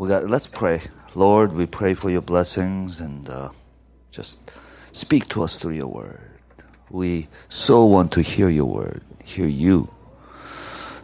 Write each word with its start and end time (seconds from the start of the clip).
we 0.00 0.08
got. 0.08 0.30
Let's 0.30 0.46
pray, 0.46 0.80
Lord. 1.14 1.52
We 1.52 1.66
pray 1.66 1.92
for 1.92 2.08
your 2.08 2.22
blessings 2.22 3.02
and 3.02 3.28
uh, 3.28 3.50
just 4.10 4.50
speak 4.92 5.28
to 5.28 5.42
us 5.42 5.58
through 5.58 5.74
your 5.74 5.88
word. 5.88 6.22
We 6.88 7.28
so 7.50 7.84
want 7.84 8.10
to 8.12 8.22
hear 8.22 8.48
your 8.48 8.64
word, 8.64 9.02
hear 9.22 9.46
you 9.46 9.90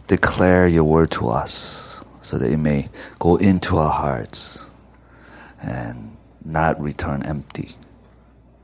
declare 0.07 0.67
your 0.67 0.83
word 0.83 1.11
to 1.11 1.29
us, 1.29 2.03
so 2.21 2.39
that 2.39 2.49
it 2.49 2.57
may 2.57 2.89
go 3.19 3.35
into 3.35 3.77
our 3.77 3.91
hearts 3.91 4.65
and 5.61 6.17
not 6.43 6.81
return 6.81 7.21
empty. 7.23 7.73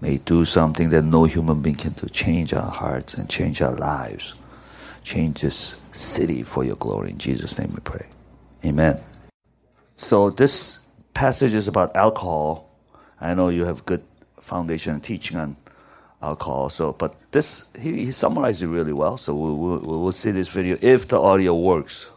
May 0.01 0.17
do 0.17 0.45
something 0.45 0.89
that 0.89 1.03
no 1.03 1.25
human 1.25 1.61
being 1.61 1.75
can 1.75 1.91
do. 1.91 2.07
Change 2.07 2.55
our 2.55 2.71
hearts 2.71 3.13
and 3.13 3.29
change 3.29 3.61
our 3.61 3.75
lives. 3.75 4.33
Change 5.03 5.41
this 5.41 5.83
city 5.91 6.41
for 6.41 6.63
your 6.63 6.77
glory. 6.77 7.11
In 7.11 7.19
Jesus' 7.19 7.59
name 7.59 7.71
we 7.71 7.81
pray. 7.81 8.07
Amen. 8.65 9.12
So 10.03 10.29
this 10.29 10.85
passage 11.13 11.53
is 11.53 11.69
about 11.69 11.95
alcohol. 11.95 12.69
I 13.21 13.33
know 13.33 13.47
you 13.47 13.63
have 13.63 13.85
good 13.85 14.03
foundation 14.37 14.95
and 14.95 15.01
teaching 15.01 15.37
on 15.37 15.55
alcohol. 16.21 16.67
So, 16.67 16.91
but 16.91 17.15
this 17.31 17.73
he, 17.81 18.05
he 18.05 18.11
summarized 18.11 18.61
it 18.61 18.67
really 18.67 18.91
well. 18.91 19.15
So 19.15 19.33
we'll, 19.33 19.57
we'll, 19.57 20.01
we'll 20.01 20.11
see 20.11 20.31
this 20.31 20.49
video 20.49 20.77
if 20.81 21.07
the 21.07 21.21
audio 21.21 21.55
works. 21.55 22.11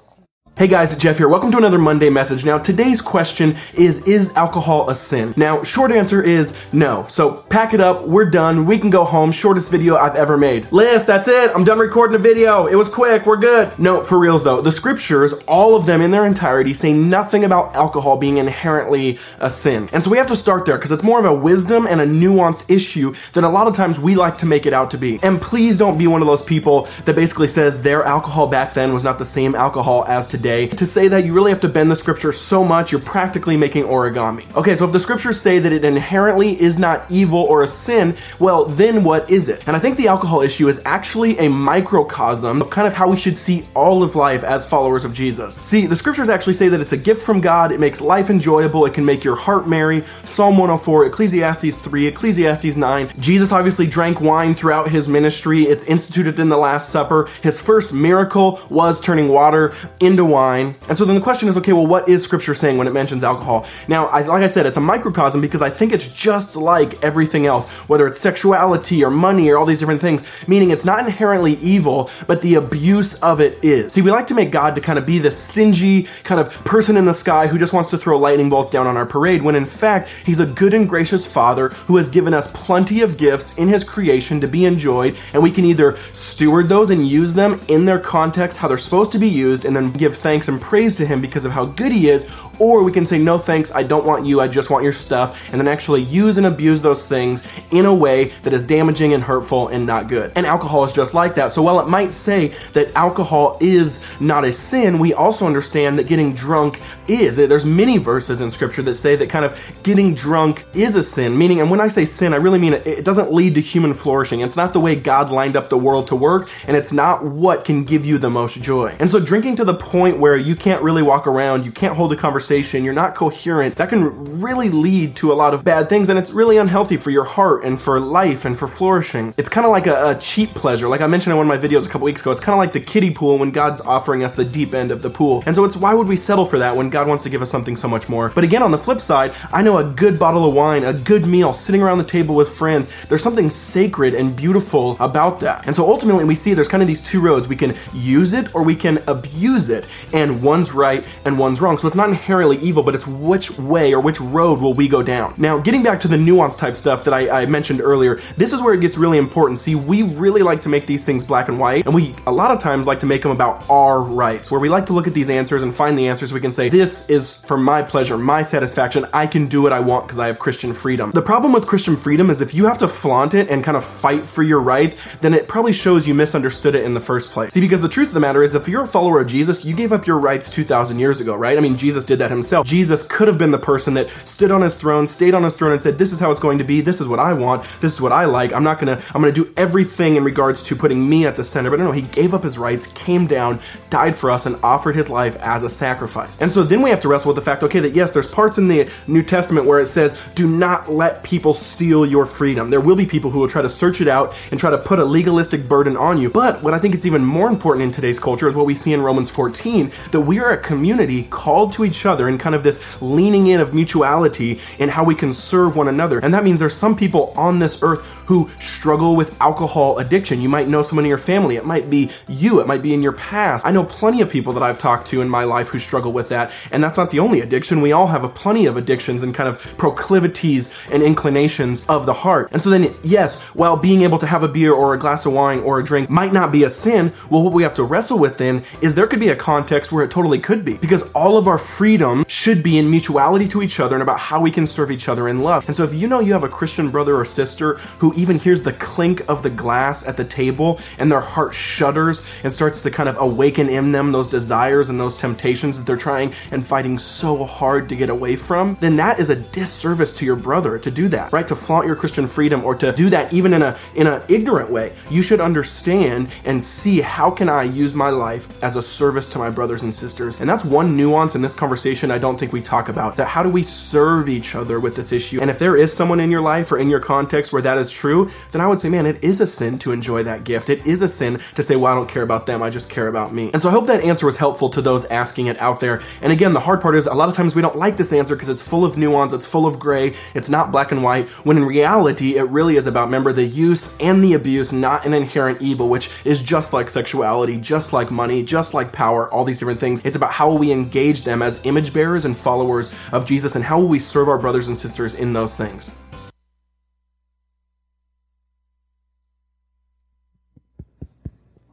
Hey 0.59 0.69
guys, 0.69 0.97
Jeff 0.97 1.19
here. 1.19 1.29
Welcome 1.29 1.51
to 1.51 1.59
another 1.59 1.77
Monday 1.77 2.09
message. 2.09 2.43
Now, 2.43 2.57
today's 2.57 3.03
question 3.03 3.59
is 3.75 4.09
Is 4.09 4.35
alcohol 4.37 4.89
a 4.89 4.97
sin? 4.97 5.35
Now, 5.37 5.63
short 5.63 5.93
answer 5.93 6.23
is 6.23 6.59
no. 6.73 7.05
So, 7.11 7.45
pack 7.51 7.75
it 7.75 7.81
up. 7.83 8.09
We're 8.09 8.31
done. 8.31 8.65
We 8.65 8.79
can 8.79 8.89
go 8.89 9.05
home. 9.05 9.33
Shortest 9.33 9.71
video 9.71 9.99
I've 9.99 10.15
ever 10.15 10.39
made. 10.39 10.73
Liz, 10.73 11.05
that's 11.05 11.29
it. 11.29 11.51
I'm 11.55 11.63
done 11.63 11.79
recording 11.79 12.13
the 12.13 12.27
video. 12.27 12.69
It 12.69 12.75
was 12.75 12.89
quick. 12.89 13.27
We're 13.27 13.37
good. 13.37 13.79
No, 13.79 14.03
for 14.03 14.19
reals 14.19 14.45
though, 14.45 14.63
the 14.63 14.73
scriptures, 14.73 15.35
all 15.47 15.77
of 15.77 15.85
them 15.85 16.01
in 16.01 16.11
their 16.11 16.25
entirety, 16.25 16.73
say 16.73 16.91
nothing 16.91 17.45
about 17.45 17.77
alcohol 17.77 18.17
being 18.17 18.39
inherently 18.39 19.19
a 19.41 19.51
sin. 19.51 19.91
And 19.93 20.03
so 20.03 20.09
we 20.09 20.17
have 20.17 20.29
to 20.29 20.37
start 20.37 20.65
there 20.65 20.79
because 20.79 20.91
it's 20.91 21.03
more 21.03 21.19
of 21.19 21.27
a 21.27 21.35
wisdom 21.35 21.87
and 21.87 22.01
a 22.01 22.07
nuanced 22.07 22.65
issue 22.71 23.15
than 23.35 23.45
a 23.45 23.51
lot 23.51 23.67
of 23.67 23.77
times 23.77 23.99
we 23.99 24.15
like 24.15 24.39
to 24.39 24.47
make 24.47 24.65
it 24.65 24.73
out 24.73 24.91
to 24.93 24.97
be. 24.97 25.21
And 25.23 25.39
please 25.39 25.77
don't 25.77 25.99
be 25.99 26.07
one 26.07 26.23
of 26.23 26.27
those 26.27 26.41
people 26.41 26.89
that 27.05 27.15
basically 27.15 27.49
says 27.49 27.83
their 27.83 28.05
alcohol 28.05 28.47
back 28.47 28.73
then 28.73 28.95
was 28.95 29.05
not 29.05 29.19
the 29.19 29.27
same 29.27 29.55
alcohol 29.55 30.07
as 30.09 30.27
today 30.27 30.46
to 30.47 30.87
say 30.87 31.09
that 31.09 31.25
you 31.25 31.33
really 31.33 31.51
have 31.51 31.61
to 31.61 31.69
bend 31.69 31.91
the 31.91 31.97
scripture 31.97 32.33
so 32.33 32.63
much 32.63 32.93
you're 32.93 33.01
practically 33.01 33.57
making 33.57 33.83
origami. 33.83 34.45
Okay, 34.55 34.77
so 34.77 34.85
if 34.85 34.93
the 34.93 35.01
scriptures 35.01 35.41
say 35.41 35.59
that 35.59 35.73
it 35.73 35.85
inherently 35.85 36.61
is 36.61 36.79
not 36.79 37.11
evil 37.11 37.41
or 37.41 37.65
a 37.65 37.67
sin, 37.67 38.17
well, 38.39 38.67
then 38.67 39.03
what 39.03 39.29
is 39.29 39.49
it? 39.49 39.67
And 39.67 39.77
I 39.77 39.81
think 39.81 39.97
the 39.97 40.07
alcohol 40.07 40.43
issue 40.43 40.69
is 40.69 40.81
actually 40.85 41.37
a 41.39 41.49
microcosm 41.49 42.63
of 42.63 42.71
kind 42.71 42.87
of 42.87 42.95
how 42.95 43.11
we 43.11 43.19
should 43.19 43.37
see 43.37 43.67
all 43.75 44.05
of 44.05 44.15
life 44.15 44.45
as 44.45 44.65
followers 44.65 45.05
of 45.05 45.13
Jesus. 45.13 45.57
See, 45.57 45.85
the 45.87 45.97
scriptures 45.97 46.29
actually 46.29 46.53
say 46.53 46.69
that 46.69 46.81
it's 46.81 46.93
a 46.93 46.97
gift 46.97 47.23
from 47.23 47.41
God, 47.41 47.73
it 47.73 47.81
makes 47.81 48.01
life 48.01 48.31
enjoyable, 48.31 48.87
it 48.87 48.95
can 48.95 49.05
make 49.05 49.25
your 49.25 49.35
heart 49.35 49.67
merry. 49.67 50.05
Psalm 50.23 50.59
104, 50.59 51.07
Ecclesiastes 51.07 51.77
3, 51.77 52.07
Ecclesiastes 52.07 52.77
9. 52.77 53.13
Jesus 53.19 53.51
obviously 53.51 53.89
drank 53.89 54.21
wine 54.21 54.55
throughout 54.55 54.89
his 54.89 55.09
ministry. 55.09 55.65
It's 55.65 55.83
instituted 55.85 56.39
in 56.39 56.49
the 56.49 56.57
Last 56.57 56.91
Supper. 56.91 57.29
His 57.43 57.61
first 57.61 57.93
miracle 57.93 58.61
was 58.71 59.01
turning 59.01 59.27
water 59.27 59.75
into 59.99 60.25
wine 60.25 60.36
wine. 60.37 60.75
And 60.89 60.99
so 60.99 61.05
then 61.07 61.15
the 61.15 61.27
question 61.31 61.49
is, 61.49 61.57
okay, 61.57 61.73
well, 61.73 61.87
what 61.87 62.09
is 62.09 62.23
Scripture 62.23 62.55
saying 62.55 62.77
when 62.77 62.87
it 62.87 62.93
mentions 62.93 63.25
alcohol? 63.25 63.67
Now, 63.89 64.09
I, 64.09 64.21
like 64.21 64.43
I 64.43 64.47
said, 64.47 64.67
it's 64.67 64.77
a 64.77 64.87
microcosm 64.95 65.41
because 65.41 65.63
I 65.63 65.71
think 65.71 65.93
it's 65.93 66.09
just 66.29 66.57
like 66.57 67.03
everything 67.03 67.47
else, 67.47 67.67
whether 67.91 68.07
it's 68.07 68.21
sexuality 68.21 69.03
or 69.03 69.11
money 69.11 69.49
or 69.49 69.57
all 69.57 69.65
these 69.65 69.79
different 69.79 70.03
things, 70.03 70.31
meaning 70.47 70.71
it's 70.71 70.85
not 70.85 70.99
inherently 71.07 71.55
evil, 71.55 72.11
but 72.27 72.43
the 72.43 72.55
abuse 72.57 73.15
of 73.23 73.41
it 73.41 73.65
is. 73.65 73.95
See, 73.95 74.03
we 74.03 74.11
like 74.11 74.27
to 74.27 74.35
make 74.35 74.51
God 74.51 74.75
to 74.75 74.81
kind 74.83 74.99
of 74.99 75.07
be 75.07 75.19
this 75.19 75.39
stingy 75.39 76.03
kind 76.03 76.41
of 76.41 76.53
person 76.65 76.99
in 76.99 77.07
the 77.07 77.15
sky 77.15 77.47
who 77.47 77.59
just 77.59 77.73
wants 77.73 77.89
to 77.91 77.99
throw 77.99 78.17
a 78.17 78.23
lightning 78.27 78.51
bolt 78.51 78.71
down 78.71 78.87
on 78.87 78.97
our 78.97 79.07
parade, 79.07 79.41
when 79.43 79.55
in 79.55 79.67
fact, 79.67 80.15
He's 80.27 80.41
a 80.41 80.47
good 80.47 80.75
and 80.75 80.87
gracious 80.89 81.25
Father 81.25 81.69
who 81.87 81.97
has 81.97 82.09
given 82.09 82.35
us 82.35 82.47
plenty 82.53 83.01
of 83.01 83.17
gifts 83.17 83.57
in 83.57 83.69
His 83.69 83.83
creation 83.83 84.41
to 84.41 84.49
be 84.49 84.65
enjoyed, 84.65 85.19
and 85.33 85.43
we 85.43 85.51
can 85.51 85.65
either 85.65 85.97
steward 86.13 86.69
those 86.69 86.91
and 86.91 87.09
use 87.09 87.33
them 87.33 87.59
in 87.69 87.85
their 87.85 87.99
context, 87.99 88.59
how 88.59 88.69
they're 88.69 88.79
supposed 88.79 89.13
to 89.13 89.19
be 89.19 89.29
used, 89.29 89.65
and 89.65 89.75
then 89.75 89.93
give 89.93 90.17
thanks 90.27 90.49
and 90.49 90.61
praise 90.61 90.97
to 90.97 91.07
him 91.07 91.21
because 91.21 91.45
of 91.45 91.53
how 91.53 91.65
good 91.65 91.93
he 91.93 92.11
is, 92.11 92.29
or 92.59 92.83
we 92.83 92.91
can 92.91 93.07
say, 93.07 93.17
no 93.17 93.39
thanks, 93.39 93.71
I 93.77 93.85
don't 93.85 94.05
want 94.05 94.27
you, 94.27 94.41
I 94.41 94.49
just 94.49 94.71
want 94.71 94.83
your 94.83 94.93
stuff, 94.93 95.41
and 95.53 95.61
then 95.61 95.69
actually 95.69 96.03
use 96.03 96.37
and 96.37 96.47
abuse 96.47 96.81
those 96.81 97.07
things 97.07 97.47
in 97.71 97.87
a 97.87 97.95
way 97.95 98.33
that 98.43 98.53
is 98.53 98.67
damaging 98.67 99.13
and 99.13 99.23
hurtful 99.23 99.69
and 99.69 99.87
not 99.87 100.09
good. 100.09 100.33
And 100.35 100.45
alcohol 100.45 100.85
is 100.85 100.93
just 100.93 101.15
like 101.15 101.37
that. 101.37 101.53
So 101.53 101.63
while 101.63 101.79
it 101.79 101.87
might 101.87 102.11
say 102.11 102.49
that 102.73 102.93
alcohol 102.97 103.57
is 103.61 104.05
not 104.19 104.45
a 104.45 104.53
sin, 104.53 104.99
we 104.99 105.15
also 105.15 105.47
understand 105.47 105.97
that 106.01 106.09
getting 106.09 106.35
drunk 106.35 106.81
is. 107.07 107.37
There's 107.37 107.65
many 107.65 107.97
verses 107.97 108.41
in 108.41 108.51
scripture 108.51 108.83
that 108.83 108.97
say 108.97 109.15
that 109.15 109.31
kind 109.31 109.45
of 109.45 109.61
getting 109.85 110.13
drunk 110.13 110.65
is 110.75 110.97
a 110.97 111.05
sin, 111.05 111.39
meaning, 111.39 111.61
and 111.61 111.71
when 111.71 111.81
I 111.81 111.87
say 111.87 112.05
sin, 112.05 112.35
I 112.35 112.39
really 112.39 112.59
mean 112.59 112.73
it, 112.73 112.85
it 112.85 113.05
doesn't 113.05 113.33
lead 113.33 113.55
to 113.55 113.61
human 113.61 113.95
flourishing. 113.95 114.41
It's 114.41 114.57
not 114.57 114.73
the 114.73 114.81
way 114.81 114.97
God 114.97 115.31
lined 115.31 115.55
up 115.55 115.69
the 115.69 115.79
world 115.79 116.09
to 116.09 116.17
work, 116.17 116.51
and 116.67 116.77
it's 116.77 116.91
not 116.91 117.25
what 117.25 117.65
can 117.65 117.85
give 117.85 118.05
you 118.05 118.19
the 118.19 118.31
most 118.31 118.61
joy. 118.61 118.97
And 118.99 119.09
so 119.09 119.21
drinking 119.21 119.55
to 119.57 119.65
the 119.65 119.75
point 119.75 120.16
where 120.19 120.37
you 120.37 120.55
can't 120.55 120.83
really 120.83 121.03
walk 121.03 121.27
around, 121.27 121.65
you 121.65 121.73
can't 121.73 121.95
hold 121.95 122.13
a 122.13 122.17
conversation, 122.17 122.37
conversation, 122.37 122.85
you're 122.85 122.95
not 122.95 123.15
coherent, 123.15 123.77
that 123.77 123.89
can 123.89 124.41
really 124.41 124.69
lead 124.69 125.17
to 125.17 125.33
a 125.33 125.35
lot 125.35 125.55
of 125.55 125.65
bad 125.65 125.89
things 125.89 126.09
and 126.09 126.19
it's 126.19 126.31
really 126.31 126.59
unhealthy 126.59 126.97
for 126.97 127.11
your 127.11 127.25
heart 127.25 127.65
and 127.65 127.81
for 127.81 127.99
life 127.99 128.45
and 128.45 128.59
for 128.59 128.67
flourishing. 128.67 129.35
It's 129.37 129.49
kind 129.49 129.67
of 129.67 129.73
like 129.73 129.87
a, 129.87 130.11
a, 130.11 130.19
cheap 130.19 130.51
pleasure. 130.51 130.89
Like 130.89 131.01
I 131.01 131.07
mentioned 131.07 131.33
in 131.33 131.37
one 131.37 131.51
of 131.51 131.61
my 131.61 131.69
videos 131.69 131.87
a 131.87 131.89
couple 131.89 132.05
weeks 132.05 132.21
ago, 132.21 132.31
it's 132.31 132.41
kind 132.41 132.55
of 132.55 132.59
like 132.59 132.73
the 132.73 132.81
kiddie 132.81 133.11
pool 133.11 133.39
when 133.39 133.51
God's 133.51 133.81
offering 133.81 134.23
us 134.23 134.35
the 134.35 134.45
deep 134.45 134.75
end 134.75 134.91
of 134.91 135.03
the 135.03 135.11
pool. 135.11 135.43
And 135.47 135.55
so 135.57 135.65
it's 135.65 135.77
why 135.77 135.95
would 135.95 136.09
we 136.09 136.17
settle 136.17 136.45
for 136.45 136.59
that 136.59 136.77
when 136.77 136.91
God 136.91 137.09
wants 137.09 137.23
to 137.25 137.31
give 137.31 137.43
us 137.43 137.51
something 137.51 137.77
so 137.77 137.89
much 137.89 138.09
more? 138.09 138.29
But 138.29 138.45
again, 138.45 138.63
on 138.63 138.71
the 138.71 138.79
flip 138.79 139.01
side, 139.01 139.35
I 139.53 139.63
know 139.63 139.79
a 139.79 139.85
good 139.85 140.19
bottle 140.19 140.47
of 140.49 140.55
wine, 140.55 140.85
a 140.85 140.93
good 140.93 141.27
meal, 141.27 141.53
sitting 141.53 141.83
around 141.83 141.99
the 141.99 142.05
table 142.05 142.35
with 142.35 142.55
friends, 142.55 142.93
there's 143.09 143.23
something 143.23 143.51
sacred 143.51 144.15
and 144.15 144.37
beautiful 144.37 144.97
about 145.01 145.41
that. 145.41 145.67
And 145.67 145.75
so 145.75 145.89
ultimately 145.89 146.25
we 146.25 146.35
see 146.35 146.55
there's 146.55 146.69
kind 146.69 146.83
of 146.83 146.87
these 146.87 147.05
two 147.05 147.21
roads. 147.21 147.49
We 147.49 147.57
can 147.57 147.77
use 147.95 148.33
it 148.33 148.55
or 148.55 148.63
we 148.63 148.77
can 148.77 149.03
abuse 149.07 149.69
it. 149.69 149.87
And 150.13 150.43
one's 150.43 150.73
right 150.73 151.07
and 151.25 151.39
one's 151.39 151.61
wrong. 151.61 151.79
So 151.79 151.87
it's 151.87 151.97
not 151.97 152.09
inherently 152.09 152.59
evil, 152.59 152.83
but 152.83 152.95
it's 152.95 153.07
which 153.07 153.51
way 153.59 153.93
or 153.93 154.01
which 154.01 154.21
road 154.21 154.61
will 154.61 154.75
we 154.75 154.89
go 154.89 155.03
down. 155.03 155.35
Now, 155.37 155.59
getting 155.59 155.83
back 155.83 156.01
to 156.03 156.09
the 156.09 156.17
nuance 156.17 156.57
type 156.57 156.77
stuff 156.77 157.05
that 157.05 157.15
I, 157.15 157.43
I 157.43 157.47
mentioned 157.47 157.81
earlier, 157.81 158.17
this 158.37 158.53
is 158.53 158.61
where 158.61 158.75
it 158.75 158.81
gets 158.81 158.97
really 158.97 159.19
important. 159.19 159.59
See, 159.59 159.75
we 159.75 160.03
really 160.03 160.43
like 160.43 160.61
to 160.63 160.69
make 160.69 160.87
these 160.87 161.05
things 161.05 161.25
black 161.25 161.49
and 161.49 161.59
white, 161.59 161.87
and 161.87 161.95
we 161.95 162.15
a 162.27 162.33
lot 162.33 162.51
of 162.51 162.61
times 162.61 162.87
like 162.87 163.01
to 163.01 163.07
make 163.07 163.23
them 163.23 163.31
about 163.31 163.69
our 163.71 164.01
rights, 164.01 164.51
where 164.51 164.61
we 164.61 164.69
like 164.69 164.87
to 164.87 164.93
look 164.93 165.07
at 165.07 165.15
these 165.15 165.31
answers 165.31 165.63
and 165.63 165.75
find 165.75 165.99
the 165.99 166.09
answers. 166.09 166.33
We 166.33 166.41
can 166.41 166.53
say, 166.53 166.69
this 166.69 167.09
is 167.09 167.39
for 167.45 167.57
my 167.57 167.83
pleasure, 167.83 168.19
my 168.19 168.43
satisfaction. 168.43 169.07
I 169.13 169.27
can 169.27 169.47
do 169.47 169.63
what 169.63 169.73
I 169.73 169.81
want 169.81 170.07
because 170.07 170.19
I 170.19 170.27
have 170.27 170.39
Christian 170.39 170.73
freedom. 170.73 171.11
The 171.11 171.23
problem 171.23 171.53
with 171.53 171.67
Christian 171.67 171.97
freedom 171.97 172.31
is 172.31 172.41
if 172.41 172.55
you 172.55 172.67
have 172.67 172.79
to 172.79 172.89
flaunt 172.89 173.35
it 173.35 173.51
and 173.51 173.65
kind 173.65 173.77
of 173.77 173.85
fight 173.85 174.27
for 174.27 174.43
your 174.43 174.61
rights, 174.61 175.17
then 175.17 175.35
it 175.35 175.49
probably 175.49 175.73
shows 175.73 176.07
you 176.07 176.15
misunderstood 176.15 176.75
it 176.75 176.85
in 176.85 176.95
the 176.95 177.01
first 177.01 177.31
place. 177.31 177.53
See, 177.53 177.61
because 177.61 177.81
the 177.81 177.89
truth 177.89 178.09
of 178.09 178.15
the 178.15 178.21
matter 178.21 178.43
is, 178.43 178.55
if 178.55 178.69
you're 178.69 178.83
a 178.83 178.87
follower 178.87 179.21
of 179.21 179.27
Jesus, 179.27 179.65
you 179.65 179.75
gave 179.75 179.86
up 179.93 180.07
your 180.07 180.19
rights 180.19 180.49
2,000 180.51 180.99
years 180.99 181.21
ago, 181.21 181.35
right? 181.35 181.57
I 181.57 181.61
mean, 181.61 181.77
Jesus 181.77 182.05
did 182.05 182.19
that 182.19 182.31
himself. 182.31 182.67
Jesus 182.67 183.07
could 183.07 183.29
have 183.29 183.39
been 183.39 183.51
the 183.51 183.59
person 183.59 183.95
that 183.95 184.11
stood 184.27 184.51
on 184.51 184.63
his 184.63 184.75
throne, 184.75 185.07
stayed 185.07 185.35
on 185.35 185.43
his 185.43 185.55
throne, 185.55 185.73
and 185.73 185.83
said, 185.83 185.99
This 185.99 186.13
is 186.13 186.19
how 186.19 186.31
it's 186.31 186.41
going 186.41 186.59
to 186.59 186.65
be. 186.65 186.81
This 186.81 187.01
is 187.01 187.09
what 187.09 187.19
I 187.19 187.33
want. 187.33 187.65
This 187.81 187.93
is 187.93 188.01
what 188.01 188.13
I 188.13 188.25
like. 188.25 188.53
I'm 188.53 188.65
not 188.65 188.79
gonna, 188.79 189.03
I'm 189.15 189.21
gonna 189.21 189.33
do 189.33 189.53
everything 189.57 190.17
in 190.17 190.25
regards 190.25 190.63
to 190.65 190.77
putting 190.77 191.09
me 191.09 191.27
at 191.27 191.37
the 191.37 191.45
center. 191.45 191.71
But 191.71 191.81
no, 191.81 191.93
he 191.93 192.03
gave 192.03 192.35
up 192.35 192.43
his 192.43 192.59
rights, 192.59 192.87
came 192.93 193.27
down, 193.27 193.61
died 193.91 194.19
for 194.19 194.31
us, 194.31 194.47
and 194.47 194.57
offered 194.63 194.97
his 194.97 195.09
life 195.09 195.37
as 195.37 195.63
a 195.63 195.71
sacrifice. 195.71 196.41
And 196.41 196.53
so 196.53 196.63
then 196.63 196.83
we 196.83 196.91
have 196.91 197.01
to 197.01 197.09
wrestle 197.09 197.29
with 197.29 197.37
the 197.37 197.43
fact, 197.43 197.63
okay, 197.63 197.81
that 197.81 197.95
yes, 197.95 198.13
there's 198.13 198.27
parts 198.27 198.59
in 198.59 198.69
the 198.69 198.91
New 199.07 199.23
Testament 199.23 199.67
where 199.67 199.81
it 199.81 199.87
says, 199.87 200.19
Do 200.35 200.49
not 200.49 200.91
let 200.91 201.23
people 201.23 201.55
steal 201.55 202.07
your 202.07 202.27
freedom. 202.27 202.71
There 202.71 202.81
will 202.81 202.97
be 202.97 203.07
people 203.07 203.31
who 203.31 203.41
will 203.41 203.49
try 203.49 203.63
to 203.63 203.69
search 203.69 204.01
it 204.01 204.09
out 204.09 204.35
and 204.51 204.59
try 204.59 204.71
to 204.71 204.79
put 204.79 204.99
a 204.99 205.05
legalistic 205.05 205.69
burden 205.69 205.97
on 205.97 206.19
you. 206.19 206.31
But 206.31 206.63
what 206.63 206.75
I 206.75 206.79
think 206.79 206.95
is 206.95 207.07
even 207.07 207.25
more 207.25 207.49
important 207.49 207.85
in 207.85 207.93
today's 207.93 208.19
culture 208.19 208.49
is 208.49 208.55
what 208.55 208.67
we 208.67 208.75
see 208.75 208.93
in 208.93 209.01
Romans 209.01 209.31
14 209.31 209.76
that 209.85 210.21
we 210.21 210.39
are 210.39 210.53
a 210.53 210.59
community 210.59 211.25
called 211.25 211.73
to 211.75 211.85
each 211.85 212.07
other 212.07 212.29
in 212.29 212.39
kind 212.39 212.55
of 212.55 212.63
this 212.63 213.01
leaning 213.01 213.49
in 213.49 213.61
of 213.61 213.75
mutuality 213.75 214.61
and 214.79 214.91
how 214.91 215.05
we 215.05 215.15
can 215.15 215.33
serve 215.33 215.77
one 215.77 215.89
another. 215.89 216.19
And 216.21 216.33
that 216.35 216.45
means 216.45 216.59
there's 216.59 216.75
some 216.75 216.97
people 216.97 217.33
on 217.37 217.59
this 217.59 217.83
earth 217.83 218.05
who 218.27 218.51
struggle 218.61 219.17
with 219.17 219.41
alcohol 219.41 219.99
addiction. 219.99 220.41
You 220.41 220.49
might 220.49 220.69
know 220.69 220.83
someone 220.83 221.05
in 221.05 221.09
your 221.09 221.19
family. 221.19 221.57
It 221.57 221.65
might 221.65 221.91
be 221.91 222.11
you. 222.29 222.61
It 222.61 222.67
might 222.67 222.83
be 222.83 222.95
in 222.95 223.03
your 223.03 223.13
past. 223.13 223.67
I 223.67 223.71
know 223.71 223.85
plenty 223.85 224.21
of 224.21 224.31
people 224.31 224.53
that 224.55 224.63
I've 224.63 224.79
talked 224.79 225.07
to 225.09 225.21
in 225.21 225.29
my 225.29 225.45
life 225.45 225.69
who 225.69 225.79
struggle 225.79 226.13
with 226.13 226.29
that. 226.31 226.53
And 226.73 226.83
that's 226.83 226.97
not 226.97 227.11
the 227.11 227.19
only 227.19 227.41
addiction. 227.41 227.81
We 227.81 227.93
all 227.93 228.07
have 228.07 228.25
a 228.25 228.29
plenty 228.29 228.67
of 228.67 228.77
addictions 228.77 229.23
and 229.23 229.35
kind 229.35 229.49
of 229.49 229.61
proclivities 229.77 230.73
and 230.91 231.03
inclinations 231.03 231.87
of 231.87 232.07
the 232.07 232.15
heart. 232.15 232.49
And 232.53 232.63
so 232.63 232.71
then, 232.71 232.95
yes, 233.03 233.39
while 233.55 233.77
being 233.77 234.03
able 234.03 234.19
to 234.19 234.27
have 234.27 234.43
a 234.43 234.49
beer 234.49 234.73
or 234.73 234.95
a 234.95 234.99
glass 234.99 235.27
of 235.27 235.33
wine 235.33 235.61
or 235.61 235.79
a 235.79 235.85
drink 235.85 236.11
might 236.11 236.33
not 236.33 236.51
be 236.51 236.65
a 236.65 236.71
sin, 236.71 237.13
well, 237.31 237.43
what 237.43 237.53
we 237.53 237.63
have 237.63 237.75
to 237.75 237.85
wrestle 237.85 238.19
with 238.19 238.39
then 238.39 238.65
is 238.81 238.95
there 238.95 239.07
could 239.07 239.21
be 239.21 239.29
a 239.29 239.37
context 239.37 239.66
context 239.67 239.91
where 239.91 240.05
it 240.05 240.11
totally 240.13 240.39
could 240.39 240.65
be. 240.65 240.75
Because 240.75 241.03
all 241.11 241.37
of 241.37 241.49
our 241.49 241.59
freedom 241.59 242.25
should 242.29 242.63
be 242.63 242.79
in 242.79 242.89
mutuality 242.89 243.49
to 243.49 243.63
each 243.63 243.81
other 243.81 243.97
and 243.97 244.03
about 244.03 244.21
how 244.21 244.41
we 244.41 244.53
can 244.53 244.65
serve 244.65 244.93
each 244.93 245.09
other 245.09 245.29
in 245.29 245.41
love. 245.41 245.67
And 245.67 245.77
so 245.77 245.83
if 245.83 245.93
you 245.93 246.07
know 246.07 246.21
you 246.21 246.33
have 246.33 246.45
a 246.45 246.49
Christian 246.49 246.89
brother 246.89 247.19
or 247.19 247.25
sister 247.25 247.75
who 247.99 248.15
even 248.15 248.39
hears 248.39 248.63
the 248.63 248.75
clink 248.75 249.29
of 249.29 249.43
the 249.43 249.51
glass 249.51 250.07
at 250.07 250.17
the 250.17 250.25
table 250.25 250.79
and 250.99 251.11
their 251.11 251.21
heart 251.21 251.53
shudders 251.53 252.25
and 252.45 252.55
starts 252.55 252.81
to 252.83 252.93
kind 252.93 253.09
of 253.09 253.17
awaken 253.19 253.69
in 253.69 253.91
them 253.91 254.13
those 254.13 254.29
desires 254.29 254.89
and 254.89 255.01
those 255.01 255.17
temptations 255.17 255.77
that 255.77 255.85
they're 255.85 255.97
trying 255.97 256.33
and 256.53 256.65
fighting 256.65 256.97
so 256.97 257.45
hard 257.45 257.89
to 257.89 257.97
get 257.97 258.09
away 258.09 258.37
from, 258.37 258.77
then 258.81 258.95
that 258.95 259.19
is 259.19 259.31
a 259.31 259.37
disservice 259.37 260.17
to 260.17 260.25
your 260.25 260.37
brother 260.37 260.79
to 260.79 260.93
do 260.93 261.09
that, 261.09 261.33
right? 261.33 261.49
To 261.49 261.57
flaunt 261.57 261.89
your 261.89 261.97
Christian 261.97 262.29
freedom 262.29 262.63
or 262.65 262.77
to 262.77 262.93
do 262.93 263.11
that 263.11 263.33
even 263.33 263.53
in 263.53 263.63
a 263.63 263.77
in 263.97 264.07
an 264.07 264.23
ignorant 264.29 264.71
way. 264.71 264.93
You 265.11 265.23
should 265.23 265.41
understand 265.41 266.33
and 266.45 266.63
see 266.63 267.01
how 267.01 267.33
can 267.33 267.49
I 267.49 267.65
use 267.65 267.95
my 267.95 268.11
life 268.11 268.63
as 268.63 268.77
a 268.77 268.83
service 268.83 269.29
to 269.31 269.39
my 269.39 269.51
brothers 269.57 269.83
and 269.83 269.93
sisters. 269.93 270.39
And 270.39 270.49
that's 270.49 270.65
one 270.65 270.97
nuance 270.97 271.35
in 271.35 271.43
this 271.43 271.55
conversation 271.55 272.13
I 272.13 272.19
don't 272.19 272.39
think 272.39 272.53
we 272.53 272.63
talk 272.63 272.89
about. 272.89 273.17
That 273.17 273.27
how 273.27 273.43
do 273.43 273.49
we 273.49 273.65
serve 273.65 274.29
each 274.29 274.55
other 274.55 274.79
with 274.79 274.95
this 274.95 275.11
issue? 275.11 275.41
And 275.41 275.51
if 275.51 275.59
there 275.59 275.77
is 275.77 275.93
someone 275.93 276.21
in 276.21 276.31
your 276.31 276.43
life 276.43 276.71
or 276.71 276.79
in 276.79 276.89
your 276.89 277.01
context 277.01 277.53
where 277.53 277.63
that 277.63 277.79
is 277.79 277.91
true, 277.91 278.31
then 278.53 278.61
I 278.61 278.69
would 278.69 278.79
say, 278.79 278.89
man, 278.89 279.07
it 279.07 279.25
is 279.25 279.41
a 279.41 279.47
sin 279.47 279.79
to 279.81 279.91
enjoy 279.91 280.23
that 280.23 280.45
gift. 280.45 280.69
It 280.71 280.87
is 280.87 281.03
a 281.03 281.09
sin 281.09 281.41
to 281.57 281.63
say, 281.63 281.75
well, 281.75 281.93
I 281.93 281.97
don't 281.97 282.09
care 282.09 282.23
about 282.23 282.47
them, 282.47 282.63
I 282.63 282.71
just 282.71 282.91
care 282.91 283.09
about 283.09 283.33
me. 283.33 283.51
And 283.53 283.63
so 283.63 283.69
I 283.69 283.73
hope 283.73 283.87
that 283.87 284.03
answer 284.03 284.27
was 284.27 284.37
helpful 284.37 284.69
to 284.71 284.83
those 284.83 285.05
asking 285.07 285.47
it 285.47 285.59
out 285.59 285.81
there. 285.81 286.03
And 286.21 286.33
again, 286.33 286.53
the 286.53 286.61
hard 286.61 286.83
part 286.83 286.95
is 286.95 287.07
a 287.07 287.15
lot 287.15 287.29
of 287.31 287.35
times 287.35 287.55
we 287.55 287.63
don't 287.63 287.77
like 287.77 287.97
this 287.97 288.13
answer 288.13 288.37
because 288.37 288.51
it's 288.51 288.63
full 288.63 288.85
of 288.85 288.99
nuance, 288.99 289.33
it's 289.33 289.47
full 289.47 289.67
of 289.67 289.79
gray, 289.79 290.15
it's 290.35 290.51
not 290.51 290.71
black 290.71 290.93
and 290.93 291.03
white, 291.03 291.29
when 291.47 291.57
in 291.57 291.65
reality, 291.65 292.37
it 292.37 292.49
really 292.51 292.77
is 292.77 292.87
about, 292.87 293.07
remember, 293.07 293.33
the 293.33 293.45
use 293.45 293.97
and 294.01 294.23
the 294.23 294.35
abuse, 294.35 294.73
not 294.73 295.07
an 295.07 295.15
inherent 295.15 295.63
evil, 295.63 295.89
which 295.89 296.11
is 296.25 296.43
just 296.43 296.73
like 296.75 296.91
sexuality, 296.91 297.57
just 297.57 297.93
like 297.95 298.11
money, 298.11 298.43
just 298.43 298.75
like 298.75 298.93
power, 298.93 299.33
all 299.33 299.45
these 299.47 299.59
different 299.59 299.81
things. 299.81 300.05
It's 300.05 300.17
about 300.17 300.33
how 300.33 300.53
we 300.53 300.71
engage 300.73 301.23
them 301.23 301.43
as 301.43 301.65
image 301.65 301.93
bearers 301.93 302.25
and 302.25 302.37
followers 302.37 302.93
of 303.13 303.27
Jesus 303.27 303.55
and 303.55 303.65
how 303.65 303.81
we 303.81 303.99
serve 303.99 304.29
our 304.29 304.39
brothers 304.39 304.69
and 304.69 304.77
sisters 304.77 305.15
in 305.15 305.33
those 305.33 305.55
things. 305.55 305.91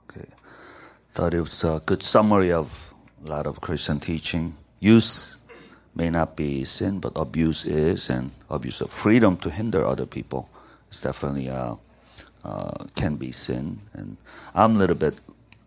Okay. 0.10 0.28
Thought 1.12 1.34
it 1.34 1.40
was 1.42 1.64
a 1.64 1.82
good 1.86 2.04
summary 2.04 2.52
of 2.52 2.94
a 3.26 3.30
lot 3.30 3.48
of 3.48 3.62
Christian 3.62 4.00
teaching. 4.00 4.56
Use 4.80 5.44
may 5.96 6.10
not 6.10 6.36
be 6.36 6.64
sin, 6.64 7.00
but 7.00 7.14
abuse 7.16 7.66
is, 7.66 8.10
and 8.10 8.32
abuse 8.50 8.82
of 8.82 8.90
freedom 8.90 9.38
to 9.38 9.50
hinder 9.50 9.86
other 9.86 10.06
people 10.06 10.50
is 10.92 11.02
definitely 11.02 11.50
uh, 11.50 11.76
uh, 12.44 12.86
can 12.96 13.16
be 13.16 13.32
sin. 13.32 13.80
And 13.94 14.18
I'm 14.56 14.76
a 14.76 14.80
little 14.80 14.96
bit 14.96 15.22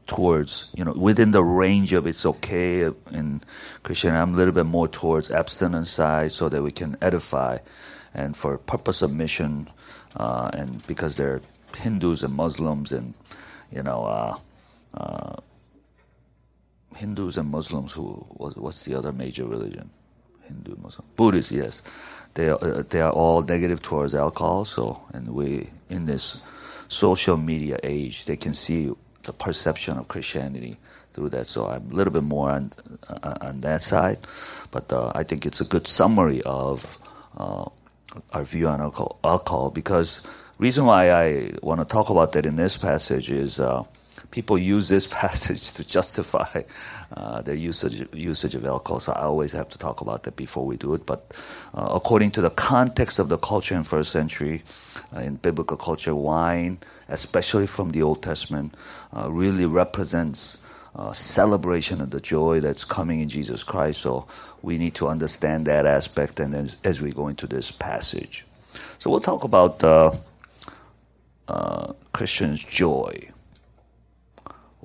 towards, 0.07 0.73
you 0.77 0.85
know, 0.85 0.93
within 0.93 1.33
the 1.33 1.43
range 1.43 1.93
of 1.93 2.07
it's 2.07 2.25
okay 2.25 2.91
in 3.13 3.41
Christian. 3.83 4.15
I'm 4.15 4.35
a 4.35 4.37
little 4.37 4.55
bit 4.55 4.67
more 4.67 4.89
towards 4.89 5.33
abstinence 5.33 5.91
side, 5.91 6.33
so 6.33 6.49
that 6.49 6.63
we 6.63 6.71
can 6.71 6.97
edify, 7.03 7.59
and 8.15 8.37
for 8.37 8.59
purpose 8.59 9.03
of 9.03 9.15
mission, 9.15 9.69
uh, 10.17 10.51
and 10.53 10.87
because 10.87 11.17
they're 11.17 11.41
Hindus 11.77 12.23
and 12.23 12.35
Muslims, 12.35 12.93
and 12.93 13.15
you 13.71 13.83
know. 13.83 14.05
Uh, 14.05 14.37
uh, 14.95 15.37
Hindus 16.97 17.37
and 17.37 17.51
Muslims 17.51 17.93
who 17.93 18.25
what's 18.31 18.83
the 18.83 18.95
other 18.95 19.13
major 19.13 19.45
religion? 19.45 19.91
Hindu, 20.45 20.77
Muslim, 20.81 21.07
Buddhist. 21.17 21.51
Yes, 21.51 21.83
they 22.35 22.49
uh, 22.49 22.83
they 22.89 23.01
are 23.01 23.13
all 23.13 23.43
negative 23.43 23.83
towards 23.83 24.15
alcohol. 24.15 24.65
So, 24.65 25.03
and 25.13 25.35
we 25.35 25.71
in 25.91 26.07
this 26.07 26.43
social 26.89 27.37
media 27.37 27.79
age, 27.83 28.25
they 28.25 28.37
can 28.37 28.55
see 28.55 28.93
the 29.27 29.33
perception 29.33 29.99
of 29.99 30.09
Christianity 30.09 30.77
through 31.13 31.31
that. 31.31 31.47
So 31.47 31.69
I'm 31.69 31.91
a 31.91 31.95
little 31.95 32.13
bit 32.13 32.23
more 32.23 32.51
on 32.51 32.73
uh, 33.09 33.35
on 33.41 33.61
that 33.61 33.83
side, 33.83 34.19
but 34.71 34.93
uh, 34.93 35.13
I 35.15 35.23
think 35.25 35.47
it's 35.47 35.61
a 35.61 35.65
good 35.65 35.87
summary 35.87 36.43
of 36.43 36.99
uh, 37.37 37.69
our 38.33 38.45
view 38.45 38.69
on 38.69 38.81
alcohol, 38.81 39.19
alcohol. 39.25 39.71
Because 39.71 40.27
reason 40.59 40.85
why 40.87 41.11
I 41.11 41.53
want 41.63 41.81
to 41.81 41.87
talk 41.87 42.11
about 42.11 42.33
that 42.33 42.47
in 42.47 42.57
this 42.57 42.77
passage 42.77 43.31
is 43.31 43.61
uh, 43.61 43.83
people 44.37 44.59
use 44.59 44.87
this 44.91 45.07
passage 45.23 45.73
to 45.73 45.83
justify 45.97 46.61
uh, 47.17 47.41
their 47.41 47.55
usage 47.55 48.07
usage 48.13 48.55
of 48.55 48.65
alcohol. 48.67 49.01
So 49.01 49.13
I 49.13 49.23
always 49.23 49.53
have 49.53 49.69
to 49.71 49.79
talk 49.79 50.03
about 50.03 50.25
that 50.25 50.37
before 50.37 50.67
we 50.71 50.77
do 50.77 50.93
it. 50.95 51.07
But 51.07 51.21
uh, 51.75 51.89
according 51.99 52.31
to 52.33 52.43
the 52.43 52.51
context 52.51 53.19
of 53.19 53.29
the 53.29 53.39
culture 53.39 53.75
in 53.75 53.83
first 53.83 54.13
century, 54.13 54.63
uh, 55.15 55.21
in 55.29 55.37
biblical 55.37 55.79
culture, 55.79 56.15
wine, 56.15 56.79
especially 57.09 57.67
from 57.67 57.87
the 57.93 58.03
Old 58.03 58.23
Testament, 58.23 58.77
uh, 59.17 59.31
really 59.43 59.67
represents. 59.67 60.63
Uh, 60.99 61.13
celebration 61.13 62.01
of 62.01 62.09
the 62.09 62.21
joy 62.21 62.59
that's 62.59 62.83
coming 62.83 63.21
in 63.21 63.29
Jesus 63.29 63.63
Christ. 63.63 64.01
So 64.01 64.27
we 64.63 64.79
need 64.79 64.95
to 64.95 65.09
understand 65.09 65.67
that 65.67 65.85
aspect, 65.85 66.41
and 66.41 66.55
as, 66.55 66.81
as 66.85 67.03
we 67.03 67.13
go 67.13 67.29
into 67.29 67.47
this 67.47 67.71
passage, 67.71 68.47
so 68.99 69.11
we'll 69.11 69.21
talk 69.21 69.45
about 69.45 69.85
uh, 69.85 70.13
Christians' 72.15 72.65
joy 72.65 73.13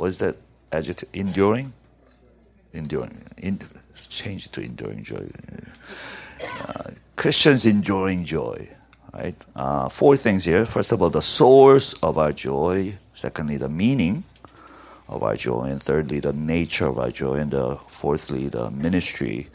was 0.01 0.17
that 0.17 0.35
adjective 0.71 1.09
enduring? 1.13 1.71
Enduring. 2.73 3.23
In, 3.37 3.59
change 4.09 4.47
it 4.47 4.51
to 4.53 4.61
enduring 4.61 5.03
joy. 5.03 5.29
Uh, 6.67 6.89
christians 7.15 7.65
enduring 7.65 8.23
joy 8.23 8.67
right? 9.13 9.35
Uh, 9.55 9.89
four 9.89 10.17
things 10.17 10.45
here. 10.45 10.65
First 10.65 10.91
of 10.91 11.01
all 11.01 11.09
the 11.09 11.21
source 11.21 11.93
of 12.03 12.17
our 12.17 12.31
joy. 12.31 12.93
Secondly 13.13 13.57
the 13.57 13.69
meaning 13.69 14.23
of 15.07 15.23
our 15.23 15.35
joy. 15.35 15.65
And 15.65 15.81
thirdly 15.81 16.19
the 16.19 16.33
nature 16.33 16.87
of 16.87 16.99
our 16.99 17.11
joy. 17.11 17.35
And 17.35 17.51
the 17.51 17.75
fourthly 17.87 18.47
the 18.47 18.71
ministry 18.71 19.47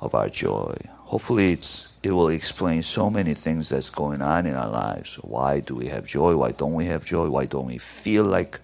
of 0.00 0.14
our 0.14 0.28
joy. 0.28 0.76
Hopefully 0.98 1.52
it's 1.52 1.98
it 2.02 2.12
will 2.12 2.28
explain 2.28 2.82
so 2.82 3.10
many 3.10 3.34
things 3.34 3.68
that's 3.68 3.90
going 3.90 4.22
on 4.22 4.46
in 4.46 4.54
our 4.54 4.70
lives. 4.70 5.16
Why 5.16 5.60
do 5.60 5.74
we 5.74 5.88
have 5.88 6.06
joy? 6.06 6.36
Why 6.36 6.52
don't 6.52 6.74
we 6.74 6.86
have 6.86 7.04
joy? 7.04 7.28
Why 7.28 7.44
don't 7.44 7.66
we 7.66 7.78
feel 7.78 8.24
like 8.24 8.60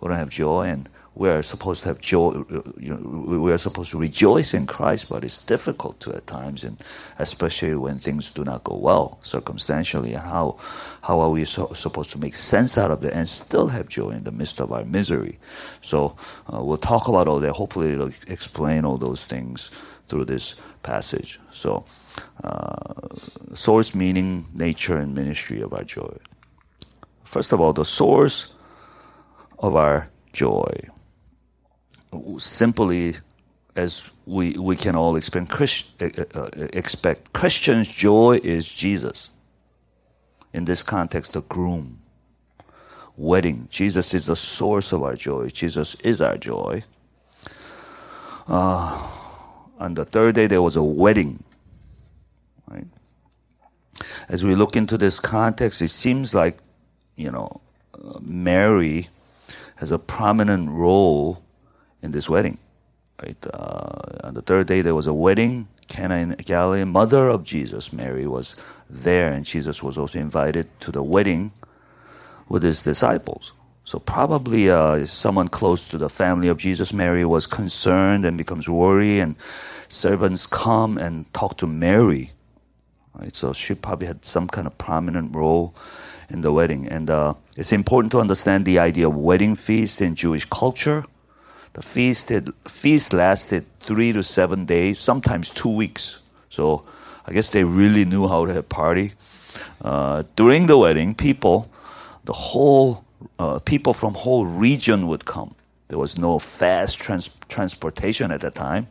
we 0.00 0.08
don't 0.08 0.16
have 0.16 0.30
joy, 0.30 0.62
and 0.62 0.88
we're 1.14 1.42
supposed 1.42 1.82
to 1.82 1.88
have 1.88 2.00
joy. 2.00 2.44
You 2.78 2.94
know, 2.94 3.40
we 3.40 3.52
are 3.52 3.58
supposed 3.58 3.90
to 3.90 3.98
rejoice 3.98 4.54
in 4.54 4.66
Christ, 4.66 5.10
but 5.10 5.24
it's 5.24 5.44
difficult 5.44 6.00
to 6.00 6.14
at 6.14 6.26
times, 6.26 6.64
and 6.64 6.76
especially 7.18 7.74
when 7.74 7.98
things 7.98 8.32
do 8.32 8.44
not 8.44 8.64
go 8.64 8.76
well 8.76 9.18
circumstantially. 9.22 10.14
And 10.14 10.22
how 10.22 10.56
how 11.02 11.20
are 11.20 11.30
we 11.30 11.44
so, 11.44 11.66
supposed 11.74 12.10
to 12.12 12.18
make 12.18 12.34
sense 12.34 12.78
out 12.78 12.90
of 12.90 13.04
it 13.04 13.12
and 13.12 13.28
still 13.28 13.68
have 13.68 13.88
joy 13.88 14.10
in 14.10 14.24
the 14.24 14.32
midst 14.32 14.60
of 14.60 14.72
our 14.72 14.84
misery? 14.84 15.38
So 15.82 16.16
uh, 16.52 16.62
we'll 16.62 16.76
talk 16.78 17.08
about 17.08 17.28
all 17.28 17.40
that. 17.40 17.52
Hopefully, 17.52 17.92
it'll 17.92 18.08
explain 18.28 18.84
all 18.84 18.98
those 18.98 19.24
things 19.24 19.70
through 20.08 20.26
this 20.26 20.62
passage. 20.82 21.38
So. 21.52 21.84
Uh, 22.42 23.00
source, 23.54 23.94
meaning, 23.94 24.46
nature, 24.52 24.96
and 24.96 25.14
ministry 25.14 25.60
of 25.60 25.72
our 25.72 25.84
joy. 25.84 26.16
First 27.24 27.52
of 27.52 27.60
all, 27.60 27.72
the 27.72 27.84
source 27.84 28.54
of 29.60 29.76
our 29.76 30.08
joy. 30.32 30.72
Simply 32.38 33.14
as 33.76 34.12
we, 34.26 34.52
we 34.58 34.76
can 34.76 34.96
all 34.96 35.16
expect, 35.16 35.48
Christ, 35.48 36.02
uh, 36.02 36.08
uh, 36.34 36.48
expect, 36.72 37.32
Christians' 37.32 37.88
joy 37.88 38.38
is 38.42 38.66
Jesus. 38.66 39.30
In 40.52 40.64
this 40.64 40.82
context, 40.82 41.34
the 41.34 41.42
groom. 41.42 42.00
Wedding. 43.16 43.68
Jesus 43.70 44.14
is 44.14 44.26
the 44.26 44.36
source 44.36 44.92
of 44.92 45.02
our 45.02 45.14
joy. 45.14 45.48
Jesus 45.48 46.00
is 46.00 46.20
our 46.20 46.36
joy. 46.36 46.82
Uh, 48.48 49.06
on 49.78 49.94
the 49.94 50.04
third 50.04 50.34
day, 50.34 50.46
there 50.46 50.62
was 50.62 50.76
a 50.76 50.82
wedding. 50.82 51.42
Right? 52.68 52.86
As 54.28 54.42
we 54.42 54.54
look 54.54 54.74
into 54.74 54.96
this 54.96 55.20
context, 55.20 55.82
it 55.82 55.88
seems 55.88 56.34
like, 56.34 56.58
you 57.16 57.30
know, 57.30 57.60
uh, 57.94 58.18
Mary 58.20 59.08
has 59.80 59.90
a 59.90 59.98
prominent 59.98 60.68
role 60.70 61.42
in 62.02 62.12
this 62.12 62.28
wedding. 62.28 62.58
Right? 63.22 63.46
Uh, 63.52 63.98
on 64.24 64.34
the 64.34 64.42
third 64.42 64.66
day, 64.66 64.82
there 64.82 64.94
was 64.94 65.06
a 65.06 65.14
wedding. 65.14 65.68
Cana 65.88 66.16
in 66.16 66.34
Galilee, 66.34 66.84
mother 66.84 67.28
of 67.28 67.44
Jesus, 67.44 67.92
Mary, 67.92 68.26
was 68.26 68.62
there, 68.88 69.32
and 69.32 69.44
Jesus 69.44 69.82
was 69.82 69.96
also 69.98 70.18
invited 70.18 70.68
to 70.80 70.92
the 70.92 71.02
wedding 71.02 71.52
with 72.48 72.62
his 72.62 72.82
disciples. 72.82 73.52
So 73.84 73.98
probably 73.98 74.70
uh, 74.70 75.06
someone 75.06 75.48
close 75.48 75.88
to 75.88 75.98
the 75.98 76.10
family 76.10 76.48
of 76.48 76.58
Jesus, 76.58 76.92
Mary, 76.92 77.24
was 77.24 77.46
concerned 77.46 78.24
and 78.24 78.36
becomes 78.36 78.68
worried, 78.68 79.20
and 79.20 79.36
servants 79.88 80.46
come 80.46 80.98
and 80.98 81.32
talk 81.32 81.56
to 81.56 81.66
Mary. 81.66 82.30
Right? 83.14 83.34
So 83.34 83.52
she 83.52 83.74
probably 83.74 84.06
had 84.06 84.24
some 84.24 84.46
kind 84.46 84.66
of 84.66 84.76
prominent 84.78 85.34
role 85.34 85.74
in 86.30 86.40
the 86.40 86.52
wedding. 86.52 86.88
And 86.88 87.10
uh, 87.10 87.34
it's 87.56 87.72
important 87.72 88.12
to 88.12 88.20
understand 88.20 88.64
the 88.64 88.78
idea 88.78 89.08
of 89.08 89.16
wedding 89.16 89.54
feast 89.54 90.00
in 90.00 90.14
Jewish 90.14 90.44
culture. 90.44 91.04
The 91.72 91.82
feast, 91.82 92.32
feast 92.68 93.12
lasted 93.12 93.64
three 93.80 94.12
to 94.12 94.22
seven 94.22 94.64
days, 94.64 94.98
sometimes 94.98 95.50
two 95.50 95.68
weeks. 95.68 96.24
So 96.48 96.84
I 97.26 97.32
guess 97.32 97.48
they 97.50 97.64
really 97.64 98.04
knew 98.04 98.28
how 98.28 98.46
to 98.46 98.62
party. 98.62 99.12
Uh, 99.82 100.24
during 100.36 100.66
the 100.66 100.76
wedding, 100.78 101.14
people, 101.14 101.70
the 102.24 102.32
whole 102.32 103.04
uh, 103.38 103.58
people 103.58 103.92
from 103.92 104.14
whole 104.14 104.46
region 104.46 105.06
would 105.06 105.24
come 105.24 105.54
There 105.88 105.98
was 105.98 106.18
no 106.18 106.38
fast 106.38 106.98
trans- 106.98 107.36
transportation 107.48 108.30
at 108.30 108.40
that 108.40 108.54
time. 108.54 108.86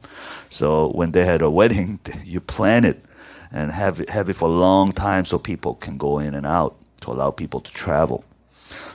So 0.49 0.89
when 0.89 1.11
they 1.11 1.25
had 1.25 1.41
a 1.41 1.49
wedding, 1.49 1.99
you 2.25 2.41
plan 2.41 2.85
it 2.85 3.03
and 3.51 3.71
have 3.71 4.01
it, 4.01 4.09
have 4.09 4.29
it 4.29 4.35
for 4.35 4.49
a 4.49 4.51
long 4.51 4.91
time 4.91 5.25
so 5.25 5.39
people 5.39 5.75
can 5.75 5.97
go 5.97 6.19
in 6.19 6.35
and 6.35 6.45
out 6.45 6.75
to 7.01 7.11
allow 7.11 7.31
people 7.31 7.61
to 7.61 7.71
travel. 7.71 8.23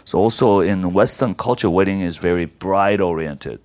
So 0.04 0.18
also 0.18 0.60
in 0.60 0.92
Western 0.92 1.34
culture, 1.34 1.70
wedding 1.70 2.00
is 2.00 2.16
very 2.16 2.44
bride 2.44 3.00
oriented, 3.00 3.60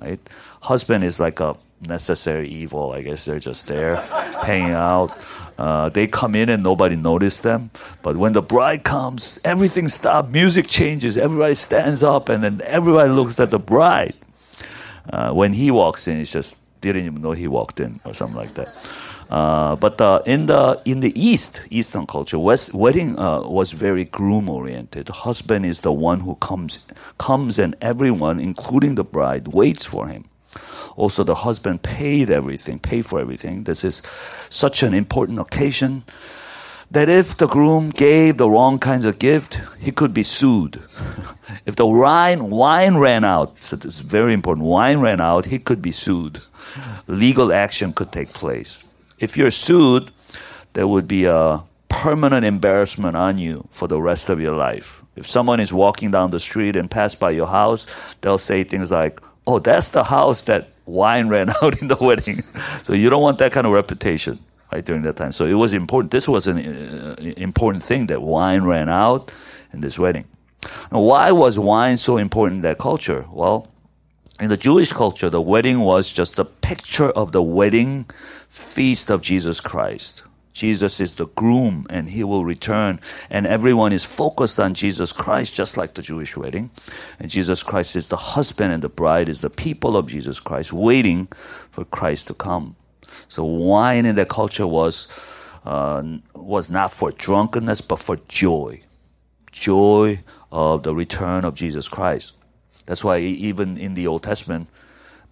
right? 0.00 0.20
Husband 0.62 1.04
is 1.04 1.20
like 1.20 1.40
a 1.40 1.54
necessary 1.88 2.48
evil. 2.48 2.92
I 2.92 3.02
guess 3.02 3.24
they're 3.24 3.40
just 3.40 3.66
there, 3.66 3.96
hanging 4.42 4.70
out. 4.72 5.12
Uh, 5.58 5.88
they 5.88 6.06
come 6.06 6.34
in 6.34 6.48
and 6.48 6.62
nobody 6.62 6.96
noticed 6.96 7.42
them. 7.42 7.70
But 8.02 8.16
when 8.16 8.32
the 8.32 8.42
bride 8.42 8.84
comes, 8.84 9.40
everything 9.44 9.88
stops. 9.88 10.32
Music 10.32 10.66
changes. 10.68 11.18
Everybody 11.18 11.54
stands 11.54 12.02
up, 12.02 12.28
and 12.28 12.42
then 12.42 12.60
everybody 12.64 13.10
looks 13.10 13.38
at 13.40 13.50
the 13.50 13.58
bride. 13.58 14.14
Uh, 15.12 15.32
when 15.32 15.52
he 15.52 15.70
walks 15.70 16.06
in, 16.06 16.20
it's 16.20 16.30
just 16.30 16.60
didn't 16.80 17.04
even 17.04 17.22
know 17.22 17.32
he 17.32 17.48
walked 17.48 17.80
in 17.80 18.00
or 18.04 18.12
something 18.12 18.36
like 18.36 18.54
that. 18.54 18.68
Uh, 19.32 19.74
but 19.76 19.98
uh, 19.98 20.20
in 20.26 20.44
the 20.44 20.78
in 20.84 21.00
the 21.00 21.18
East, 21.18 21.66
Eastern 21.70 22.06
culture, 22.06 22.38
West, 22.38 22.74
wedding 22.74 23.18
uh, 23.18 23.40
was 23.40 23.72
very 23.72 24.04
groom 24.04 24.46
oriented. 24.46 25.06
The 25.06 25.14
husband 25.14 25.64
is 25.64 25.80
the 25.80 25.90
one 25.90 26.20
who 26.20 26.34
comes 26.34 26.92
comes, 27.16 27.58
and 27.58 27.74
everyone, 27.80 28.38
including 28.38 28.96
the 28.96 29.04
bride, 29.04 29.48
waits 29.48 29.86
for 29.86 30.08
him. 30.08 30.26
Also, 30.96 31.24
the 31.24 31.34
husband 31.46 31.80
paid 31.80 32.28
everything, 32.28 32.78
paid 32.78 33.06
for 33.06 33.20
everything. 33.20 33.64
This 33.64 33.84
is 33.84 34.02
such 34.50 34.82
an 34.82 34.92
important 34.92 35.40
occasion 35.40 36.04
that 36.90 37.08
if 37.08 37.34
the 37.38 37.46
groom 37.46 37.88
gave 37.88 38.36
the 38.36 38.50
wrong 38.50 38.78
kinds 38.78 39.06
of 39.06 39.18
gift, 39.18 39.58
he 39.80 39.90
could 39.90 40.12
be 40.12 40.24
sued. 40.24 40.82
if 41.64 41.76
the 41.76 41.86
wine 41.86 42.50
wine 42.50 42.96
ran 42.98 43.24
out, 43.24 43.62
so 43.62 43.76
this 43.76 43.94
is 43.94 44.00
very 44.00 44.34
important. 44.34 44.66
Wine 44.66 44.98
ran 44.98 45.22
out, 45.22 45.46
he 45.46 45.58
could 45.58 45.80
be 45.80 45.92
sued. 45.92 46.40
Legal 47.06 47.50
action 47.50 47.94
could 47.94 48.12
take 48.12 48.34
place. 48.34 48.91
If 49.22 49.36
you're 49.36 49.52
sued, 49.52 50.10
there 50.72 50.88
would 50.88 51.06
be 51.06 51.24
a 51.26 51.62
permanent 51.88 52.44
embarrassment 52.44 53.16
on 53.16 53.38
you 53.38 53.68
for 53.70 53.86
the 53.86 54.00
rest 54.00 54.28
of 54.28 54.40
your 54.40 54.56
life. 54.56 55.04
If 55.14 55.28
someone 55.28 55.60
is 55.60 55.72
walking 55.72 56.10
down 56.10 56.32
the 56.32 56.40
street 56.40 56.74
and 56.74 56.90
pass 56.90 57.14
by 57.14 57.30
your 57.30 57.46
house, 57.46 57.82
they'll 58.20 58.44
say 58.50 58.64
things 58.64 58.90
like, 58.90 59.20
"Oh, 59.46 59.60
that's 59.60 59.90
the 59.90 60.04
house 60.04 60.42
that 60.46 60.70
wine 60.86 61.28
ran 61.28 61.50
out 61.62 61.80
in 61.80 61.88
the 61.88 61.96
wedding. 62.00 62.42
so 62.82 62.92
you 62.92 63.08
don't 63.10 63.22
want 63.22 63.38
that 63.38 63.52
kind 63.52 63.66
of 63.66 63.72
reputation 63.72 64.38
right 64.72 64.84
during 64.84 65.02
that 65.02 65.16
time. 65.16 65.32
So 65.32 65.44
it 65.44 65.54
was 65.54 65.72
important. 65.74 66.10
This 66.10 66.28
was 66.28 66.46
an 66.46 66.58
uh, 66.58 67.14
important 67.36 67.84
thing 67.84 68.06
that 68.06 68.22
wine 68.22 68.64
ran 68.64 68.88
out 68.88 69.32
in 69.72 69.80
this 69.80 69.98
wedding. 69.98 70.24
Now, 70.90 71.00
why 71.00 71.30
was 71.32 71.58
wine 71.58 71.96
so 71.96 72.16
important 72.16 72.56
in 72.56 72.62
that 72.62 72.78
culture? 72.78 73.26
Well, 73.30 73.68
in 74.40 74.48
the 74.48 74.56
Jewish 74.56 74.92
culture, 74.92 75.28
the 75.30 75.40
wedding 75.40 75.80
was 75.80 76.10
just 76.10 76.38
a 76.38 76.44
picture 76.44 77.10
of 77.10 77.32
the 77.32 77.42
wedding 77.42 78.06
feast 78.52 79.10
of 79.10 79.22
Jesus 79.22 79.60
Christ. 79.60 80.24
Jesus 80.52 81.00
is 81.00 81.16
the 81.16 81.26
groom 81.26 81.86
and 81.88 82.06
he 82.06 82.22
will 82.22 82.44
return. 82.44 83.00
And 83.30 83.46
everyone 83.46 83.92
is 83.92 84.04
focused 84.04 84.60
on 84.60 84.74
Jesus 84.74 85.10
Christ, 85.10 85.54
just 85.54 85.78
like 85.78 85.94
the 85.94 86.02
Jewish 86.02 86.36
wedding. 86.36 86.70
And 87.18 87.30
Jesus 87.30 87.62
Christ 87.62 87.96
is 87.96 88.08
the 88.08 88.16
husband 88.16 88.72
and 88.72 88.82
the 88.82 88.90
bride 88.90 89.30
is 89.30 89.40
the 89.40 89.48
people 89.48 89.96
of 89.96 90.06
Jesus 90.06 90.38
Christ, 90.38 90.72
waiting 90.72 91.28
for 91.70 91.86
Christ 91.86 92.26
to 92.26 92.34
come. 92.34 92.76
So 93.28 93.42
wine 93.44 94.04
in 94.04 94.16
that 94.16 94.28
culture 94.28 94.66
was, 94.66 95.10
uh, 95.64 96.02
was 96.34 96.70
not 96.70 96.92
for 96.92 97.10
drunkenness, 97.10 97.80
but 97.80 98.00
for 98.00 98.16
joy. 98.28 98.82
Joy 99.50 100.20
of 100.50 100.82
the 100.82 100.94
return 100.94 101.46
of 101.46 101.54
Jesus 101.54 101.88
Christ. 101.88 102.36
That's 102.84 103.02
why 103.02 103.20
even 103.20 103.78
in 103.78 103.94
the 103.94 104.06
Old 104.06 104.24
Testament, 104.24 104.68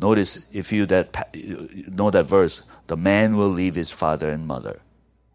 notice 0.01 0.49
if 0.53 0.73
you 0.73 0.87
that 0.87 1.35
know 1.89 2.11
that 2.11 2.25
verse, 2.25 2.69
the 2.87 2.97
man 2.97 3.37
will 3.37 3.49
leave 3.51 3.75
his 3.75 3.91
father 3.91 4.31
and 4.31 4.47
mother 4.47 4.81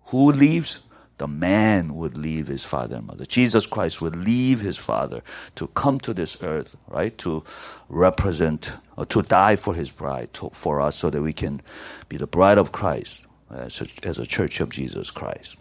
who 0.05 0.31
leaves? 0.31 0.87
The 1.17 1.27
man 1.27 1.95
would 1.95 2.17
leave 2.17 2.47
his 2.47 2.63
father 2.63 2.97
and 2.97 3.07
mother. 3.07 3.25
Jesus 3.25 3.65
Christ 3.65 4.01
would 4.01 4.15
leave 4.15 4.59
his 4.59 4.77
father 4.77 5.21
to 5.55 5.67
come 5.67 5.97
to 5.99 6.13
this 6.13 6.43
earth, 6.43 6.75
right? 6.87 7.17
To 7.19 7.43
represent, 7.87 8.71
or 8.97 9.05
to 9.07 9.21
die 9.21 9.55
for 9.55 9.73
his 9.73 9.89
bride, 9.89 10.33
to, 10.33 10.49
for 10.51 10.81
us, 10.81 10.97
so 10.97 11.09
that 11.09 11.21
we 11.21 11.31
can 11.31 11.61
be 12.09 12.17
the 12.17 12.27
bride 12.27 12.57
of 12.57 12.73
Christ 12.73 13.27
uh, 13.49 13.59
as 13.59 13.81
a, 13.81 14.07
as 14.07 14.19
a 14.19 14.25
church 14.25 14.59
of 14.59 14.69
Jesus 14.71 15.09
Christ. 15.09 15.57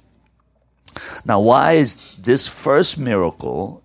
Now, 1.24 1.40
why 1.40 1.74
is 1.74 2.16
this 2.16 2.48
first 2.48 2.98
miracle? 2.98 3.82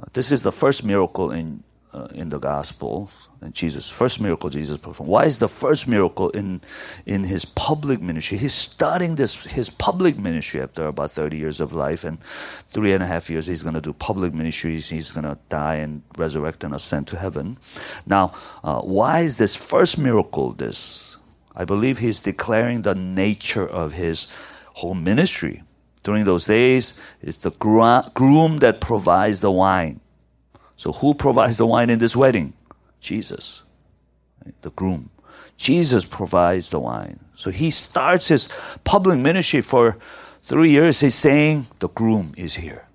Uh, 0.00 0.06
this 0.14 0.32
is 0.32 0.42
the 0.42 0.52
first 0.52 0.84
miracle 0.84 1.30
in 1.30 1.64
uh, 1.94 2.08
in 2.14 2.28
the 2.30 2.38
gospel 2.38 3.10
and 3.40 3.54
Jesus 3.54 3.88
first 3.90 4.20
miracle 4.20 4.50
Jesus 4.50 4.78
performed. 4.78 5.10
Why 5.10 5.24
is 5.24 5.38
the 5.38 5.48
first 5.48 5.88
miracle 5.88 6.30
in 6.30 6.60
in 7.06 7.24
his 7.24 7.44
public 7.44 8.00
ministry? 8.00 8.38
He's 8.38 8.54
starting 8.54 9.16
this 9.16 9.34
his 9.52 9.70
public 9.70 10.18
ministry 10.18 10.62
after 10.62 10.86
about 10.86 11.10
thirty 11.10 11.36
years 11.36 11.60
of 11.60 11.72
life, 11.72 12.04
and 12.04 12.20
three 12.20 12.92
and 12.92 13.02
a 13.02 13.06
half 13.06 13.30
years 13.30 13.46
he's 13.46 13.62
going 13.62 13.74
to 13.74 13.80
do 13.80 13.92
public 13.92 14.32
ministries. 14.34 14.88
He's 14.88 15.10
going 15.10 15.24
to 15.24 15.38
die 15.48 15.76
and 15.76 16.02
resurrect 16.18 16.64
and 16.64 16.74
ascend 16.74 17.08
to 17.08 17.18
heaven. 17.18 17.58
Now, 18.06 18.32
uh, 18.64 18.80
why 18.80 19.20
is 19.20 19.38
this 19.38 19.56
first 19.56 19.98
miracle? 19.98 20.52
This 20.52 21.18
I 21.56 21.64
believe 21.64 21.98
he's 21.98 22.20
declaring 22.20 22.82
the 22.82 22.94
nature 22.94 23.66
of 23.66 23.94
his 23.94 24.32
whole 24.74 24.94
ministry. 24.94 25.62
During 26.02 26.24
those 26.24 26.46
days, 26.46 27.00
it's 27.22 27.38
the 27.38 27.50
groom 28.14 28.58
that 28.58 28.80
provides 28.80 29.40
the 29.40 29.52
wine. 29.52 30.01
So 30.76 30.92
who 30.92 31.14
provides 31.14 31.58
the 31.58 31.66
wine 31.66 31.90
in 31.90 31.98
this 31.98 32.16
wedding? 32.16 32.54
Jesus, 33.00 33.64
the 34.62 34.70
groom. 34.70 35.10
Jesus 35.56 36.04
provides 36.04 36.70
the 36.70 36.80
wine. 36.80 37.20
So 37.36 37.50
he 37.50 37.70
starts 37.70 38.28
his 38.28 38.52
public 38.84 39.18
ministry 39.18 39.60
for 39.60 39.96
three 40.40 40.70
years. 40.70 41.00
He's 41.00 41.14
saying, 41.14 41.66
The 41.78 41.88
groom 41.88 42.32
is 42.36 42.56
here 42.56 42.86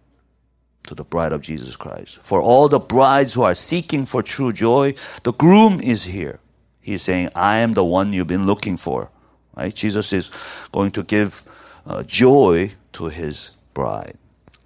to 0.88 0.96
the 0.96 1.04
bride 1.04 1.34
of 1.34 1.42
Jesus 1.42 1.76
Christ. 1.76 2.20
For 2.24 2.42
all 2.42 2.70
the 2.70 2.80
brides 2.80 3.34
who 3.34 3.44
are 3.44 3.54
seeking 3.54 4.06
for 4.06 4.24
true 4.24 4.52
joy, 4.52 4.96
the 5.24 5.34
groom 5.34 5.80
is 5.82 6.06
here. 6.06 6.40
He's 6.82 7.02
saying, 7.02 7.30
I 7.36 7.58
am 7.58 7.74
the 7.74 7.84
one 7.84 8.14
you've 8.14 8.28
been 8.28 8.46
looking 8.46 8.78
for. 8.78 9.10
Right? 9.56 9.74
Jesus 9.74 10.14
is 10.14 10.32
going 10.72 10.92
to 10.92 11.04
give 11.04 11.44
uh, 11.86 12.04
joy 12.04 12.72
to 12.94 13.06
his 13.08 13.58
bride. 13.74 14.18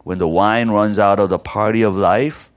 When 0.03 0.20
the 0.20 0.27
wine 0.27 0.70
runs 0.70 1.00
out 1.00 1.20
of 1.20 1.30
the 1.30 1.39
party 1.39 1.82
of 1.82 1.98
life, 1.98 2.50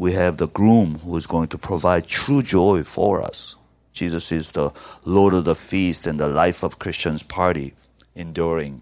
we 0.00 0.14
have 0.14 0.38
the 0.38 0.48
groom 0.48 0.94
who 1.00 1.14
is 1.18 1.26
going 1.26 1.46
to 1.46 1.58
provide 1.58 2.06
true 2.06 2.42
joy 2.42 2.82
for 2.82 3.20
us. 3.20 3.56
Jesus 3.92 4.32
is 4.32 4.52
the 4.52 4.70
Lord 5.04 5.34
of 5.34 5.44
the 5.44 5.54
feast 5.54 6.06
and 6.06 6.18
the 6.18 6.26
life 6.26 6.62
of 6.62 6.78
Christians 6.78 7.22
party, 7.22 7.74
enduring 8.14 8.80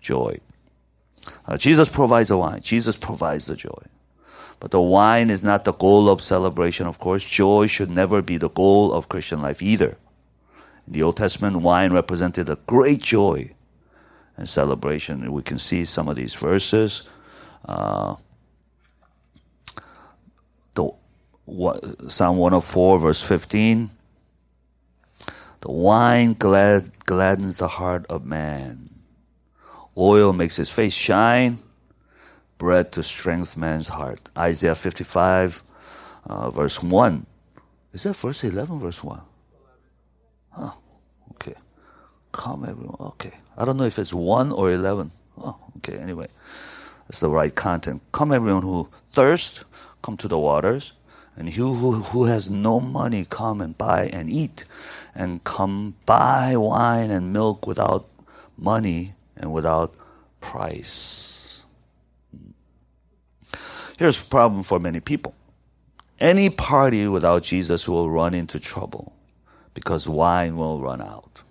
joy. 0.00 0.40
Uh, 1.46 1.56
Jesus 1.56 1.88
provides 1.88 2.30
the 2.30 2.36
wine. 2.36 2.60
Jesus 2.60 2.96
provides 2.96 3.46
the 3.46 3.54
joy. 3.54 3.82
But 4.58 4.72
the 4.72 4.80
wine 4.80 5.30
is 5.30 5.44
not 5.44 5.64
the 5.64 5.74
goal 5.74 6.10
of 6.10 6.20
celebration, 6.20 6.88
of 6.88 6.98
course. 6.98 7.22
Joy 7.22 7.68
should 7.68 7.92
never 7.92 8.20
be 8.20 8.36
the 8.36 8.50
goal 8.50 8.92
of 8.92 9.08
Christian 9.08 9.40
life 9.40 9.62
either. 9.62 9.96
In 10.88 10.92
the 10.92 11.04
Old 11.04 11.18
Testament, 11.18 11.58
wine 11.58 11.92
represented 11.92 12.50
a 12.50 12.58
great 12.66 13.00
joy 13.00 13.52
and 14.36 14.48
celebration. 14.48 15.30
We 15.30 15.42
can 15.42 15.60
see 15.60 15.84
some 15.84 16.08
of 16.08 16.16
these 16.16 16.34
verses. 16.34 17.08
Uh, 17.64 18.16
Psalm 21.48 22.36
104, 22.36 22.98
verse 22.98 23.22
15. 23.22 23.90
The 25.60 25.70
wine 25.72 26.34
glad, 26.34 26.90
gladdens 27.06 27.58
the 27.58 27.68
heart 27.68 28.06
of 28.08 28.24
man. 28.24 28.90
Oil 29.96 30.32
makes 30.32 30.56
his 30.56 30.70
face 30.70 30.94
shine. 30.94 31.58
Bread 32.58 32.92
to 32.92 33.02
strengthen 33.02 33.60
man's 33.60 33.88
heart. 33.88 34.20
Isaiah 34.36 34.74
55, 34.74 35.62
uh, 36.26 36.50
verse 36.50 36.82
1. 36.82 37.26
Is 37.92 38.02
that 38.02 38.16
verse 38.16 38.44
11, 38.44 38.78
verse 38.78 39.02
1? 39.02 39.20
Huh. 40.50 40.70
Okay. 41.32 41.54
Come, 42.32 42.64
everyone. 42.68 42.96
Okay. 43.00 43.32
I 43.56 43.64
don't 43.64 43.76
know 43.76 43.84
if 43.84 43.98
it's 43.98 44.12
1 44.12 44.52
or 44.52 44.72
11. 44.72 45.10
Oh, 45.38 45.56
okay. 45.78 45.98
Anyway, 45.98 46.28
that's 47.08 47.20
the 47.20 47.30
right 47.30 47.54
content. 47.54 48.02
Come, 48.12 48.32
everyone 48.32 48.62
who 48.62 48.88
thirst, 49.08 49.64
come 50.02 50.16
to 50.18 50.28
the 50.28 50.38
waters. 50.38 50.97
And 51.38 51.48
who, 51.50 51.92
who 51.92 52.24
has 52.24 52.50
no 52.50 52.80
money, 52.80 53.24
come 53.24 53.60
and 53.60 53.78
buy 53.78 54.08
and 54.08 54.28
eat, 54.28 54.64
and 55.14 55.42
come 55.44 55.94
buy 56.04 56.56
wine 56.56 57.12
and 57.12 57.32
milk 57.32 57.64
without 57.64 58.08
money 58.56 59.14
and 59.36 59.52
without 59.52 59.94
price. 60.40 61.64
Here's 63.96 64.20
a 64.20 64.28
problem 64.28 64.64
for 64.64 64.80
many 64.80 64.98
people. 64.98 65.32
Any 66.18 66.50
party 66.50 67.06
without 67.06 67.44
Jesus 67.44 67.88
will 67.88 68.10
run 68.10 68.34
into 68.34 68.58
trouble 68.58 69.12
because 69.74 70.08
wine 70.08 70.56
will 70.56 70.80
run 70.80 71.00
out. 71.00 71.44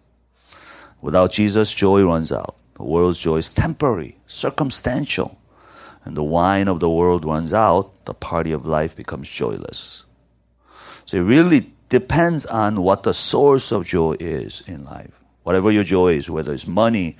Without 1.01 1.31
Jesus, 1.31 1.73
joy 1.73 2.03
runs 2.03 2.33
out. 2.33 2.57
The 2.75 2.83
world's 2.83 3.19
joy 3.19 3.37
is 3.37 3.53
temporary, 3.53 4.17
circumstantial 4.27 5.39
and 6.07 6.15
the 6.15 6.23
wine 6.23 6.69
of 6.69 6.79
the 6.79 6.89
world 6.89 7.25
runs 7.25 7.53
out, 7.53 8.05
the 8.05 8.13
party 8.13 8.53
of 8.53 8.65
life 8.65 8.95
becomes 8.95 9.27
joyless. 9.27 10.05
So 11.05 11.17
it 11.17 11.21
really 11.21 11.73
depends 11.89 12.45
on 12.45 12.81
what 12.81 13.03
the 13.03 13.13
source 13.13 13.73
of 13.73 13.85
joy 13.85 14.15
is 14.17 14.65
in 14.69 14.85
life. 14.85 15.19
Whatever 15.43 15.69
your 15.69 15.83
joy 15.83 16.13
is, 16.13 16.29
whether 16.29 16.53
it's 16.53 16.65
money, 16.65 17.17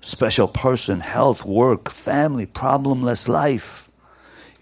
special 0.00 0.46
person, 0.46 1.00
health, 1.00 1.44
work, 1.44 1.90
family, 1.90 2.46
problemless 2.46 3.26
life. 3.26 3.90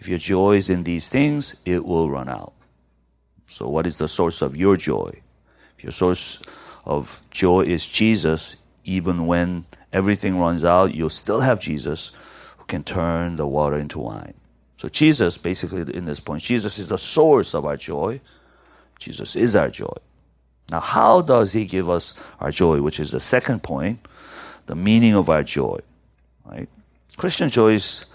If 0.00 0.08
your 0.08 0.18
joy 0.18 0.56
is 0.56 0.70
in 0.70 0.84
these 0.84 1.10
things, 1.10 1.60
it 1.66 1.84
will 1.84 2.08
run 2.08 2.30
out. 2.30 2.54
So, 3.48 3.68
what 3.68 3.86
is 3.86 3.98
the 3.98 4.08
source 4.08 4.40
of 4.40 4.56
your 4.56 4.78
joy? 4.78 5.12
If 5.76 5.84
your 5.84 5.92
source 5.92 6.42
of 6.86 7.20
joy 7.30 7.62
is 7.64 7.84
Jesus, 7.84 8.64
even 8.84 9.26
when 9.26 9.66
everything 9.92 10.38
runs 10.38 10.64
out, 10.64 10.94
you'll 10.94 11.10
still 11.10 11.40
have 11.40 11.60
Jesus 11.60 12.16
can 12.68 12.84
turn 12.84 13.36
the 13.36 13.46
water 13.46 13.76
into 13.76 13.98
wine. 13.98 14.34
So, 14.76 14.88
Jesus, 14.88 15.36
basically, 15.36 15.80
in 15.94 16.04
this 16.04 16.20
point, 16.20 16.42
Jesus 16.42 16.78
is 16.78 16.88
the 16.88 16.98
source 16.98 17.54
of 17.54 17.64
our 17.64 17.76
joy. 17.76 18.20
Jesus 19.00 19.34
is 19.34 19.56
our 19.56 19.70
joy. 19.70 19.96
Now, 20.70 20.80
how 20.80 21.22
does 21.22 21.52
he 21.52 21.64
give 21.64 21.88
us 21.88 22.20
our 22.40 22.50
joy, 22.50 22.82
which 22.82 23.00
is 23.00 23.10
the 23.10 23.20
second 23.20 23.62
point, 23.62 24.06
the 24.66 24.76
meaning 24.76 25.14
of 25.14 25.30
our 25.30 25.42
joy, 25.42 25.80
right? 26.44 26.68
Christian 27.16 27.48
joy 27.48 27.72
is 27.72 28.06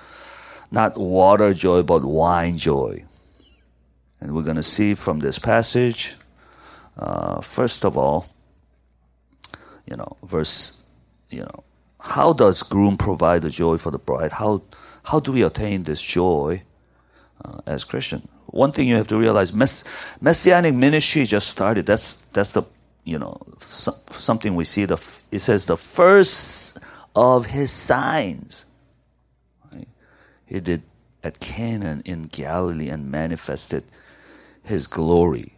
not 0.71 0.97
water 0.97 1.53
joy, 1.53 1.81
but 1.81 2.05
wine 2.05 2.57
joy. 2.57 3.03
And 4.21 4.33
we're 4.33 4.43
going 4.43 4.55
to 4.55 4.63
see 4.63 4.93
from 4.93 5.19
this 5.19 5.37
passage, 5.37 6.15
uh, 6.97 7.41
first 7.41 7.83
of 7.83 7.97
all, 7.97 8.27
you 9.85 9.97
know, 9.97 10.15
verse, 10.23 10.85
you 11.29 11.41
know, 11.41 11.63
how 12.03 12.33
does 12.33 12.61
groom 12.63 12.97
provide 12.97 13.43
the 13.43 13.49
joy 13.49 13.77
for 13.77 13.89
the 13.89 13.97
bride? 13.97 14.33
How, 14.33 14.61
how 15.05 15.21
do 15.21 15.31
we 15.31 15.41
attain 15.41 15.83
this 15.83 16.01
joy 16.01 16.61
uh, 17.43 17.59
as 17.65 17.85
Christian? 17.85 18.27
One 18.47 18.73
thing 18.73 18.89
you 18.89 18.97
have 18.97 19.07
to 19.07 19.17
realize, 19.17 19.53
mess, 19.53 20.17
messianic 20.19 20.73
ministry 20.73 21.25
just 21.25 21.47
started. 21.47 21.85
That's, 21.85 22.25
that's 22.25 22.51
the, 22.51 22.63
you 23.05 23.17
know, 23.17 23.41
so, 23.57 23.93
something 24.11 24.53
we 24.55 24.65
see. 24.65 24.83
The, 24.83 24.95
it 25.31 25.39
says 25.39 25.65
the 25.65 25.77
first 25.77 26.83
of 27.15 27.45
his 27.45 27.71
signs. 27.71 28.65
Right? 29.73 29.87
He 30.45 30.59
did 30.59 30.83
at 31.23 31.39
Cana 31.39 32.01
in 32.03 32.23
Galilee 32.23 32.89
and 32.89 33.09
manifested 33.09 33.85
his 34.61 34.87
glory. 34.87 35.53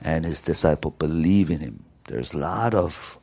And 0.00 0.24
his 0.24 0.40
disciple 0.40 0.92
believe 0.92 1.50
in 1.50 1.60
him. 1.60 1.84
There's 2.04 2.32
a 2.32 2.38
lot 2.38 2.74
of 2.74 3.18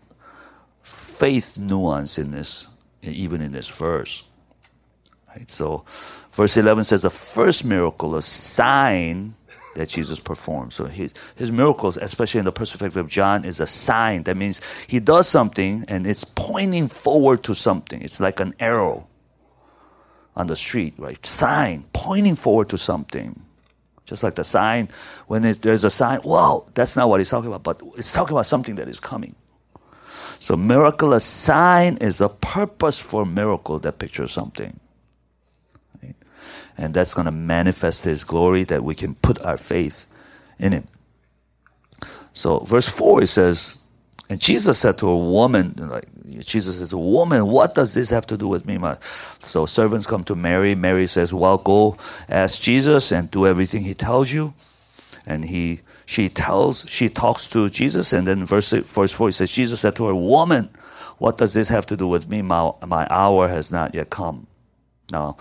faith 0.84 1.58
nuance 1.58 2.18
in 2.18 2.32
this, 2.32 2.70
even 3.02 3.42
in 3.42 3.52
this 3.52 3.70
verse. 3.70 4.26
Right? 5.30 5.50
So, 5.50 5.86
verse 6.32 6.58
11 6.58 6.84
says 6.84 7.04
the 7.04 7.10
first 7.10 7.64
miracle, 7.64 8.16
a 8.16 8.22
sign 8.22 9.36
that 9.76 9.90
Jesus 9.90 10.20
performed. 10.20 10.74
So 10.74 10.86
his, 10.86 11.14
his 11.36 11.52
miracles, 11.52 11.98
especially 11.98 12.40
in 12.40 12.46
the 12.46 12.52
perspective 12.52 12.98
of 12.98 13.10
John, 13.10 13.46
is 13.46 13.60
a 13.60 13.68
sign. 13.68 14.24
That 14.24 14.38
means 14.38 14.62
he 14.84 15.00
does 15.00 15.28
something 15.28 15.86
and 15.88 16.06
it's 16.06 16.24
pointing 16.24 16.88
forward 16.88 17.44
to 17.44 17.56
something. 17.56 18.02
It's 18.02 18.20
like 18.20 18.40
an 18.40 18.54
arrow 18.60 19.08
on 20.36 20.48
the 20.48 20.56
street, 20.56 20.94
right? 20.98 21.24
Sign 21.26 21.86
pointing 21.94 22.36
forward 22.36 22.70
to 22.70 22.78
something. 22.78 23.42
Just 24.06 24.24
like 24.24 24.36
the 24.36 24.44
sign, 24.44 24.90
when 25.28 25.46
it, 25.46 25.62
there's 25.62 25.86
a 25.86 25.90
sign, 25.90 26.20
wow, 26.26 26.66
that's 26.74 26.98
not 26.98 27.08
what 27.08 27.20
he's 27.20 27.30
talking 27.30 27.48
about, 27.48 27.64
but 27.64 27.82
it's 27.98 28.12
talking 28.12 28.36
about 28.36 28.46
something 28.46 28.76
that 28.76 28.90
is 28.90 29.00
coming. 29.00 29.36
So, 30.42 30.56
miracle, 30.56 31.14
a 31.14 31.20
sign 31.20 31.98
is 31.98 32.20
a 32.20 32.28
purpose 32.28 32.98
for 32.98 33.28
miracle 33.28 33.78
that 33.78 34.00
pictures 34.00 34.32
something. 34.32 34.80
And 36.80 36.96
that's 36.96 37.14
going 37.14 37.26
to 37.26 37.32
manifest 37.32 38.06
his 38.06 38.24
glory 38.24 38.64
that 38.64 38.84
we 38.84 38.96
can 38.96 39.14
put 39.14 39.40
our 39.46 39.56
faith 39.56 40.08
in 40.58 40.72
him. 40.72 40.88
So, 42.34 42.58
verse 42.62 42.88
4, 42.88 43.22
it 43.22 43.28
says, 43.28 43.84
and 44.32 44.40
Jesus 44.40 44.80
said 44.80 44.98
to 44.98 45.10
a 45.10 45.18
woman, 45.18 45.76
like 45.78 46.08
Jesus 46.40 46.80
says, 46.80 46.96
"Woman, 46.96 47.46
what 47.48 47.76
does 47.76 47.94
this 47.94 48.10
have 48.10 48.26
to 48.28 48.38
do 48.38 48.48
with 48.48 48.66
me?" 48.66 48.80
So 49.40 49.68
servants 49.68 50.08
come 50.08 50.24
to 50.24 50.36
Mary. 50.36 50.74
Mary 50.74 51.06
says, 51.06 51.34
"Well, 51.34 51.58
go 51.58 51.98
ask 52.30 52.62
Jesus 52.62 53.12
and 53.12 53.30
do 53.30 53.46
everything 53.46 53.84
he 53.84 53.94
tells 53.94 54.32
you." 54.32 54.54
And 55.26 55.46
he, 55.46 55.82
she 56.12 56.28
tells, 56.28 56.90
she 56.90 57.08
talks 57.08 57.48
to 57.50 57.70
Jesus, 57.70 58.12
and 58.12 58.28
then 58.28 58.44
verse 58.46 58.72
verse 58.72 59.14
four, 59.14 59.30
he 59.30 59.32
says, 59.32 59.50
Jesus 59.50 59.80
said 59.80 59.96
to 59.96 60.08
her, 60.08 60.16
"Woman, 60.16 60.70
what 61.20 61.38
does 61.38 61.54
this 61.54 61.70
have 61.70 61.86
to 61.88 61.96
do 61.96 62.08
with 62.08 62.28
me? 62.30 62.42
My 62.42 62.74
my 62.86 63.08
hour 63.10 63.48
has 63.48 63.72
not 63.72 63.96
yet 63.96 64.10
come." 64.10 64.48
Now. 65.12 65.38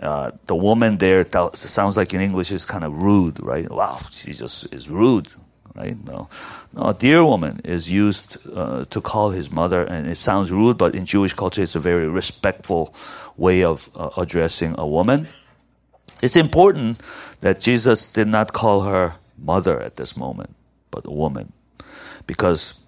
Uh, 0.00 0.30
the 0.46 0.56
woman 0.56 0.96
there 0.96 1.22
sounds 1.52 1.94
like 1.94 2.14
in 2.14 2.22
English 2.22 2.50
is 2.50 2.64
kind 2.64 2.84
of 2.84 3.02
rude, 3.02 3.36
right? 3.42 3.70
Wow, 3.70 4.00
she 4.10 4.32
just 4.32 4.72
is 4.72 4.88
rude 4.88 5.28
right? 5.76 5.96
No, 6.06 6.28
no, 6.72 6.92
dear 6.92 7.24
woman 7.24 7.60
is 7.64 7.90
used 7.90 8.38
uh, 8.54 8.84
to 8.86 9.00
call 9.00 9.30
his 9.30 9.50
mother, 9.50 9.84
and 9.84 10.08
it 10.08 10.16
sounds 10.16 10.50
rude, 10.50 10.78
but 10.78 10.94
in 10.94 11.04
Jewish 11.04 11.32
culture, 11.32 11.62
it's 11.62 11.74
a 11.74 11.80
very 11.80 12.08
respectful 12.08 12.94
way 13.36 13.62
of 13.62 13.90
uh, 13.94 14.10
addressing 14.16 14.74
a 14.78 14.86
woman. 14.86 15.28
It's 16.22 16.36
important 16.36 16.98
that 17.40 17.60
Jesus 17.60 18.12
did 18.12 18.28
not 18.28 18.52
call 18.52 18.82
her 18.82 19.14
mother 19.40 19.80
at 19.80 19.96
this 19.96 20.16
moment, 20.16 20.54
but 20.90 21.06
a 21.06 21.10
woman, 21.10 21.52
because 22.26 22.84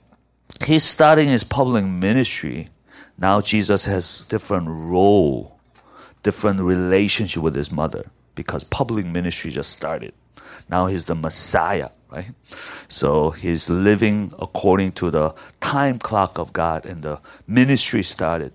he's 0.64 0.84
starting 0.84 1.28
his 1.28 1.44
public 1.44 1.84
ministry. 1.84 2.68
Now 3.18 3.40
Jesus 3.40 3.84
has 3.84 4.26
different 4.26 4.68
role, 4.68 5.58
different 6.22 6.60
relationship 6.60 7.42
with 7.42 7.54
his 7.54 7.70
mother, 7.72 8.10
because 8.34 8.64
public 8.64 9.06
ministry 9.06 9.50
just 9.50 9.70
started. 9.70 10.14
Now 10.68 10.86
he's 10.86 11.04
the 11.04 11.14
Messiah 11.14 11.90
right? 12.12 12.30
So 12.88 13.30
he's 13.30 13.68
living 13.68 14.32
according 14.38 14.92
to 14.92 15.10
the 15.10 15.34
time 15.60 15.98
clock 15.98 16.38
of 16.38 16.52
God, 16.52 16.84
and 16.86 17.02
the 17.02 17.20
ministry 17.46 18.02
started. 18.02 18.52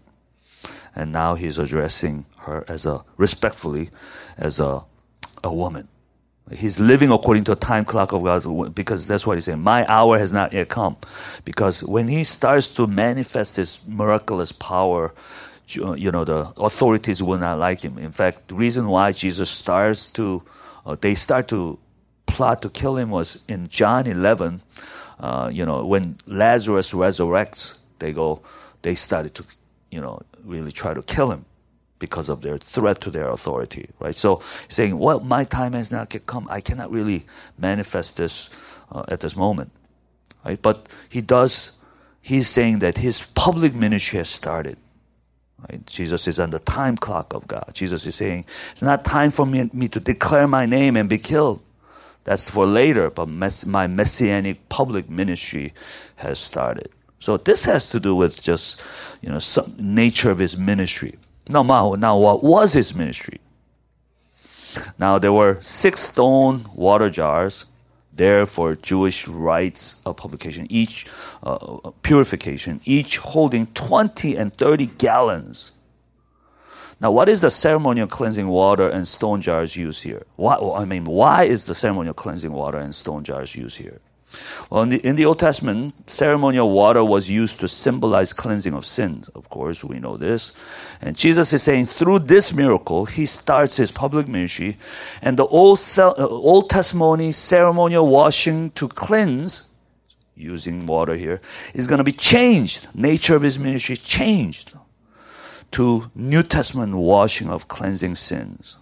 And 0.96 1.12
now 1.12 1.36
he's 1.36 1.58
addressing 1.58 2.26
her 2.46 2.64
as 2.68 2.86
a 2.86 3.04
respectfully 3.18 3.90
as 4.38 4.60
a 4.60 4.86
a 5.44 5.54
woman. 5.54 5.88
He's 6.52 6.80
living 6.80 7.12
according 7.12 7.44
to 7.46 7.52
a 7.52 7.56
time 7.56 7.84
clock 7.84 8.14
of 8.14 8.24
God 8.24 8.74
because 8.74 9.06
that's 9.06 9.28
what 9.28 9.38
he's 9.38 9.46
saying. 9.46 9.60
My 9.60 9.86
hour 9.92 10.18
has 10.18 10.32
not 10.32 10.54
yet 10.54 10.70
come. 10.70 10.96
Because 11.44 11.84
when 11.84 12.08
he 12.08 12.24
starts 12.24 12.70
to 12.70 12.88
manifest 12.88 13.58
his 13.58 13.88
miraculous 13.90 14.52
power, 14.54 15.14
you 15.68 16.12
know, 16.12 16.24
the 16.24 16.54
authorities 16.58 17.22
will 17.22 17.38
not 17.38 17.60
like 17.60 17.82
him. 17.82 17.98
In 17.98 18.12
fact, 18.12 18.48
the 18.48 18.56
reason 18.56 18.88
why 18.88 19.12
Jesus 19.12 19.50
starts 19.50 20.12
to, 20.14 20.42
uh, 20.86 20.96
they 21.00 21.16
start 21.16 21.50
to 21.50 21.78
plot 22.26 22.62
to 22.62 22.70
kill 22.70 22.96
him 22.96 23.10
was 23.10 23.44
in 23.50 23.68
John 23.68 24.08
11. 24.08 24.62
Uh, 25.20 25.50
you 25.52 25.66
know, 25.66 25.86
when 25.86 26.16
Lazarus 26.28 26.94
resurrects, 26.94 27.80
they 28.00 28.14
go, 28.14 28.42
they 28.84 28.96
started 28.96 29.36
to, 29.36 29.44
you 29.92 30.00
know, 30.00 30.22
really 30.46 30.72
try 30.72 30.94
to 30.94 31.02
kill 31.02 31.32
him 31.32 31.44
because 32.00 32.30
of 32.30 32.42
their 32.42 32.58
threat 32.58 33.02
to 33.02 33.10
their 33.10 33.30
authority, 33.30 33.90
right? 34.00 34.16
So 34.16 34.42
saying, 34.68 34.98
well, 34.98 35.20
my 35.20 35.44
time 35.44 35.74
has 35.74 35.92
not 35.92 36.14
yet 36.14 36.26
come. 36.26 36.48
I 36.50 36.62
cannot 36.62 36.92
really 36.92 37.26
manifest 37.58 38.18
this 38.18 38.54
uh, 38.92 39.04
at 39.08 39.22
this 39.22 39.36
moment, 39.36 39.72
right? 40.46 40.62
But 40.62 40.90
he 41.10 41.22
does, 41.22 41.78
he's 42.22 42.48
saying 42.48 42.80
that 42.80 42.98
his 42.98 43.32
public 43.32 43.74
ministry 43.74 44.18
has 44.18 44.30
started. 44.30 44.78
Right? 45.68 45.86
Jesus 45.88 46.28
is 46.28 46.40
on 46.40 46.52
the 46.52 46.60
time 46.60 46.98
clock 46.98 47.34
of 47.34 47.48
God. 47.48 47.72
Jesus 47.74 48.06
is 48.06 48.16
saying, 48.16 48.46
it's 48.72 48.84
not 48.84 49.04
time 49.04 49.32
for 49.32 49.46
me, 49.46 49.70
me 49.74 49.88
to 49.88 50.00
declare 50.00 50.48
my 50.48 50.66
name 50.66 50.96
and 50.96 51.10
be 51.10 51.18
killed. 51.18 51.64
That's 52.26 52.50
for 52.50 52.66
later, 52.68 53.10
but 53.10 53.28
mess, 53.28 53.66
my 53.66 53.88
messianic 53.88 54.70
public 54.70 55.10
ministry 55.10 55.74
has 56.18 56.38
started. 56.40 56.92
So 57.20 57.38
this 57.38 57.66
has 57.66 57.90
to 57.90 58.00
do 58.00 58.16
with 58.16 58.42
just, 58.42 58.84
you 59.22 59.30
know, 59.30 59.40
some 59.40 59.74
nature 59.80 60.30
of 60.30 60.38
his 60.38 60.58
ministry. 60.58 61.16
Now, 61.50 61.64
now 61.98 62.18
what 62.18 62.44
was 62.44 62.74
his 62.74 62.96
ministry? 62.96 63.40
Now 65.00 65.18
there 65.18 65.34
were 65.34 65.58
six 65.62 66.02
stone 66.02 66.66
water 66.76 67.10
jars 67.10 67.66
there 68.14 68.46
for 68.46 68.76
Jewish 68.76 69.28
rites 69.28 70.02
of 70.06 70.18
publication, 70.18 70.66
each 70.72 71.06
uh, 71.44 71.92
purification, 72.02 72.82
each 72.84 73.18
holding 73.18 73.68
20 73.68 74.36
and 74.36 74.52
30 74.52 74.88
gallons 74.98 75.74
now, 77.00 77.12
what 77.12 77.30
is 77.30 77.42
the 77.42 77.52
ceremonial 77.52 78.08
cleansing 78.08 78.48
water 78.48 78.90
and 78.90 79.08
stone 79.08 79.42
jars 79.42 79.76
used 79.76 80.02
here? 80.02 80.24
Why, 80.36 80.56
I 80.56 80.86
mean, 80.86 81.04
why 81.04 81.44
is 81.44 81.66
the 81.66 81.76
ceremonial 81.76 82.16
cleansing 82.16 82.52
water 82.52 82.80
and 82.80 82.94
stone 82.94 83.24
jars 83.24 83.56
used 83.56 83.78
here? 83.78 84.00
Well, 84.70 84.84
in 84.84 84.90
the, 84.90 84.98
in 85.08 85.16
the, 85.16 85.26
Old 85.26 85.40
Testament, 85.40 86.10
ceremonial 86.10 86.70
water 86.70 87.04
was 87.04 87.30
used 87.30 87.60
to 87.60 87.68
symbolize 87.68 88.34
cleansing 88.34 88.74
of 88.74 88.86
sins. 88.86 89.30
Of 89.30 89.50
course, 89.50 89.84
we 89.84 90.00
know 90.00 90.18
this. 90.18 90.58
And 91.02 91.16
Jesus 91.16 91.54
is 91.54 91.64
saying 91.64 91.86
through 91.86 92.20
this 92.20 92.54
miracle, 92.54 93.06
he 93.06 93.26
starts 93.26 93.78
his 93.78 93.92
public 93.92 94.28
ministry. 94.28 94.78
And 95.22 95.38
the 95.38 95.46
Old, 95.46 95.80
uh, 95.98 96.14
Old 96.16 96.70
Testimony 96.70 97.32
ceremonial 97.32 98.08
washing 98.08 98.72
to 98.72 98.88
cleanse, 98.88 99.74
using 100.36 100.86
water 100.86 101.16
here, 101.16 101.42
is 101.74 101.88
going 101.88 102.00
to 102.00 102.04
be 102.04 102.12
changed. 102.12 102.88
Nature 102.94 103.36
of 103.36 103.42
his 103.42 103.58
ministry 103.58 103.96
changed 103.96 104.74
to 105.72 106.10
New 106.16 106.44
Testament 106.44 106.96
washing 106.96 107.50
of 107.50 107.68
cleansing 107.68 108.16
sins. 108.16 108.78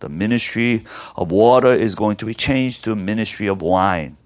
The 0.00 0.08
ministry 0.08 0.84
of 1.14 1.30
water 1.30 1.72
is 1.72 1.94
going 1.94 2.16
to 2.16 2.24
be 2.24 2.34
changed 2.34 2.84
to 2.84 2.96
ministry 2.96 3.46
of 3.46 3.62
wine. 3.62 4.16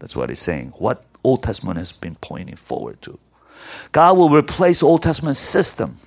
That's 0.00 0.16
what 0.16 0.30
he's 0.30 0.40
saying. 0.40 0.72
What 0.78 1.04
Old 1.22 1.42
Testament 1.42 1.78
has 1.78 1.92
been 1.92 2.16
pointing 2.16 2.56
forward 2.56 3.00
to. 3.02 3.18
God 3.92 4.16
will 4.16 4.30
replace 4.30 4.82
Old 4.82 5.02
Testament 5.02 5.36
system 5.36 5.98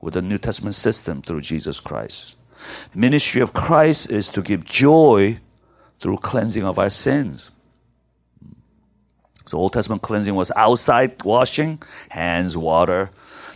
with 0.00 0.16
a 0.16 0.22
New 0.22 0.38
Testament 0.38 0.74
system 0.74 1.22
through 1.22 1.42
Jesus 1.42 1.78
Christ. 1.78 2.36
Ministry 2.94 3.42
of 3.42 3.52
Christ 3.52 4.10
is 4.10 4.28
to 4.30 4.42
give 4.42 4.64
joy 4.64 5.38
through 6.00 6.18
cleansing 6.18 6.64
of 6.64 6.78
our 6.78 6.90
sins. 6.90 7.50
So 9.46 9.58
Old 9.58 9.74
Testament 9.74 10.02
cleansing 10.02 10.34
was 10.34 10.50
outside 10.56 11.22
washing, 11.22 11.82
hands, 12.08 12.56
water. 12.56 13.10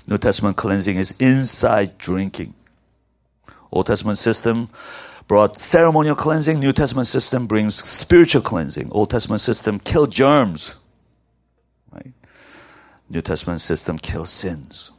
New 0.07 0.19
Testament 0.19 0.57
cleansing 0.57 0.97
is 0.97 1.19
inside 1.21 1.97
drinking. 1.97 2.55
Old 3.73 3.87
Testament 3.87 4.19
system 4.19 4.69
brought 5.29 5.61
ceremonial 5.61 6.17
cleansing. 6.17 6.59
New 6.59 6.73
Testament 6.73 7.07
system 7.07 7.47
brings 7.47 7.77
spiritual 7.77 8.41
cleansing. 8.41 8.89
Old 8.91 9.11
Testament 9.11 9.43
system 9.43 9.79
killed 9.79 10.11
germs. 10.11 10.81
Right? 11.93 12.13
New 13.11 13.21
Testament 13.21 13.61
system 13.61 13.99
kills 13.99 14.31
sins. 14.31 14.91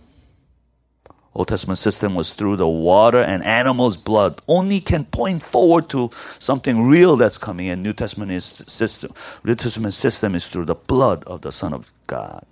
Old 1.33 1.47
Testament 1.47 1.79
system 1.79 2.15
was 2.15 2.33
through 2.33 2.57
the 2.57 2.67
water 2.67 3.21
and 3.21 3.43
animals' 3.43 3.97
blood. 3.97 4.41
Only 4.47 4.79
can 4.79 5.05
point 5.05 5.41
forward 5.41 5.89
to 5.89 6.09
something 6.13 6.87
real 6.87 7.15
that's 7.15 7.37
coming. 7.37 7.67
in. 7.67 7.81
New 7.81 7.93
Testament 7.93 8.31
is 8.31 8.45
system. 8.45 9.11
New 9.43 9.55
Testament 9.55 9.93
system 9.93 10.35
is 10.35 10.45
through 10.47 10.65
the 10.65 10.75
blood 10.75 11.23
of 11.25 11.41
the 11.41 11.51
Son 11.51 11.73
of 11.73 11.91
God. 12.07 12.45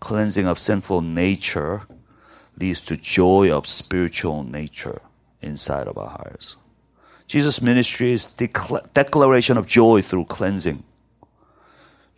Cleansing 0.00 0.46
of 0.46 0.58
sinful 0.58 1.00
nature 1.00 1.82
leads 2.58 2.82
to 2.82 2.96
joy 2.96 3.50
of 3.50 3.66
spiritual 3.66 4.44
nature 4.44 5.00
inside 5.44 5.86
of 5.86 5.98
our 5.98 6.08
hearts. 6.08 6.56
Jesus' 7.26 7.62
ministry 7.62 8.12
is 8.12 8.26
decla- 8.26 8.92
declaration 8.92 9.56
of 9.56 9.66
joy 9.66 10.02
through 10.02 10.26
cleansing. 10.26 10.82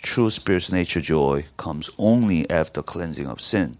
True 0.02 0.30
spiritual 0.30 0.76
nature 0.76 1.00
joy 1.00 1.44
comes 1.56 1.90
only 1.98 2.48
after 2.50 2.82
cleansing 2.82 3.26
of 3.26 3.40
sin. 3.40 3.76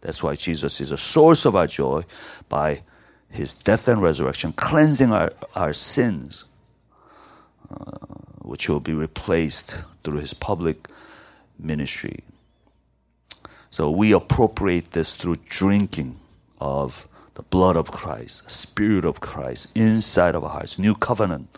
That's 0.00 0.22
why 0.22 0.34
Jesus 0.34 0.80
is 0.80 0.92
a 0.92 0.96
source 0.96 1.44
of 1.44 1.56
our 1.56 1.66
joy 1.66 2.04
by 2.48 2.82
his 3.30 3.52
death 3.52 3.88
and 3.88 4.00
resurrection, 4.00 4.52
cleansing 4.52 5.12
our, 5.12 5.32
our 5.54 5.72
sins, 5.72 6.44
uh, 7.70 7.98
which 8.42 8.68
will 8.68 8.80
be 8.80 8.92
replaced 8.92 9.82
through 10.04 10.20
his 10.20 10.34
public 10.34 10.88
ministry. 11.58 12.20
So 13.70 13.90
we 13.90 14.12
appropriate 14.12 14.92
this 14.92 15.12
through 15.12 15.36
drinking 15.48 16.16
of 16.60 17.08
the 17.36 17.42
blood 17.42 17.76
of 17.76 17.92
Christ, 17.92 18.44
the 18.44 18.50
Spirit 18.50 19.04
of 19.04 19.20
Christ 19.20 19.76
inside 19.76 20.34
of 20.34 20.42
our 20.42 20.50
hearts, 20.50 20.78
new 20.78 20.94
covenant 20.94 21.48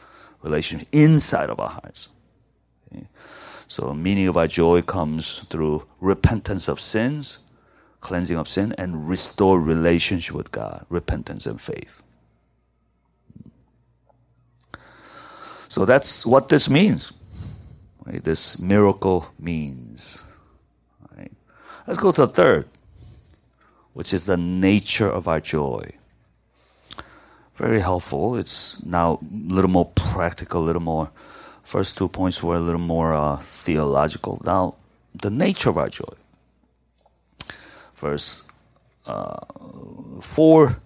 relationship 0.42 0.88
inside 0.90 1.50
of 1.50 1.60
our 1.60 1.68
hearts. 1.68 2.08
Okay? 2.92 3.06
So 3.68 3.94
meaning 3.94 4.26
of 4.26 4.36
our 4.36 4.48
joy 4.48 4.82
comes 4.82 5.38
through 5.44 5.86
repentance 6.00 6.66
of 6.66 6.80
sins, 6.80 7.38
cleansing 8.00 8.36
of 8.36 8.48
sin, 8.48 8.74
and 8.76 9.08
restore 9.08 9.60
relationship 9.60 10.34
with 10.34 10.50
God, 10.50 10.84
repentance 10.88 11.46
and 11.46 11.60
faith. 11.60 12.02
So 15.68 15.84
that's 15.84 16.26
what 16.26 16.48
this 16.48 16.68
means. 16.68 17.12
Right? 18.04 18.22
This 18.24 18.60
miracle 18.60 19.28
means. 19.38 20.26
Right? 21.16 21.30
Let's 21.86 22.00
go 22.00 22.10
to 22.10 22.22
the 22.22 22.32
third 22.32 22.68
which 23.98 24.14
is 24.14 24.26
the 24.26 24.36
nature 24.36 25.10
of 25.10 25.26
our 25.26 25.40
joy. 25.40 25.90
Very 27.56 27.80
helpful. 27.80 28.36
It's 28.36 28.86
now 28.86 29.18
a 29.20 29.52
little 29.52 29.72
more 29.72 29.86
practical, 29.86 30.62
a 30.62 30.66
little 30.66 30.80
more. 30.94 31.10
First 31.64 31.98
two 31.98 32.06
points 32.06 32.40
were 32.40 32.54
a 32.54 32.60
little 32.60 32.80
more 32.80 33.12
uh, 33.12 33.38
theological. 33.38 34.40
Now, 34.44 34.76
the 35.20 35.30
nature 35.30 35.68
of 35.68 35.78
our 35.78 35.88
joy. 35.88 36.14
Verse 37.96 38.46
uh, 39.04 39.44
four. 40.20 40.78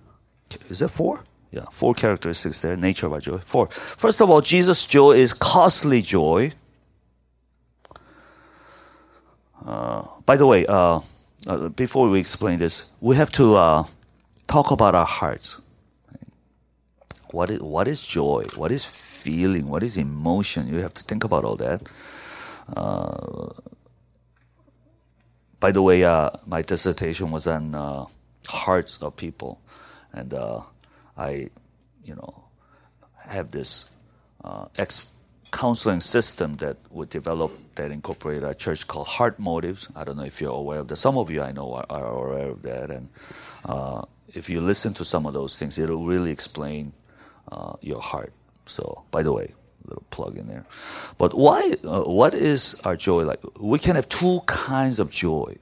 Is 0.70 0.80
it 0.80 0.88
four? 0.88 1.22
Yeah, 1.50 1.66
four 1.70 1.92
characteristics 1.92 2.60
there. 2.60 2.78
Nature 2.78 3.08
of 3.08 3.12
our 3.12 3.20
joy. 3.20 3.36
Four. 3.36 3.66
First 3.66 4.22
of 4.22 4.30
all, 4.30 4.40
Jesus' 4.40 4.86
joy 4.86 5.12
is 5.18 5.34
costly 5.34 6.00
joy. 6.00 6.52
Uh, 9.66 10.02
by 10.24 10.38
the 10.38 10.46
way, 10.46 10.64
uh, 10.64 11.00
uh, 11.46 11.68
before 11.68 12.08
we 12.08 12.20
explain 12.20 12.58
this, 12.58 12.92
we 13.00 13.16
have 13.16 13.30
to 13.32 13.56
uh, 13.56 13.84
talk 14.46 14.70
about 14.70 14.94
our 14.94 15.06
hearts. 15.06 15.60
What 17.30 17.50
is, 17.50 17.60
what 17.60 17.88
is 17.88 18.00
joy? 18.00 18.44
What 18.56 18.70
is 18.70 18.84
feeling? 18.84 19.68
What 19.68 19.82
is 19.82 19.96
emotion? 19.96 20.68
You 20.68 20.80
have 20.80 20.94
to 20.94 21.02
think 21.02 21.24
about 21.24 21.44
all 21.44 21.56
that. 21.56 21.82
Uh, 22.76 23.48
by 25.58 25.72
the 25.72 25.82
way, 25.82 26.04
uh, 26.04 26.30
my 26.46 26.62
dissertation 26.62 27.30
was 27.30 27.46
on 27.46 27.74
uh, 27.74 28.04
hearts 28.48 29.00
of 29.02 29.16
people, 29.16 29.60
and 30.12 30.34
I, 31.16 31.50
you 32.04 32.14
know, 32.14 32.44
have 33.28 33.50
this 33.52 33.90
ex 34.76 35.11
counseling 35.52 36.00
system 36.00 36.54
that 36.56 36.78
we 36.90 37.06
developed 37.06 37.76
that 37.76 37.92
incorporated 37.92 38.44
our 38.44 38.54
church 38.54 38.88
called 38.88 39.06
Heart 39.06 39.38
Motives. 39.38 39.88
I 39.94 40.04
don't 40.04 40.16
know 40.16 40.24
if 40.24 40.40
you're 40.40 40.50
aware 40.52 40.80
of 40.80 40.88
that. 40.88 40.96
Some 40.96 41.16
of 41.18 41.30
you 41.30 41.42
I 41.42 41.52
know 41.52 41.74
are, 41.74 41.86
are 41.90 42.06
aware 42.06 42.48
of 42.48 42.62
that. 42.62 42.90
And 42.90 43.08
uh, 43.64 44.02
if 44.34 44.48
you 44.50 44.60
listen 44.60 44.94
to 44.94 45.04
some 45.04 45.26
of 45.26 45.34
those 45.34 45.56
things, 45.56 45.78
it'll 45.78 46.06
really 46.06 46.30
explain 46.30 46.92
uh, 47.52 47.74
your 47.80 48.00
heart. 48.00 48.32
So, 48.66 49.04
by 49.10 49.22
the 49.22 49.32
way, 49.32 49.52
a 49.84 49.88
little 49.88 50.04
plug 50.10 50.38
in 50.38 50.46
there. 50.48 50.64
But 51.18 51.36
why? 51.36 51.74
Uh, 51.84 52.02
what 52.02 52.34
is 52.34 52.80
our 52.84 52.96
joy 52.96 53.24
like? 53.24 53.40
We 53.60 53.78
can 53.78 53.96
have 53.96 54.08
two 54.08 54.40
kinds 54.46 54.98
of 54.98 55.10
joy. 55.10 55.56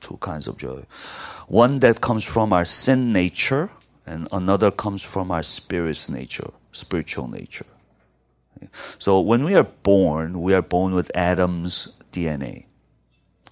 Two 0.00 0.18
kinds 0.18 0.46
of 0.46 0.56
joy. 0.58 0.84
One 1.48 1.78
that 1.80 2.00
comes 2.00 2.24
from 2.24 2.52
our 2.52 2.64
sin 2.64 3.12
nature, 3.12 3.70
and 4.06 4.28
another 4.32 4.70
comes 4.70 5.02
from 5.02 5.30
our 5.30 5.42
spirit's 5.42 6.10
nature, 6.10 6.50
spiritual 6.72 7.28
nature. 7.28 7.66
So 8.72 9.20
when 9.20 9.44
we 9.44 9.54
are 9.54 9.64
born, 9.64 10.42
we 10.42 10.54
are 10.54 10.62
born 10.62 10.94
with 10.94 11.10
Adam's 11.14 11.98
DNA. 12.12 12.64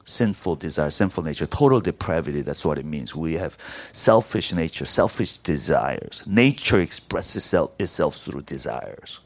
Sinful 0.05 0.57
desire, 0.57 0.90
sinful 0.90 1.22
nature, 1.22 1.46
total 1.46 1.81
depravity, 1.81 2.42
that's 2.42 2.64
what 2.64 2.79
it 2.79 2.85
means. 2.85 3.14
We 3.14 3.35
have 3.35 3.57
selfish 3.92 4.53
nature, 4.53 4.85
selfish 4.85 5.38
desires. 5.38 6.27
Nature 6.27 6.81
expresses 6.81 7.55
itself, 7.79 8.16
through 8.16 8.42
desires. 8.42 9.20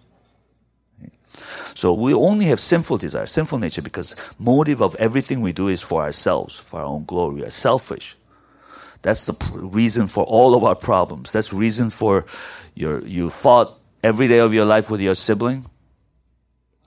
So 1.74 1.92
we 1.92 2.14
only 2.14 2.46
have 2.46 2.60
sinful 2.60 2.98
desire, 2.98 3.26
sinful 3.26 3.58
nature, 3.58 3.82
because 3.82 4.14
motive 4.38 4.80
of 4.80 4.94
everything 4.96 5.40
we 5.40 5.52
do 5.52 5.68
is 5.68 5.82
for 5.82 6.02
ourselves, 6.02 6.54
for 6.54 6.80
our 6.80 6.86
own 6.86 7.04
glory. 7.04 7.36
We 7.36 7.44
are 7.44 7.50
selfish. 7.50 8.16
That's 9.02 9.26
the 9.26 9.34
reason 9.52 10.08
for 10.08 10.24
all 10.24 10.54
of 10.54 10.64
our 10.64 10.74
problems. 10.74 11.32
That's 11.32 11.52
reason 11.52 11.90
for 11.90 12.24
your 12.74 13.04
you 13.06 13.30
fought 13.30 13.78
every 14.02 14.28
day 14.28 14.38
of 14.38 14.52
your 14.52 14.64
life 14.64 14.90
with 14.90 15.00
your 15.00 15.14
sibling. 15.14 15.64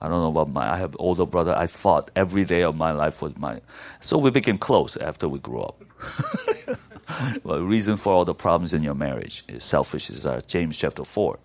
I 0.00 0.08
don't 0.08 0.20
know 0.22 0.30
about 0.30 0.50
my. 0.50 0.72
I 0.72 0.78
have 0.78 0.96
older 0.98 1.26
brother. 1.26 1.54
I 1.56 1.66
fought 1.66 2.10
every 2.16 2.44
day 2.44 2.62
of 2.62 2.74
my 2.74 2.92
life 2.92 3.20
with 3.20 3.38
my. 3.38 3.60
So 4.00 4.16
we 4.16 4.30
became 4.30 4.56
close 4.56 4.96
after 4.96 5.28
we 5.28 5.38
grew 5.40 5.60
up. 5.60 5.82
well, 7.44 7.58
the 7.58 7.64
reason 7.64 7.98
for 7.98 8.12
all 8.12 8.24
the 8.24 8.34
problems 8.34 8.72
in 8.72 8.82
your 8.82 8.94
marriage 8.94 9.44
is 9.48 9.62
selfish 9.62 10.06
desire. 10.06 10.38
Uh, 10.38 10.40
James 10.40 10.76
chapter 10.76 11.04
four. 11.04 11.38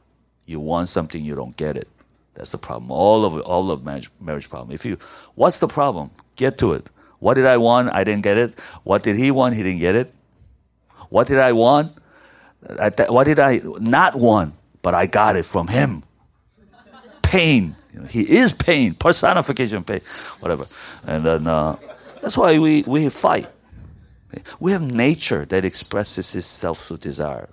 You 0.46 0.60
want 0.60 0.90
something, 0.90 1.26
you 1.26 1.36
don't 1.36 1.58
get 1.58 1.76
it. 1.76 1.88
That's 2.36 2.52
the 2.52 2.58
problem. 2.58 2.92
All 2.92 3.26
of 3.26 3.40
all 3.42 3.72
of 3.72 3.84
marriage, 3.84 4.10
marriage 4.22 4.50
problem. 4.50 4.74
If 4.74 4.86
you, 4.86 4.98
what's 5.36 5.60
the 5.60 5.68
problem? 5.68 6.12
Get 6.36 6.58
to 6.60 6.74
it. 6.74 6.88
What 7.20 7.34
did 7.34 7.46
I 7.46 7.58
want? 7.58 7.94
I 7.94 8.04
didn't 8.04 8.22
get 8.22 8.38
it. 8.38 8.60
What 8.84 9.04
did 9.04 9.18
he 9.18 9.32
want? 9.32 9.56
He 9.56 9.64
didn't 9.64 9.80
get 9.80 9.96
it. 9.96 10.14
What 11.10 11.28
did 11.28 11.40
I 11.40 11.52
want? 11.52 11.98
what 13.10 13.24
did 13.26 13.40
I 13.40 13.62
not 13.80 14.16
want? 14.16 14.54
But 14.82 14.94
I 14.96 15.08
got 15.08 15.36
it 15.36 15.46
from 15.46 15.68
him. 15.68 16.04
Pain 17.22 17.76
you 17.96 18.02
know, 18.02 18.08
he 18.08 18.38
is 18.38 18.52
pain, 18.52 18.94
personification 18.94 19.84
pain, 19.84 20.02
whatever. 20.42 20.66
And 21.08 21.26
then 21.26 21.48
uh, 21.48 21.78
that's 22.22 22.38
why 22.38 22.60
we, 22.60 22.84
we 22.84 23.08
fight. 23.08 23.48
We 24.60 24.74
have 24.74 24.82
nature 24.82 25.46
that 25.46 25.64
expresses 25.64 26.36
itself 26.36 26.80
through 26.82 26.98
desire. 26.98 27.48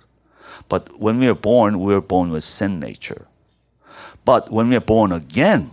But 0.67 0.99
when 0.99 1.17
we 1.17 1.27
are 1.27 1.33
born, 1.33 1.79
we 1.79 1.93
are 1.93 2.01
born 2.01 2.31
with 2.31 2.43
sin 2.43 2.79
nature. 2.81 3.27
But 4.25 4.51
when 4.51 4.67
we 4.67 4.75
are 4.75 4.81
born 4.81 5.13
again, 5.13 5.71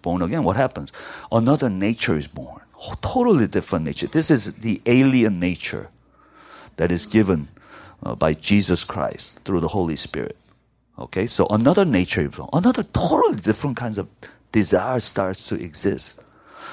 born 0.00 0.22
again, 0.22 0.42
what 0.42 0.56
happens? 0.56 0.90
Another 1.30 1.68
nature 1.68 2.16
is 2.16 2.26
born. 2.26 2.62
A 2.90 2.96
totally 3.02 3.46
different 3.46 3.84
nature. 3.84 4.06
This 4.06 4.30
is 4.30 4.56
the 4.56 4.80
alien 4.86 5.38
nature 5.38 5.90
that 6.76 6.90
is 6.90 7.04
given 7.04 7.48
uh, 8.02 8.14
by 8.14 8.32
Jesus 8.32 8.84
Christ 8.84 9.40
through 9.44 9.60
the 9.60 9.68
Holy 9.68 9.96
Spirit. 9.96 10.38
Okay, 11.00 11.26
so 11.26 11.46
another 11.46 11.86
nature, 11.86 12.30
another 12.52 12.82
totally 12.82 13.36
different 13.36 13.76
kinds 13.76 13.96
of 13.96 14.08
desire 14.52 15.00
starts 15.00 15.48
to 15.48 15.54
exist. 15.54 16.22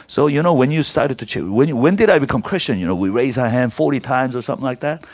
So, 0.05 0.27
you 0.27 0.43
know, 0.43 0.53
when 0.53 0.69
you 0.69 0.83
started 0.83 1.17
to 1.19 1.25
change, 1.25 1.47
when, 1.47 1.77
when 1.77 1.95
did 1.95 2.09
I 2.09 2.19
become 2.19 2.41
Christian? 2.41 2.77
You 2.77 2.87
know, 2.87 2.95
we 2.95 3.09
raise 3.09 3.37
our 3.37 3.49
hand 3.49 3.73
40 3.73 3.99
times 4.01 4.35
or 4.35 4.41
something 4.41 4.65
like 4.65 4.81
that. 4.81 5.07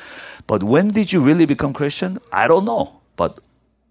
But 0.48 0.64
when 0.64 0.90
did 0.90 1.14
you 1.14 1.22
really 1.22 1.46
become 1.46 1.74
Christian? 1.74 2.18
I 2.32 2.48
don't 2.48 2.66
know. 2.66 3.02
But 3.16 3.40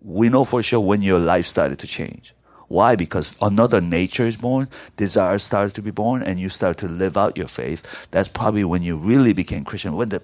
we 0.01 0.29
know 0.29 0.45
for 0.45 0.63
sure 0.63 0.81
when 0.81 1.03
your 1.03 1.21
life 1.21 1.47
started 1.47 1.79
to 1.81 1.87
change. 1.87 2.35
Why? 2.69 2.97
Because 2.97 3.39
another 3.43 3.81
nature 3.81 4.27
is 4.27 4.37
born, 4.37 4.69
desire 4.97 5.39
started 5.39 5.75
to 5.75 5.83
be 5.83 5.91
born, 5.91 6.23
and 6.23 6.41
you 6.41 6.49
start 6.49 6.79
to 6.79 6.89
live 6.89 7.17
out 7.17 7.37
your 7.37 7.47
faith. 7.47 8.09
That's 8.11 8.29
probably 8.29 8.65
when 8.65 8.83
you 8.83 8.97
really 8.97 9.33
became 9.33 9.65
Christian, 9.65 9.95
when 9.95 10.09
the 10.09 10.23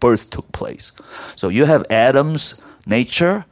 birth 0.00 0.30
took 0.30 0.50
place. 0.52 0.92
So 1.36 1.48
you 1.48 1.64
have 1.64 1.84
Adam's 1.90 2.64
nature 2.86 3.44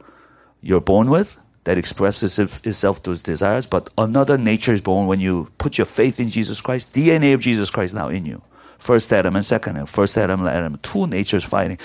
you're 0.61 0.81
born 0.81 1.09
with, 1.09 1.39
that 1.63 1.77
expresses 1.77 2.39
itself 2.39 2.99
through 2.99 3.17
desires, 3.17 3.65
but 3.65 3.89
another 3.97 4.37
nature 4.37 4.73
is 4.73 4.81
born 4.81 5.07
when 5.07 5.19
you 5.19 5.49
put 5.57 5.77
your 5.77 5.85
faith 5.85 6.19
in 6.19 6.29
Jesus 6.29 6.59
Christ. 6.59 6.95
DNA 6.95 7.33
of 7.33 7.39
Jesus 7.39 7.69
Christ 7.69 7.93
now 7.93 8.09
in 8.09 8.25
you. 8.25 8.41
First 8.79 9.13
Adam 9.13 9.35
and 9.35 9.45
second 9.45 9.75
Adam. 9.75 9.85
First 9.85 10.17
Adam, 10.17 10.39
and 10.39 10.49
Adam. 10.49 10.79
Two 10.81 11.05
natures 11.05 11.43
fighting. 11.43 11.77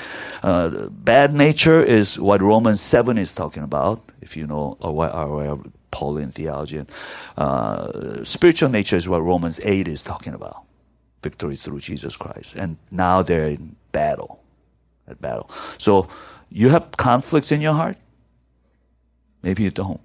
Uh, 0.43 0.89
bad 0.89 1.35
nature 1.35 1.83
is 1.83 2.19
what 2.19 2.41
Romans 2.41 2.81
7 2.81 3.19
is 3.19 3.33
talking 3.33 3.63
about, 3.63 4.03
if 4.23 4.35
you 4.35 4.47
know 4.47 4.79
our, 4.81 5.11
our 5.11 5.59
Pauline 5.91 6.31
theology. 6.31 6.83
Uh, 7.37 8.25
spiritual 8.25 8.71
nature 8.71 8.97
is 8.97 9.07
what 9.07 9.23
Romans 9.23 9.61
8 9.63 9.89
is 9.89 10.03
talking 10.03 10.33
about. 10.33 10.65
Victory 11.23 11.57
through 11.57 11.81
Jesus 11.81 12.17
Christ. 12.17 12.57
And 12.57 12.79
now 12.91 13.21
they're 13.21 13.49
in 13.49 13.77
battle. 13.93 14.43
At 15.07 15.21
battle. 15.21 15.51
So 15.77 16.09
you 16.49 16.71
have 16.71 16.93
conflicts 16.97 17.53
in 17.53 17.61
your 17.61 17.75
heart 17.75 17.99
Maybe 19.47 19.63
you 19.63 19.71
don't. 19.71 20.01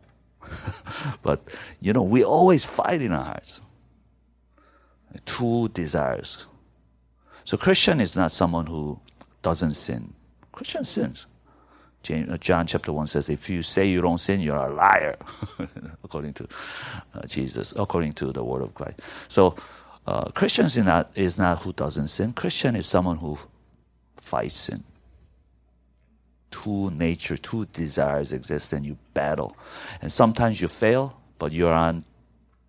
but, 1.24 1.42
you 1.82 1.94
know, 1.94 2.04
we 2.04 2.24
always 2.24 2.64
fight 2.64 3.02
in 3.02 3.12
our 3.12 3.24
hearts. 3.24 3.60
Two 5.26 5.68
desires. 5.70 6.46
So 7.44 7.58
Christian 7.58 8.00
is 8.00 8.16
not 8.16 8.32
someone 8.32 8.68
who 8.68 9.00
doesn't 9.42 9.74
sin. 9.74 10.14
Christian 10.52 10.84
sins. 10.84 11.26
Uh, 12.08 12.38
John 12.38 12.68
chapter 12.68 12.94
1 12.94 13.08
says, 13.08 13.30
if 13.30 13.50
you 13.50 13.64
say 13.64 13.88
you 13.88 14.00
don't 14.02 14.20
sin, 14.20 14.42
you're 14.42 14.56
a 14.56 14.72
liar, 14.72 15.18
according 16.04 16.34
to 16.34 16.48
uh, 17.16 17.26
Jesus, 17.26 17.76
according 17.80 18.14
to 18.14 18.32
the 18.32 18.44
word 18.44 18.62
of 18.62 18.76
Christ. 18.76 19.02
So, 19.28 19.56
uh, 20.06 20.26
Christian 20.36 20.68
is 20.68 20.78
not, 20.78 21.12
is 21.16 21.40
not 21.40 21.64
who 21.64 21.74
doesn't 21.74 22.10
sin. 22.10 22.34
Christian 22.34 22.76
is 22.76 22.86
someone 22.86 23.18
who 23.18 23.40
fights 24.18 24.60
sin 24.60 24.84
two 26.52 26.92
nature, 26.92 27.38
two 27.38 27.66
desires 27.68 28.34
exist 28.34 28.74
and 28.74 28.86
you 28.86 28.98
battle. 29.14 29.56
And 30.02 30.12
sometimes 30.12 30.62
you 30.62 30.68
fail, 30.68 31.20
but 31.40 31.54
you're 31.54 31.74
on 31.74 32.06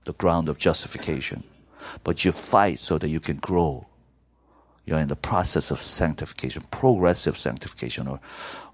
the 0.04 0.12
ground 0.14 0.48
of 0.48 0.58
justification. 0.58 1.44
But 2.04 2.24
you 2.24 2.32
fight 2.32 2.78
so 2.78 2.96
that 2.98 3.08
you 3.08 3.20
can 3.20 3.36
grow. 3.36 3.86
You're 4.86 4.98
in 4.98 5.08
the 5.08 5.16
process 5.16 5.70
of 5.70 5.82
sanctification, 5.82 6.62
progressive 6.70 7.36
sanctification, 7.36 8.08
or, 8.08 8.20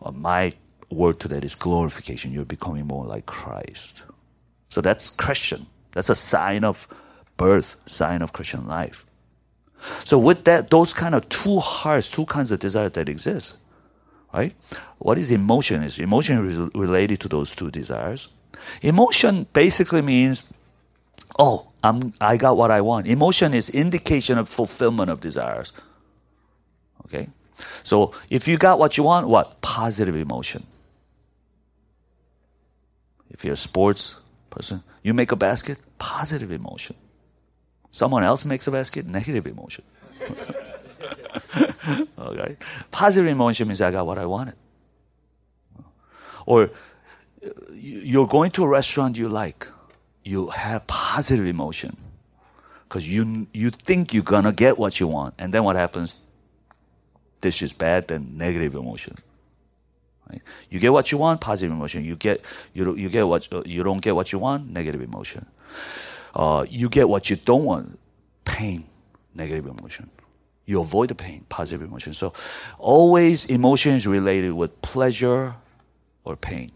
or 0.00 0.12
my 0.12 0.52
word 0.90 1.20
to 1.20 1.28
that 1.28 1.44
is 1.44 1.54
glorification. 1.54 2.32
You're 2.32 2.44
becoming 2.44 2.86
more 2.86 3.04
like 3.04 3.26
Christ. 3.26 4.04
So 4.70 4.80
that's 4.80 5.14
Christian. 5.14 5.66
That's 5.92 6.10
a 6.10 6.14
sign 6.14 6.64
of 6.64 6.88
birth, 7.36 7.76
sign 7.86 8.22
of 8.22 8.32
Christian 8.32 8.66
life. 8.66 9.04
So 10.04 10.18
with 10.18 10.44
that, 10.44 10.70
those 10.70 10.92
kind 10.92 11.14
of 11.14 11.28
two 11.28 11.60
hearts, 11.60 12.10
two 12.10 12.26
kinds 12.26 12.50
of 12.50 12.58
desires 12.58 12.92
that 12.92 13.08
exist, 13.08 13.58
right? 14.38 14.54
What 14.98 15.18
is 15.18 15.30
emotion? 15.30 15.82
Is 15.82 15.98
emotion 15.98 16.34
is 16.46 16.56
related 16.74 17.20
to 17.20 17.28
those 17.28 17.50
two 17.50 17.70
desires? 17.70 18.32
Emotion 18.82 19.46
basically 19.52 20.02
means, 20.02 20.52
oh, 21.38 21.58
I'm, 21.82 22.12
I 22.20 22.36
got 22.36 22.56
what 22.56 22.70
I 22.70 22.80
want. 22.80 23.06
Emotion 23.06 23.54
is 23.54 23.68
indication 23.70 24.38
of 24.38 24.48
fulfillment 24.48 25.10
of 25.10 25.20
desires. 25.20 25.72
Okay, 27.04 27.28
so 27.82 28.12
if 28.30 28.46
you 28.48 28.56
got 28.58 28.78
what 28.78 28.96
you 28.96 29.04
want, 29.04 29.28
what 29.28 29.60
positive 29.60 30.16
emotion? 30.16 30.62
If 33.30 33.44
you're 33.44 33.54
a 33.54 33.64
sports 33.70 34.22
person, 34.50 34.82
you 35.02 35.14
make 35.14 35.32
a 35.32 35.36
basket, 35.36 35.78
positive 35.98 36.50
emotion. 36.52 36.96
Someone 37.90 38.24
else 38.24 38.44
makes 38.44 38.66
a 38.66 38.70
basket, 38.70 39.06
negative 39.06 39.46
emotion. 39.46 39.84
okay? 42.18 42.56
Positive 42.90 43.30
emotion 43.30 43.68
means 43.68 43.80
I 43.80 43.90
got 43.90 44.06
what 44.06 44.18
I 44.18 44.26
wanted. 44.26 44.54
Or 46.46 46.70
you're 47.74 48.26
going 48.26 48.50
to 48.52 48.64
a 48.64 48.68
restaurant 48.68 49.18
you 49.18 49.28
like, 49.28 49.68
you 50.24 50.48
have 50.48 50.86
positive 50.86 51.46
emotion 51.46 51.96
because 52.88 53.06
you 53.06 53.46
you 53.52 53.70
think 53.70 54.14
you're 54.14 54.22
gonna 54.22 54.52
get 54.52 54.78
what 54.78 54.98
you 54.98 55.06
want, 55.06 55.34
and 55.38 55.52
then 55.52 55.64
what 55.64 55.76
happens? 55.76 56.22
Dish 57.40 57.62
is 57.62 57.72
bad, 57.72 58.08
then 58.08 58.36
negative 58.36 58.74
emotion. 58.74 59.14
You 60.68 60.78
get 60.78 60.92
what 60.92 61.10
you 61.10 61.18
want, 61.18 61.40
positive 61.40 61.70
emotion. 61.70 62.04
You 62.04 62.16
get 62.16 62.44
you 62.74 62.94
you 62.94 63.08
get 63.08 63.26
what 63.26 63.48
you 63.66 63.82
don't 63.82 64.00
get 64.00 64.14
what 64.14 64.32
you 64.32 64.38
want, 64.38 64.70
negative 64.70 65.02
emotion. 65.02 65.46
Uh, 66.34 66.64
you 66.68 66.88
get 66.88 67.08
what 67.08 67.30
you 67.30 67.36
don't 67.36 67.64
want, 67.64 67.98
pain, 68.44 68.84
negative 69.34 69.66
emotion 69.66 70.10
you 70.68 70.82
avoid 70.82 71.08
the 71.08 71.14
pain, 71.14 71.46
positive 71.48 71.80
emotion. 71.80 72.12
So 72.12 72.34
always 72.78 73.46
emotion 73.46 73.94
is 73.94 74.06
related 74.06 74.52
with 74.52 74.82
pleasure 74.82 75.54
or 76.24 76.36
pain. 76.36 76.70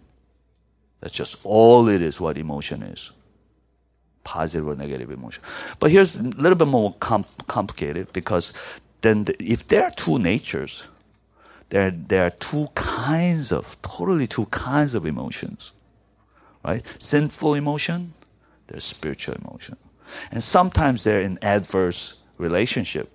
That's 1.01 1.13
just 1.13 1.45
all 1.45 1.89
it 1.89 2.01
is 2.01 2.19
what 2.19 2.39
emotion 2.39 2.83
is. 2.83 3.13
Positive 4.25 4.67
or 4.67 4.77
negative 4.77 5.11
emotion. 5.11 5.43
But 5.79 5.91
here's 5.91 6.17
a 6.17 6.23
little 6.23 6.55
bit 6.55 6.69
more 6.69 6.95
com- 7.01 7.27
complicated 7.49 8.11
because 8.15 8.57
then 9.03 9.25
the, 9.25 9.37
if 9.45 9.69
there 9.69 9.85
are 9.85 9.91
two 9.91 10.19
natures, 10.19 10.85
there, 11.69 11.91
there 11.91 12.25
are 12.25 12.31
two 12.31 12.69
kinds 12.75 13.53
of, 13.53 13.77
totally 13.83 14.27
two 14.27 14.47
kinds 14.47 14.95
of 14.95 15.05
emotions. 15.05 15.75
Right? 16.65 16.83
Sinful 16.99 17.55
emotion, 17.55 18.15
there's 18.69 18.85
spiritual 18.85 19.35
emotion. 19.35 19.77
And 20.31 20.43
sometimes 20.43 21.05
they're 21.05 21.21
in 21.21 21.39
adverse 21.43 22.23
relationship 22.39 23.12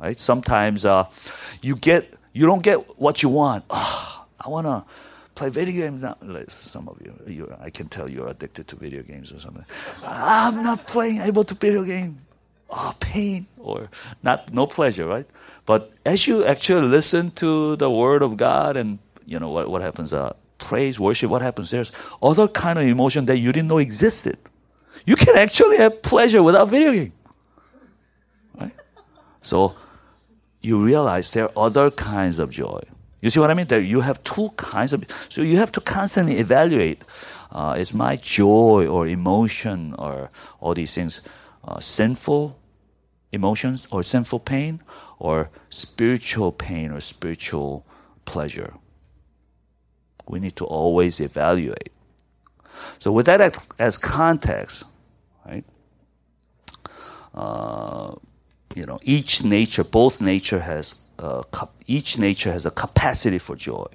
right? 0.00 0.18
Sometimes 0.18 0.84
uh, 0.84 1.06
you 1.62 1.76
get 1.76 2.14
you 2.32 2.46
don't 2.46 2.62
get 2.62 2.98
what 2.98 3.22
you 3.22 3.28
want. 3.28 3.64
Oh, 3.70 4.26
I 4.40 4.48
want 4.48 4.66
to 4.66 4.84
play 5.34 5.48
video 5.50 5.82
games 5.82 6.02
now. 6.02 6.16
Some 6.48 6.88
of 6.88 7.00
you, 7.26 7.54
I 7.60 7.70
can 7.70 7.88
tell 7.88 8.10
you're 8.10 8.28
addicted 8.28 8.68
to 8.68 8.76
video 8.76 9.02
games 9.02 9.32
or 9.32 9.38
something. 9.40 9.64
I'm 10.04 10.62
not 10.62 10.86
playing 10.86 11.20
able 11.22 11.44
to 11.44 11.54
video 11.54 11.84
game. 11.84 12.20
Oh, 12.70 12.94
pain 13.00 13.46
or 13.58 13.88
not, 14.22 14.52
no 14.52 14.66
pleasure, 14.66 15.06
right? 15.06 15.26
But 15.64 15.90
as 16.04 16.26
you 16.26 16.44
actually 16.44 16.86
listen 16.86 17.30
to 17.32 17.76
the 17.76 17.90
word 17.90 18.22
of 18.22 18.36
God 18.36 18.76
and 18.76 18.98
you 19.26 19.38
know 19.38 19.50
what, 19.50 19.70
what 19.70 19.80
happens, 19.82 20.12
uh, 20.12 20.34
praise, 20.58 21.00
worship, 21.00 21.30
what 21.30 21.40
happens? 21.42 21.70
There's 21.70 21.92
other 22.22 22.46
kind 22.46 22.78
of 22.78 22.86
emotion 22.86 23.24
that 23.26 23.38
you 23.38 23.52
didn't 23.52 23.68
know 23.68 23.78
existed. 23.78 24.38
You 25.06 25.16
can 25.16 25.36
actually 25.38 25.78
have 25.78 26.02
pleasure 26.02 26.42
without 26.42 26.68
video 26.68 26.92
game, 26.92 27.12
right? 28.60 28.72
So 29.40 29.74
you 30.68 30.76
realize 30.84 31.30
there 31.30 31.44
are 31.44 31.66
other 31.66 31.90
kinds 31.90 32.38
of 32.38 32.50
joy. 32.50 32.80
You 33.22 33.30
see 33.30 33.40
what 33.40 33.50
I 33.50 33.54
mean? 33.54 33.66
That 33.68 33.82
you 33.82 34.00
have 34.02 34.22
two 34.22 34.50
kinds 34.56 34.92
of, 34.92 35.04
so 35.28 35.40
you 35.40 35.56
have 35.56 35.72
to 35.72 35.80
constantly 35.80 36.36
evaluate, 36.38 37.02
uh, 37.50 37.74
is 37.78 37.94
my 37.94 38.16
joy 38.16 38.86
or 38.86 39.08
emotion 39.08 39.94
or 39.98 40.30
all 40.60 40.74
these 40.74 40.92
things 40.94 41.26
uh, 41.64 41.80
sinful 41.80 42.58
emotions 43.32 43.88
or 43.90 44.02
sinful 44.02 44.40
pain 44.40 44.80
or 45.18 45.50
spiritual 45.70 46.52
pain 46.52 46.92
or 46.92 47.00
spiritual 47.00 47.86
pleasure? 48.26 48.74
We 50.28 50.38
need 50.38 50.56
to 50.56 50.66
always 50.66 51.18
evaluate. 51.18 51.92
So 52.98 53.10
with 53.10 53.26
that 53.26 53.40
as, 53.40 53.68
as 53.78 53.96
context, 53.96 54.84
right? 55.46 55.64
Uh, 57.34 58.14
you 58.74 58.84
know, 58.84 58.98
each 59.02 59.42
nature, 59.42 59.84
both 59.84 60.20
nature 60.20 60.60
has, 60.60 61.02
uh, 61.18 61.42
each 61.86 62.18
nature 62.18 62.52
has 62.52 62.66
a 62.66 62.70
capacity 62.70 63.38
for 63.38 63.56
joy. 63.56 63.86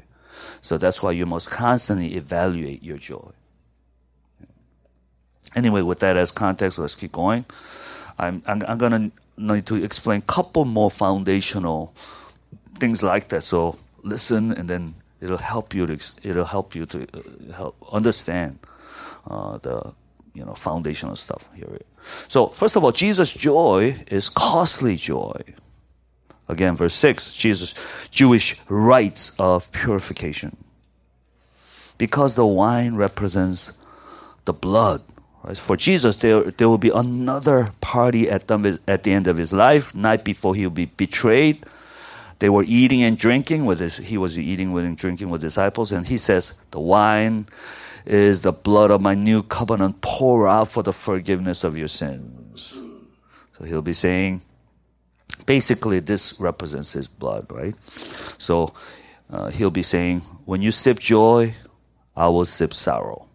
So 0.62 0.78
that's 0.78 1.02
why 1.04 1.12
you 1.12 1.26
must 1.26 1.50
constantly 1.50 2.16
evaluate 2.16 2.84
your 2.84 2.98
joy. 2.98 3.32
Anyway, 5.56 5.82
with 5.82 6.00
that 6.00 6.18
as 6.18 6.32
context, 6.32 6.80
let's 6.80 6.96
keep 6.96 7.12
going. 7.12 7.46
I'm, 8.18 8.42
I'm, 8.48 8.64
I'm 8.68 8.78
going 8.78 9.12
to 9.12 9.12
need 9.38 9.66
to 9.68 9.84
explain 9.84 10.20
a 10.20 10.22
couple 10.22 10.66
more 10.66 10.90
foundational 10.90 11.94
things 12.80 13.04
like 13.04 13.30
that. 13.30 13.44
So 13.44 13.78
listen, 14.04 14.52
and 14.52 14.70
then 14.70 14.96
it'll 15.22 15.38
help 15.38 15.74
you 15.74 15.88
to 15.88 15.94
it'll 16.24 16.46
help 16.46 16.76
you 16.76 16.86
to 16.88 17.04
uh, 17.14 17.54
help 17.56 17.76
understand 17.92 18.60
uh, 19.28 19.58
the 19.58 19.94
you 20.34 20.46
know 20.46 20.54
foundational 20.54 21.16
stuff 21.16 21.50
here. 21.56 21.80
So, 22.28 22.48
first 22.48 22.76
of 22.76 22.84
all, 22.84 22.92
Jesus' 22.92 23.32
joy 23.32 23.96
is 24.08 24.30
costly 24.30 24.96
joy. 24.96 25.42
Again, 26.50 26.76
verse 26.76 26.94
6, 26.96 27.32
Jesus' 27.32 27.74
Jewish 28.12 28.60
rites 28.70 29.40
of 29.40 29.72
purification. 29.72 30.58
Because 31.98 32.36
the 32.36 32.46
wine 32.46 32.96
represents 32.96 33.78
the 34.46 34.54
blood, 34.54 35.02
Right? 35.44 35.58
For 35.58 35.76
Jesus, 35.76 36.18
there, 36.18 36.44
there 36.44 36.70
will 36.70 36.78
be 36.78 36.90
another 36.90 37.72
party 37.82 38.30
at 38.30 38.48
the, 38.48 38.80
at 38.88 39.04
the 39.04 39.12
end 39.12 39.28
of 39.28 39.38
his 39.38 39.52
life, 39.52 39.94
night 39.94 40.24
before 40.24 40.56
he 40.56 40.66
will 40.66 40.72
be 40.72 40.86
betrayed. 40.86 41.66
They 42.40 42.50
were 42.50 42.64
eating 42.64 43.04
and 43.04 43.18
drinking 43.18 43.66
with 43.66 43.80
his, 43.80 43.98
he 43.98 44.18
was 44.18 44.38
eating 44.38 44.76
and 44.78 44.98
drinking 44.98 45.30
with 45.30 45.42
disciples, 45.42 45.92
and 45.92 46.08
he 46.08 46.18
says, 46.18 46.62
The 46.72 46.80
wine 46.80 47.48
is 48.06 48.42
the 48.42 48.52
blood 48.52 48.92
of 48.92 49.02
my 49.02 49.14
new 49.14 49.44
covenant 49.44 50.02
pour 50.02 50.48
out 50.48 50.70
for 50.70 50.84
the 50.84 50.94
forgiveness 50.94 51.64
of 51.64 51.78
your 51.78 51.88
sins. 51.88 52.82
So 53.58 53.66
he'll 53.66 53.82
be 53.82 53.94
saying, 53.94 54.42
basically, 55.46 56.00
this 56.00 56.40
represents 56.40 56.94
his 56.94 57.08
blood, 57.08 57.48
right? 57.50 57.76
So 58.38 58.74
uh, 59.30 59.50
he'll 59.50 59.72
be 59.72 59.84
saying, 59.84 60.22
When 60.46 60.62
you 60.62 60.72
sip 60.72 61.00
joy, 61.00 61.54
I 62.16 62.28
will 62.28 62.46
sip 62.46 62.74
sorrow 62.74 63.28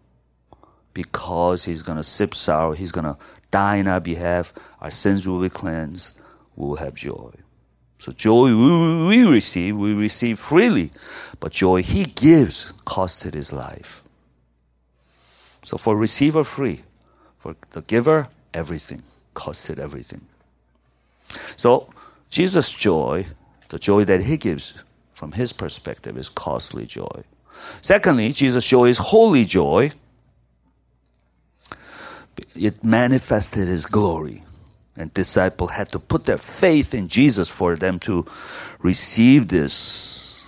because 0.93 1.63
he's 1.63 1.81
going 1.81 1.97
to 1.97 2.03
sip 2.03 2.35
sorrow. 2.35 2.73
He's 2.73 2.91
going 2.91 3.05
to 3.05 3.17
die 3.51 3.77
in 3.77 3.87
our 3.87 3.99
behalf. 3.99 4.53
Our 4.81 4.91
sins 4.91 5.27
will 5.27 5.41
be 5.41 5.49
cleansed. 5.49 6.19
We 6.55 6.67
will 6.67 6.75
have 6.77 6.95
joy. 6.95 7.31
So 7.99 8.13
joy 8.13 8.55
we, 9.07 9.25
receive, 9.25 9.77
we 9.77 9.93
receive 9.93 10.39
freely. 10.39 10.91
But 11.39 11.51
joy 11.51 11.83
he 11.83 12.05
gives 12.05 12.71
costed 12.85 13.33
his 13.33 13.51
life. 13.51 14.03
So 15.63 15.77
for 15.77 15.95
receiver 15.95 16.43
free, 16.43 16.81
for 17.39 17.55
the 17.71 17.81
giver, 17.81 18.27
everything. 18.53 19.03
Costed 19.35 19.79
everything. 19.79 20.21
So 21.55 21.89
Jesus' 22.29 22.71
joy, 22.71 23.25
the 23.69 23.79
joy 23.79 24.05
that 24.05 24.21
he 24.21 24.37
gives 24.37 24.83
from 25.13 25.33
his 25.33 25.53
perspective, 25.53 26.17
is 26.17 26.29
costly 26.29 26.85
joy. 26.85 27.23
Secondly, 27.81 28.31
Jesus' 28.31 28.65
joy 28.65 28.85
is 28.85 28.97
holy 28.97 29.45
joy 29.45 29.91
it 32.55 32.83
manifested 32.83 33.67
his 33.67 33.85
glory. 33.85 34.43
And 34.95 35.13
disciples 35.13 35.71
had 35.71 35.91
to 35.93 35.99
put 35.99 36.25
their 36.25 36.37
faith 36.37 36.93
in 36.93 37.07
Jesus 37.07 37.49
for 37.49 37.75
them 37.75 37.99
to 37.99 38.25
receive 38.79 39.47
this. 39.47 40.45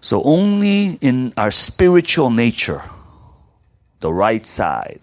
So 0.00 0.22
only 0.22 0.98
in 1.02 1.32
our 1.36 1.50
spiritual 1.50 2.30
nature, 2.30 2.82
the 4.00 4.12
right 4.12 4.44
side 4.46 5.00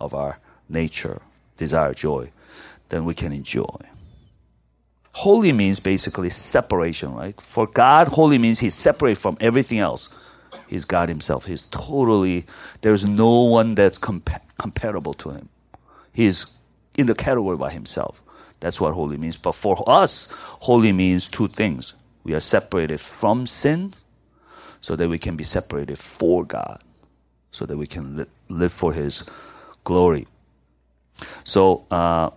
of 0.00 0.14
our 0.14 0.38
nature, 0.68 1.20
desire 1.56 1.94
joy, 1.94 2.30
then 2.90 3.04
we 3.04 3.14
can 3.14 3.32
enjoy. 3.32 3.76
Holy 5.12 5.52
means 5.52 5.80
basically 5.80 6.30
separation, 6.30 7.14
right? 7.14 7.40
For 7.40 7.66
God, 7.66 8.08
holy 8.08 8.38
means 8.38 8.58
He's 8.58 8.74
separate 8.74 9.16
from 9.16 9.36
everything 9.40 9.78
else. 9.78 10.14
He's 10.68 10.84
God 10.84 11.08
Himself. 11.08 11.46
He's 11.46 11.62
totally, 11.68 12.46
there's 12.82 13.08
no 13.08 13.42
one 13.42 13.74
that's 13.74 13.98
compa- 13.98 14.40
comparable 14.58 15.14
to 15.14 15.30
Him. 15.30 15.48
He's 16.12 16.58
in 16.96 17.06
the 17.06 17.14
category 17.14 17.56
by 17.56 17.70
Himself. 17.72 18.20
That's 18.60 18.80
what 18.80 18.94
holy 18.94 19.16
means. 19.16 19.36
But 19.36 19.54
for 19.54 19.82
us, 19.88 20.32
holy 20.34 20.92
means 20.92 21.26
two 21.28 21.48
things. 21.48 21.94
We 22.24 22.34
are 22.34 22.40
separated 22.40 23.00
from 23.00 23.46
sin 23.46 23.92
so 24.80 24.96
that 24.96 25.08
we 25.08 25.18
can 25.18 25.36
be 25.36 25.44
separated 25.44 25.98
for 25.98 26.44
God, 26.44 26.82
so 27.54 27.64
that 27.66 27.76
we 27.76 27.86
can 27.86 28.16
li- 28.16 28.26
live 28.48 28.72
for 28.72 28.92
His 28.92 29.30
glory. 29.84 30.26
So, 31.44 31.86
uh, 31.90 32.30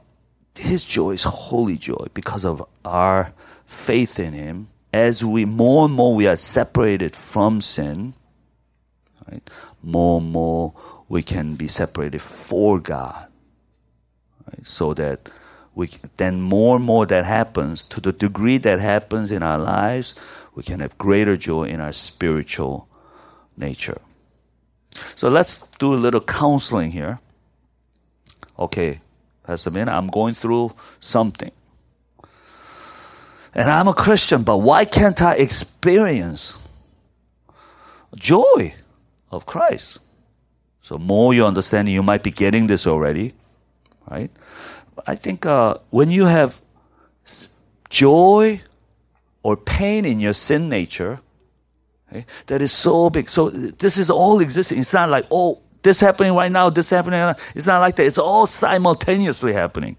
His 0.56 0.86
joy 0.86 1.12
is 1.12 1.24
holy 1.24 1.78
joy 1.78 2.06
because 2.14 2.46
of 2.46 2.64
our 2.86 3.34
faith 3.66 4.20
in 4.20 4.34
Him 4.34 4.68
as 4.94 5.26
we 5.26 5.44
more 5.44 5.86
and 5.86 5.94
more 5.96 6.14
we 6.14 6.28
are 6.28 6.36
separated 6.36 7.16
from 7.16 7.62
sin, 7.62 8.14
right, 9.30 9.50
more 9.82 10.22
and 10.22 10.32
more 10.32 10.74
we 11.10 11.24
can 11.24 11.56
be 11.56 11.68
separated 11.68 12.22
for 12.22 12.80
God. 12.80 13.28
Right, 14.48 14.66
so 14.66 14.94
that 14.94 15.32
we 15.74 15.90
then 16.18 16.42
more 16.42 16.76
and 16.76 16.86
more 16.86 17.08
that 17.08 17.26
happens 17.26 17.88
to 17.88 18.00
the 18.00 18.12
degree 18.12 18.58
that 18.60 18.80
happens 18.80 19.32
in 19.32 19.42
our 19.42 19.58
lives, 19.58 20.18
we 20.54 20.62
can 20.64 20.80
have 20.80 20.98
greater 20.98 21.36
joy 21.36 21.64
in 21.64 21.80
our 21.82 21.92
spiritual 21.92 22.88
nature. 23.58 24.00
So 25.16 25.30
let's 25.30 25.68
do 25.78 25.94
a 25.94 25.96
little 25.96 26.22
counseling 26.22 26.92
here. 26.92 27.20
Okay, 28.58 29.02
Pastor 29.44 29.72
Min, 29.72 29.90
I'm 29.90 30.08
going 30.08 30.34
through 30.34 30.74
something. 31.00 31.52
And 33.54 33.70
I'm 33.72 33.88
a 33.88 33.94
Christian, 33.94 34.44
but 34.44 34.58
why 34.58 34.86
can't 34.86 35.22
I 35.22 35.34
experience 35.34 36.68
joy 38.16 38.74
of 39.32 39.46
Christ? 39.46 40.00
So, 40.82 40.98
more 40.98 41.34
you 41.34 41.46
understand, 41.46 41.90
you 41.90 42.04
might 42.04 42.24
be 42.24 42.32
getting 42.32 42.68
this 42.68 42.88
already, 42.88 43.34
right? 44.10 44.32
I 45.06 45.16
think 45.16 45.46
uh, 45.46 45.76
when 45.90 46.12
you 46.12 46.26
have 46.26 46.62
joy 47.90 48.62
or 49.44 49.58
pain 49.58 50.06
in 50.06 50.20
your 50.20 50.34
sin 50.34 50.70
nature, 50.70 51.20
okay, 52.12 52.26
that 52.48 52.62
is 52.62 52.72
so 52.72 53.10
big. 53.10 53.30
So, 53.30 53.50
this 53.50 53.98
is 53.98 54.10
all 54.10 54.40
existing. 54.40 54.80
It's 54.80 54.94
not 54.94 55.10
like, 55.10 55.26
oh, 55.32 55.62
this 55.84 56.00
happening 56.00 56.34
right 56.34 56.52
now, 56.52 56.70
this 56.70 56.90
happening. 56.90 57.36
It's 57.56 57.68
not 57.68 57.80
like 57.80 57.96
that. 57.96 58.06
It's 58.06 58.18
all 58.18 58.48
simultaneously 58.48 59.54
happening. 59.54 59.96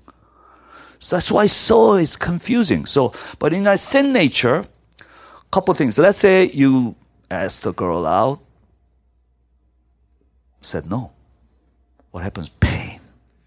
So 0.99 1.17
that's 1.17 1.31
why 1.31 1.47
so 1.47 1.95
is 1.95 2.17
confusing. 2.17 2.85
So, 2.85 3.15
but 3.39 3.53
in 3.53 3.67
our 3.67 3.77
sin 3.77 4.13
nature, 4.13 4.67
couple 5.51 5.75
things. 5.75 5.99
Let's 5.99 6.19
say 6.19 6.49
you 6.49 6.97
asked 7.31 7.63
the 7.63 7.73
girl 7.73 8.07
out, 8.07 8.41
said 10.61 10.91
no. 10.91 11.13
What 12.11 12.23
happens? 12.23 12.49
Pain. 12.49 13.01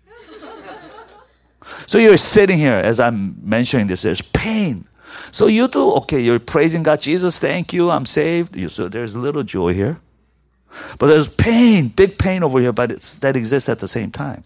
so 1.87 1.97
you're 1.97 2.17
sitting 2.17 2.57
here 2.57 2.73
as 2.73 2.99
I'm 2.99 3.35
mentioning 3.43 3.87
this. 3.87 4.01
There's 4.01 4.21
pain. 4.21 4.85
So 5.31 5.47
you 5.47 5.67
do 5.67 5.91
okay. 5.93 6.19
You're 6.21 6.39
praising 6.39 6.83
God, 6.83 6.99
Jesus. 6.99 7.39
Thank 7.39 7.73
you. 7.73 7.91
I'm 7.91 8.05
saved. 8.05 8.55
You, 8.55 8.69
so 8.69 8.89
there's 8.89 9.15
little 9.15 9.43
joy 9.43 9.73
here, 9.73 9.99
but 10.99 11.07
there's 11.07 11.33
pain, 11.33 11.89
big 11.89 12.17
pain 12.17 12.43
over 12.43 12.59
here. 12.59 12.73
But 12.73 12.91
it's, 12.91 13.19
that 13.21 13.35
exists 13.37 13.69
at 13.69 13.79
the 13.79 13.87
same 13.87 14.11
time. 14.11 14.43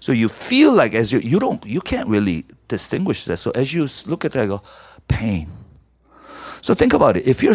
So 0.00 0.12
you 0.12 0.28
feel 0.28 0.72
like 0.72 0.94
as 0.94 1.12
you 1.12 1.18
you 1.20 1.38
don't 1.38 1.64
you 1.66 1.80
can't 1.80 2.08
really 2.08 2.44
distinguish 2.68 3.24
that. 3.26 3.38
So 3.38 3.50
as 3.52 3.74
you 3.74 3.88
look 4.06 4.24
at 4.24 4.32
that, 4.32 4.44
I 4.44 4.46
go 4.46 4.62
pain. 5.08 5.50
So 6.62 6.74
think 6.74 6.94
about 6.94 7.16
it. 7.16 7.26
If 7.26 7.42
you're 7.42 7.54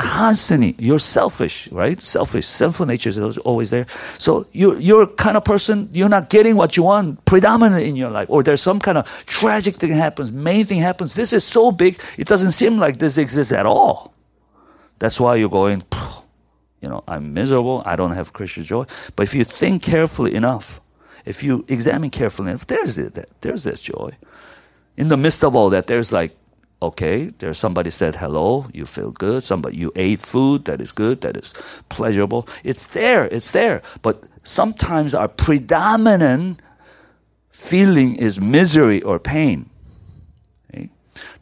constantly 0.00 0.74
you're 0.78 0.98
selfish, 0.98 1.70
right? 1.70 2.00
Selfish, 2.00 2.46
sinful 2.46 2.86
nature 2.86 3.10
is 3.10 3.38
always 3.38 3.68
there. 3.70 3.86
So 4.18 4.46
you 4.52 4.76
you're 4.78 5.06
kind 5.06 5.36
of 5.36 5.44
person 5.44 5.90
you're 5.92 6.08
not 6.08 6.30
getting 6.30 6.56
what 6.56 6.76
you 6.76 6.82
want 6.84 7.24
predominant 7.26 7.84
in 7.84 7.96
your 7.96 8.10
life, 8.10 8.28
or 8.30 8.42
there's 8.42 8.62
some 8.62 8.80
kind 8.80 8.96
of 8.98 9.06
tragic 9.26 9.74
thing 9.76 9.92
happens, 9.92 10.32
main 10.32 10.64
thing 10.64 10.80
happens. 10.80 11.14
This 11.14 11.32
is 11.32 11.44
so 11.44 11.70
big, 11.70 12.00
it 12.16 12.26
doesn't 12.26 12.52
seem 12.52 12.78
like 12.78 12.98
this 12.98 13.18
exists 13.18 13.52
at 13.52 13.66
all. 13.66 14.14
That's 14.98 15.20
why 15.20 15.36
you're 15.36 15.50
going. 15.50 15.82
You 16.80 16.88
know, 16.88 17.04
I'm 17.06 17.34
miserable. 17.34 17.82
I 17.84 17.94
don't 17.94 18.12
have 18.12 18.32
Christian 18.32 18.64
joy. 18.64 18.84
But 19.14 19.24
if 19.24 19.34
you 19.34 19.44
think 19.44 19.82
carefully 19.82 20.34
enough, 20.34 20.80
if 21.26 21.42
you 21.42 21.64
examine 21.68 22.08
carefully, 22.08 22.50
enough 22.50 22.66
there's 22.66 22.96
it, 22.96 23.30
there's 23.42 23.64
this 23.64 23.80
joy. 23.80 24.16
In 24.96 25.08
the 25.08 25.16
midst 25.16 25.44
of 25.44 25.54
all 25.54 25.68
that, 25.70 25.86
there's 25.86 26.10
like, 26.10 26.32
okay, 26.82 27.26
there's 27.38 27.58
somebody 27.58 27.90
said 27.90 28.16
hello, 28.16 28.66
you 28.72 28.86
feel 28.86 29.10
good. 29.10 29.42
Somebody 29.42 29.78
you 29.78 29.92
ate 29.96 30.20
food 30.20 30.64
that 30.64 30.80
is 30.80 30.92
good, 30.92 31.20
that 31.20 31.36
is 31.36 31.52
pleasurable. 31.88 32.48
It's 32.64 32.86
there, 32.92 33.26
it's 33.26 33.50
there. 33.50 33.82
But 34.02 34.24
sometimes 34.44 35.14
our 35.14 35.28
predominant 35.28 36.62
feeling 37.52 38.16
is 38.16 38.40
misery 38.40 39.02
or 39.02 39.18
pain. 39.18 39.68
Okay? 40.72 40.90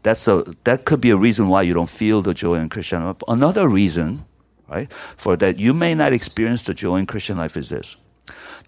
That's 0.03 0.27
a, 0.27 0.44
that 0.64 0.85
could 0.85 1.01
be 1.01 1.11
a 1.11 1.16
reason 1.16 1.48
why 1.48 1.62
you 1.62 1.74
don't 1.74 1.90
feel 1.90 2.22
the 2.22 2.35
joy 2.35 2.57
in 2.57 2.68
Christian 2.68 3.05
life. 3.05 3.16
Another 3.29 3.68
reason, 3.68 4.24
right, 4.68 4.92
for 4.92 5.37
that 5.37 5.59
you 5.59 5.72
may 5.72 5.94
not 5.94 6.12
experience 6.12 6.62
the 6.62 6.74
joy 6.74 6.96
in 6.96 7.07
Christian 7.07 7.37
life 7.37 7.57
is 7.57 7.68
this. 7.68 7.96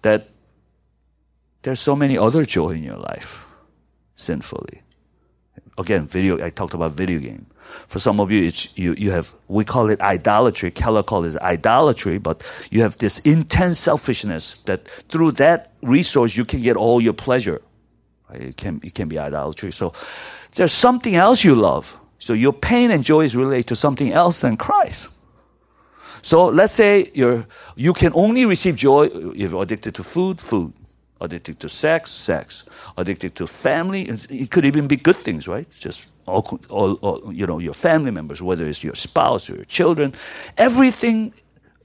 That 0.03 0.29
there's 1.63 1.79
so 1.81 1.95
many 1.95 2.17
other 2.17 2.45
joy 2.45 2.69
in 2.69 2.83
your 2.83 2.97
life 2.97 3.45
sinfully. 4.15 4.81
Again, 5.81 6.05
video, 6.05 6.43
I 6.45 6.51
talked 6.51 6.75
about 6.75 6.91
video 6.91 7.19
game. 7.19 7.47
For 7.87 7.97
some 7.97 8.19
of 8.19 8.29
you, 8.29 8.45
it's, 8.45 8.77
you, 8.77 8.93
you 8.99 9.09
have, 9.09 9.33
we 9.47 9.65
call 9.65 9.89
it 9.89 9.99
idolatry. 10.01 10.69
Keller 10.69 11.01
calls 11.01 11.35
it 11.35 11.41
idolatry, 11.41 12.19
but 12.19 12.37
you 12.69 12.81
have 12.81 12.97
this 12.97 13.17
intense 13.19 13.79
selfishness 13.79 14.61
that 14.63 14.87
through 15.09 15.31
that 15.33 15.71
resource, 15.81 16.37
you 16.37 16.45
can 16.45 16.61
get 16.61 16.77
all 16.77 17.01
your 17.01 17.13
pleasure. 17.13 17.61
Right? 18.29 18.41
It 18.41 18.57
can, 18.57 18.79
it 18.83 18.93
can 18.93 19.07
be 19.07 19.17
idolatry. 19.17 19.71
So 19.71 19.93
there's 20.55 20.71
something 20.71 21.15
else 21.15 21.43
you 21.43 21.55
love. 21.55 21.97
So 22.19 22.33
your 22.33 22.53
pain 22.53 22.91
and 22.91 23.03
joy 23.03 23.21
is 23.21 23.35
related 23.35 23.67
to 23.69 23.75
something 23.75 24.11
else 24.11 24.41
than 24.41 24.57
Christ. 24.57 25.17
So 26.21 26.45
let's 26.45 26.73
say 26.73 27.09
you're, 27.15 27.47
you 27.75 27.93
can 27.93 28.11
only 28.13 28.45
receive 28.45 28.75
joy 28.75 29.05
if 29.33 29.51
you're 29.51 29.63
addicted 29.63 29.95
to 29.95 30.03
food, 30.03 30.39
food 30.39 30.73
addicted 31.21 31.59
to 31.61 31.69
sex, 31.69 32.11
sex, 32.11 32.69
addicted 32.97 33.35
to 33.37 33.47
family. 33.47 34.03
It 34.31 34.51
could 34.51 34.65
even 34.65 34.87
be 34.87 34.97
good 34.97 35.17
things, 35.17 35.47
right? 35.47 35.67
Just 35.79 36.09
all, 36.27 36.59
all, 36.69 36.93
all, 36.95 37.33
you 37.33 37.47
know, 37.47 37.59
your 37.59 37.73
family 37.75 38.11
members, 38.11 38.41
whether 38.41 38.67
it's 38.67 38.83
your 38.83 38.95
spouse 38.95 39.49
or 39.49 39.55
your 39.57 39.65
children, 39.65 40.13
everything, 40.57 41.33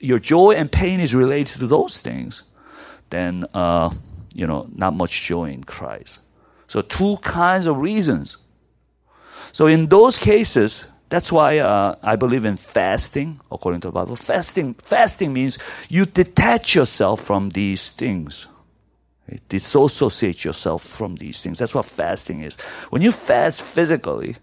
your 0.00 0.18
joy 0.20 0.52
and 0.52 0.72
pain 0.72 1.00
is 1.00 1.14
related 1.14 1.60
to 1.60 1.68
those 1.68 2.00
things. 2.00 2.42
then 3.10 3.44
uh, 3.54 3.90
you 4.34 4.46
know 4.46 4.68
not 4.74 4.94
much 4.94 5.24
joy 5.24 5.50
in 5.50 5.64
Christ. 5.64 6.20
So 6.68 6.82
two 6.82 7.18
kinds 7.18 7.66
of 7.66 7.78
reasons. 7.78 8.38
So 9.52 9.66
in 9.66 9.88
those 9.88 10.18
cases, 10.18 10.92
that's 11.10 11.32
why 11.32 11.58
uh, 11.58 11.96
I 12.02 12.16
believe 12.16 12.44
in 12.44 12.56
fasting, 12.56 13.40
according 13.52 13.82
to 13.82 13.88
the 13.88 13.92
Bible. 13.92 14.16
Fasting, 14.16 14.74
fasting 14.74 15.32
means 15.32 15.58
you 15.88 16.06
detach 16.06 16.74
yourself 16.74 17.22
from 17.22 17.50
these 17.50 17.90
things. 17.90 18.48
Dissociate 19.48 20.44
yourself 20.44 20.84
from 20.84 21.16
these 21.16 21.40
things. 21.40 21.58
That's 21.58 21.74
what 21.74 21.84
fasting 21.84 22.42
is. 22.42 22.60
When 22.90 23.02
you 23.02 23.12
fast 23.12 23.62
physically, 23.62 24.36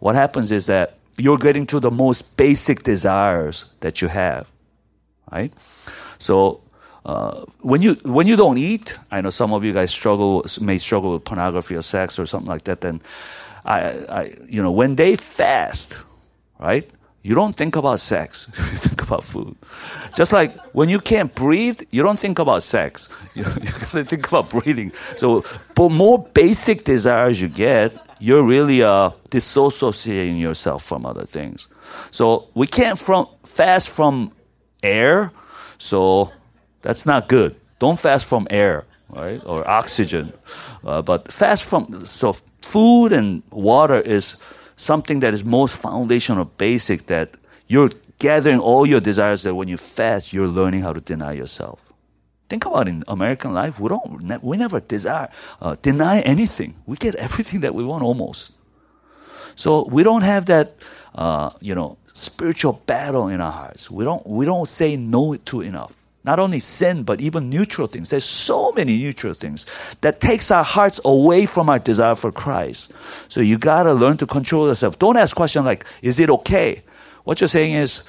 what 0.00 0.14
happens 0.14 0.52
is 0.52 0.66
that 0.66 0.98
you're 1.18 1.38
getting 1.38 1.66
to 1.66 1.80
the 1.80 1.90
most 1.90 2.36
basic 2.36 2.82
desires 2.82 3.74
that 3.80 4.00
you 4.00 4.08
have, 4.08 4.50
right? 5.30 5.52
So 6.18 6.62
uh, 7.04 7.44
when 7.60 7.82
you 7.82 7.94
when 8.04 8.26
you 8.26 8.36
don't 8.36 8.58
eat, 8.58 8.94
I 9.10 9.20
know 9.20 9.30
some 9.30 9.52
of 9.52 9.64
you 9.64 9.72
guys 9.72 9.90
struggle 9.90 10.46
may 10.60 10.78
struggle 10.78 11.12
with 11.12 11.24
pornography 11.24 11.74
or 11.74 11.82
sex 11.82 12.18
or 12.18 12.26
something 12.26 12.48
like 12.48 12.64
that. 12.64 12.80
Then, 12.80 13.02
I, 13.64 13.80
I 14.08 14.34
you 14.48 14.62
know 14.62 14.72
when 14.72 14.96
they 14.96 15.16
fast, 15.16 15.96
right? 16.58 16.88
You 17.22 17.34
don't 17.34 17.54
think 17.54 17.76
about 17.76 18.00
sex. 18.00 18.50
you 18.56 18.78
think 18.78 19.02
about 19.02 19.24
food. 19.24 19.56
Just 20.16 20.32
like 20.32 20.58
when 20.74 20.88
you 20.88 20.98
can't 20.98 21.32
breathe, 21.34 21.80
you 21.90 22.02
don't 22.02 22.18
think 22.18 22.38
about 22.38 22.62
sex. 22.62 23.08
You, 23.34 23.44
you 23.62 23.70
gotta 23.70 24.04
think 24.04 24.28
about 24.28 24.50
breathing. 24.50 24.92
So, 25.16 25.40
the 25.74 25.88
more 25.88 26.18
basic 26.34 26.84
desires 26.84 27.40
you 27.40 27.48
get, 27.48 27.96
you're 28.22 28.44
really 28.44 28.84
uh, 28.84 29.10
dissociating 29.30 30.36
yourself 30.36 30.84
from 30.84 31.04
other 31.04 31.26
things. 31.26 31.66
So 32.12 32.48
we 32.54 32.68
can't 32.68 32.96
from, 32.96 33.26
fast 33.42 33.88
from 33.88 34.30
air. 34.82 35.32
So 35.78 36.30
that's 36.82 37.04
not 37.04 37.28
good. 37.28 37.56
Don't 37.80 37.98
fast 37.98 38.26
from 38.26 38.46
air, 38.50 38.84
right, 39.08 39.42
or 39.44 39.68
oxygen. 39.68 40.32
Uh, 40.84 41.02
but 41.02 41.32
fast 41.32 41.64
from 41.64 42.04
so 42.04 42.34
food 42.60 43.12
and 43.12 43.42
water 43.50 43.98
is 43.98 44.40
something 44.82 45.20
that 45.20 45.32
is 45.34 45.44
most 45.44 45.76
foundational, 45.76 46.44
basic. 46.44 47.06
That 47.06 47.36
you're 47.68 47.90
gathering 48.18 48.58
all 48.58 48.84
your 48.86 49.00
desires. 49.00 49.42
That 49.42 49.54
when 49.54 49.68
you 49.68 49.76
fast, 49.76 50.32
you're 50.32 50.48
learning 50.48 50.82
how 50.82 50.92
to 50.92 51.00
deny 51.00 51.32
yourself. 51.32 51.92
Think 52.48 52.66
about 52.66 52.86
in 52.86 53.02
American 53.08 53.54
life, 53.54 53.80
we 53.80 53.88
don't, 53.88 54.42
we 54.42 54.58
never 54.58 54.78
desire, 54.78 55.30
uh, 55.62 55.74
deny 55.80 56.20
anything. 56.20 56.74
We 56.84 56.96
get 56.98 57.14
everything 57.14 57.60
that 57.60 57.74
we 57.74 57.82
want 57.82 58.02
almost. 58.04 58.52
So 59.54 59.88
we 59.88 60.02
don't 60.02 60.22
have 60.22 60.44
that, 60.46 60.74
uh, 61.14 61.50
you 61.60 61.74
know, 61.74 61.96
spiritual 62.12 62.82
battle 62.84 63.28
in 63.28 63.40
our 63.40 63.52
hearts. 63.52 63.90
We 63.90 64.04
don't, 64.04 64.26
we 64.26 64.44
don't 64.44 64.68
say 64.68 64.96
no 64.96 65.34
to 65.34 65.62
enough. 65.62 66.01
Not 66.24 66.38
only 66.38 66.60
sin, 66.60 67.02
but 67.02 67.20
even 67.20 67.50
neutral 67.50 67.88
things. 67.88 68.10
There's 68.10 68.24
so 68.24 68.70
many 68.72 68.96
neutral 68.98 69.34
things 69.34 69.66
that 70.02 70.20
takes 70.20 70.50
our 70.50 70.62
hearts 70.62 71.00
away 71.04 71.46
from 71.46 71.68
our 71.68 71.80
desire 71.80 72.14
for 72.14 72.30
Christ. 72.30 72.92
So 73.28 73.40
you 73.40 73.58
gotta 73.58 73.92
learn 73.92 74.18
to 74.18 74.26
control 74.26 74.68
yourself. 74.68 74.98
Don't 74.98 75.16
ask 75.16 75.34
questions 75.34 75.64
like, 75.64 75.84
is 76.00 76.20
it 76.20 76.30
okay? 76.30 76.82
What 77.24 77.40
you're 77.40 77.48
saying 77.48 77.74
is, 77.74 78.08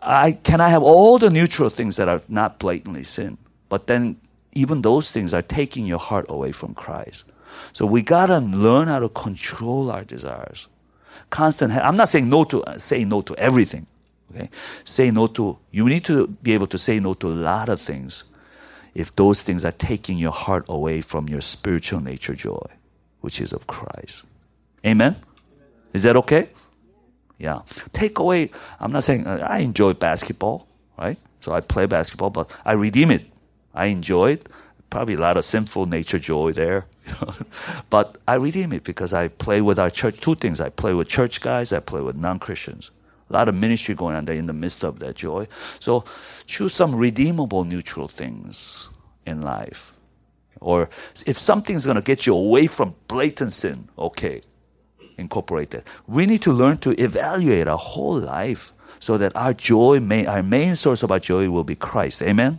I, 0.00 0.32
can 0.32 0.60
I 0.60 0.68
have 0.70 0.82
all 0.82 1.18
the 1.18 1.30
neutral 1.30 1.70
things 1.70 1.94
that 1.96 2.08
are 2.08 2.20
not 2.28 2.58
blatantly 2.58 3.04
sin? 3.04 3.38
But 3.68 3.86
then 3.86 4.16
even 4.52 4.82
those 4.82 5.12
things 5.12 5.32
are 5.32 5.42
taking 5.42 5.86
your 5.86 6.00
heart 6.00 6.26
away 6.28 6.50
from 6.50 6.74
Christ. 6.74 7.24
So 7.72 7.86
we 7.86 8.02
gotta 8.02 8.38
learn 8.38 8.88
how 8.88 8.98
to 8.98 9.08
control 9.08 9.90
our 9.90 10.04
desires. 10.04 10.68
Constant. 11.30 11.72
I'm 11.72 11.96
not 11.96 12.08
saying 12.08 12.28
no 12.28 12.44
to 12.44 12.62
uh, 12.64 12.78
say 12.78 13.04
no 13.04 13.22
to 13.22 13.36
everything. 13.36 13.86
Okay, 14.34 14.50
say 14.84 15.10
no 15.10 15.26
to. 15.28 15.58
You 15.70 15.88
need 15.88 16.04
to 16.04 16.28
be 16.28 16.52
able 16.54 16.66
to 16.68 16.78
say 16.78 17.00
no 17.00 17.14
to 17.14 17.28
a 17.28 17.34
lot 17.34 17.68
of 17.68 17.80
things, 17.80 18.24
if 18.94 19.14
those 19.16 19.42
things 19.42 19.64
are 19.64 19.72
taking 19.72 20.18
your 20.18 20.32
heart 20.32 20.64
away 20.68 21.00
from 21.00 21.28
your 21.28 21.40
spiritual 21.40 22.00
nature 22.00 22.34
joy, 22.34 22.66
which 23.20 23.40
is 23.40 23.52
of 23.52 23.66
Christ. 23.66 24.26
Amen. 24.86 25.16
Is 25.92 26.04
that 26.04 26.16
okay? 26.16 26.48
Yeah. 27.38 27.60
Take 27.92 28.18
away. 28.18 28.50
I'm 28.80 28.92
not 28.92 29.04
saying 29.04 29.26
I 29.26 29.58
enjoy 29.58 29.94
basketball, 29.94 30.66
right? 30.98 31.18
So 31.40 31.52
I 31.52 31.60
play 31.60 31.86
basketball, 31.86 32.30
but 32.30 32.50
I 32.64 32.72
redeem 32.72 33.10
it 33.10 33.26
I 33.74 33.86
enjoy 33.86 34.32
it. 34.32 34.48
Probably 34.90 35.14
a 35.14 35.18
lot 35.20 35.36
of 35.36 35.44
sinful 35.44 35.86
nature 35.86 36.18
joy 36.18 36.52
there. 36.52 36.86
but 37.90 38.18
I 38.28 38.34
redeem 38.34 38.72
it 38.72 38.84
because 38.84 39.14
I 39.14 39.28
play 39.28 39.60
with 39.60 39.78
our 39.78 39.90
church. 39.90 40.20
Two 40.20 40.34
things. 40.34 40.60
I 40.60 40.68
play 40.68 40.92
with 40.92 41.08
church 41.08 41.40
guys. 41.40 41.72
I 41.72 41.80
play 41.80 42.02
with 42.02 42.16
non-Christians. 42.16 42.90
A 43.32 43.34
lot 43.34 43.48
of 43.48 43.54
ministry 43.54 43.94
going 43.94 44.14
on 44.14 44.26
there 44.26 44.36
in 44.36 44.46
the 44.46 44.52
midst 44.52 44.84
of 44.84 44.98
that 44.98 45.16
joy. 45.16 45.48
So 45.80 46.04
choose 46.46 46.74
some 46.74 46.94
redeemable 46.94 47.64
neutral 47.64 48.06
things 48.06 48.90
in 49.26 49.40
life. 49.40 49.94
Or 50.60 50.90
if 51.26 51.38
something's 51.38 51.84
going 51.84 51.96
to 51.96 52.02
get 52.02 52.26
you 52.26 52.34
away 52.34 52.66
from 52.66 52.94
blatant 53.08 53.52
sin, 53.54 53.88
okay, 53.98 54.42
incorporate 55.16 55.70
that. 55.70 55.88
We 56.06 56.26
need 56.26 56.42
to 56.42 56.52
learn 56.52 56.76
to 56.78 56.90
evaluate 57.02 57.68
our 57.68 57.78
whole 57.78 58.18
life 58.18 58.72
so 58.98 59.16
that 59.16 59.34
our 59.34 59.54
joy, 59.54 59.98
may, 59.98 60.24
our 60.26 60.42
main 60.42 60.76
source 60.76 61.02
of 61.02 61.10
our 61.10 61.18
joy 61.18 61.48
will 61.50 61.64
be 61.64 61.74
Christ. 61.74 62.22
Amen? 62.22 62.58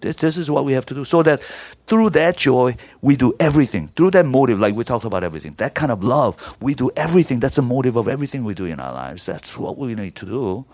This, 0.00 0.16
this 0.16 0.36
is 0.36 0.50
what 0.50 0.64
we 0.64 0.72
have 0.72 0.86
to 0.86 0.94
do. 0.94 1.04
So 1.04 1.22
that 1.22 1.42
through 1.86 2.10
that 2.10 2.36
joy, 2.36 2.76
we 3.00 3.16
do 3.16 3.34
everything. 3.40 3.88
Through 3.88 4.12
that 4.12 4.26
motive, 4.26 4.58
like 4.58 4.74
we 4.74 4.84
talked 4.84 5.04
about 5.04 5.24
everything, 5.24 5.54
that 5.54 5.74
kind 5.74 5.90
of 5.90 6.04
love, 6.04 6.56
we 6.60 6.74
do 6.74 6.90
everything. 6.96 7.40
That's 7.40 7.56
the 7.56 7.62
motive 7.62 7.96
of 7.96 8.08
everything 8.08 8.44
we 8.44 8.54
do 8.54 8.66
in 8.66 8.80
our 8.80 8.92
lives. 8.92 9.24
That's 9.24 9.56
what 9.56 9.78
we 9.78 9.94
need 9.94 10.14
to 10.16 10.26
do 10.26 10.66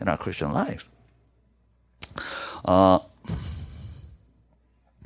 in 0.00 0.08
our 0.08 0.16
Christian 0.16 0.52
life. 0.52 0.88
Uh, 2.64 2.98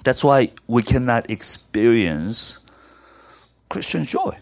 that's 0.04 0.22
why 0.24 0.48
we 0.66 0.82
cannot 0.82 1.30
experience 1.30 2.66
Christian 3.68 4.04
joy. 4.04 4.36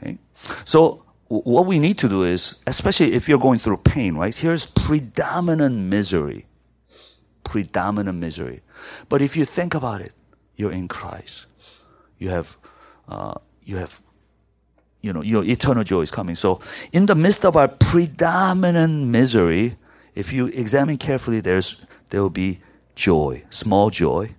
Okay? 0.00 0.18
So, 0.64 1.02
what 1.28 1.66
we 1.66 1.80
need 1.80 1.98
to 1.98 2.08
do 2.08 2.22
is, 2.22 2.62
especially 2.68 3.12
if 3.14 3.28
you're 3.28 3.38
going 3.38 3.58
through 3.58 3.78
pain, 3.78 4.14
right? 4.14 4.34
Here's 4.34 4.66
predominant 4.72 5.76
misery 5.76 6.46
predominant 7.46 8.18
misery. 8.18 8.60
But 9.08 9.22
if 9.22 9.36
you 9.36 9.44
think 9.46 9.74
about 9.74 10.00
it, 10.02 10.12
you're 10.56 10.72
in 10.72 10.88
Christ. 10.88 11.46
You 12.18 12.30
have, 12.30 12.56
uh, 13.08 13.34
you 13.62 13.76
have, 13.76 14.02
you 15.00 15.12
know, 15.12 15.22
your 15.22 15.44
eternal 15.44 15.84
joy 15.84 16.02
is 16.02 16.10
coming. 16.10 16.34
So 16.34 16.60
in 16.92 17.06
the 17.06 17.14
midst 17.14 17.44
of 17.44 17.56
our 17.56 17.68
predominant 17.68 19.06
misery, 19.08 19.76
if 20.14 20.32
you 20.32 20.48
examine 20.48 20.96
carefully, 20.98 21.40
there's, 21.40 21.86
there 22.10 22.20
will 22.20 22.30
be 22.30 22.60
joy, 22.94 23.44
small 23.50 23.90
joy. 23.90 24.34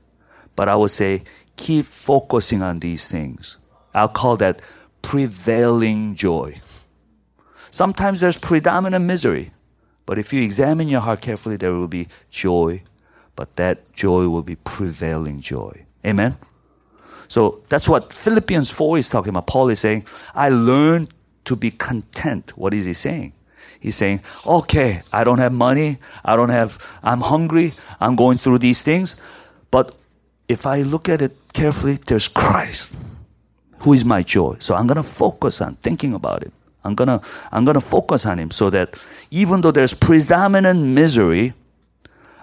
But 0.55 0.67
I 0.67 0.75
would 0.75 0.91
say 0.91 1.23
keep 1.55 1.85
focusing 1.85 2.61
on 2.61 2.79
these 2.79 3.07
things. 3.07 3.57
I'll 3.93 4.09
call 4.09 4.37
that 4.37 4.61
prevailing 5.01 6.15
joy. 6.15 6.59
Sometimes 7.71 8.19
there's 8.19 8.37
predominant 8.37 9.05
misery, 9.05 9.51
but 10.05 10.17
if 10.17 10.33
you 10.33 10.41
examine 10.41 10.87
your 10.87 11.01
heart 11.01 11.21
carefully, 11.21 11.57
there 11.57 11.73
will 11.73 11.87
be 11.87 12.07
joy 12.29 12.81
but 13.37 13.55
that 13.55 13.93
joy 13.93 14.27
will 14.27 14.41
be 14.41 14.55
prevailing 14.55 15.39
joy. 15.39 15.85
Amen? 16.05 16.35
So 17.29 17.61
that's 17.69 17.87
what 17.87 18.11
Philippians 18.11 18.69
4 18.69 18.97
is 18.97 19.09
talking 19.09 19.29
about. 19.29 19.47
Paul 19.47 19.69
is 19.69 19.79
saying, 19.79 20.05
I 20.35 20.49
learned 20.49 21.13
to 21.45 21.55
be 21.55 21.71
content. 21.71 22.57
What 22.57 22.73
is 22.73 22.85
he 22.85 22.93
saying? 22.93 23.33
He's 23.79 23.95
saying, 23.95 24.21
okay, 24.45 25.03
I 25.13 25.23
don't 25.23 25.37
have 25.37 25.53
money. 25.53 25.99
I 26.25 26.35
don't 26.35 26.49
have, 26.49 26.79
I'm 27.03 27.21
hungry. 27.21 27.73
I'm 28.01 28.15
going 28.15 28.39
through 28.39 28.57
these 28.57 28.81
things. 28.81 29.21
But 29.69 29.95
if 30.49 30.65
I 30.65 30.81
look 30.81 31.07
at 31.07 31.21
it 31.21 31.37
carefully, 31.53 31.99
there's 32.07 32.27
Christ 32.27 32.97
who 33.81 33.93
is 33.93 34.03
my 34.03 34.23
joy. 34.23 34.57
So 34.59 34.73
I'm 34.73 34.87
going 34.87 34.97
to 34.97 35.03
focus 35.03 35.61
on 35.61 35.75
thinking 35.75 36.13
about 36.15 36.41
it. 36.41 36.51
I'm 36.83 36.95
going 36.95 37.07
to, 37.07 37.21
I'm 37.51 37.65
going 37.65 37.75
to 37.75 37.81
focus 37.81 38.25
on 38.25 38.39
him 38.39 38.49
so 38.49 38.69
that 38.71 38.95
even 39.29 39.61
though 39.61 39.71
there's 39.71 39.93
predominant 39.93 40.81
misery, 40.81 41.53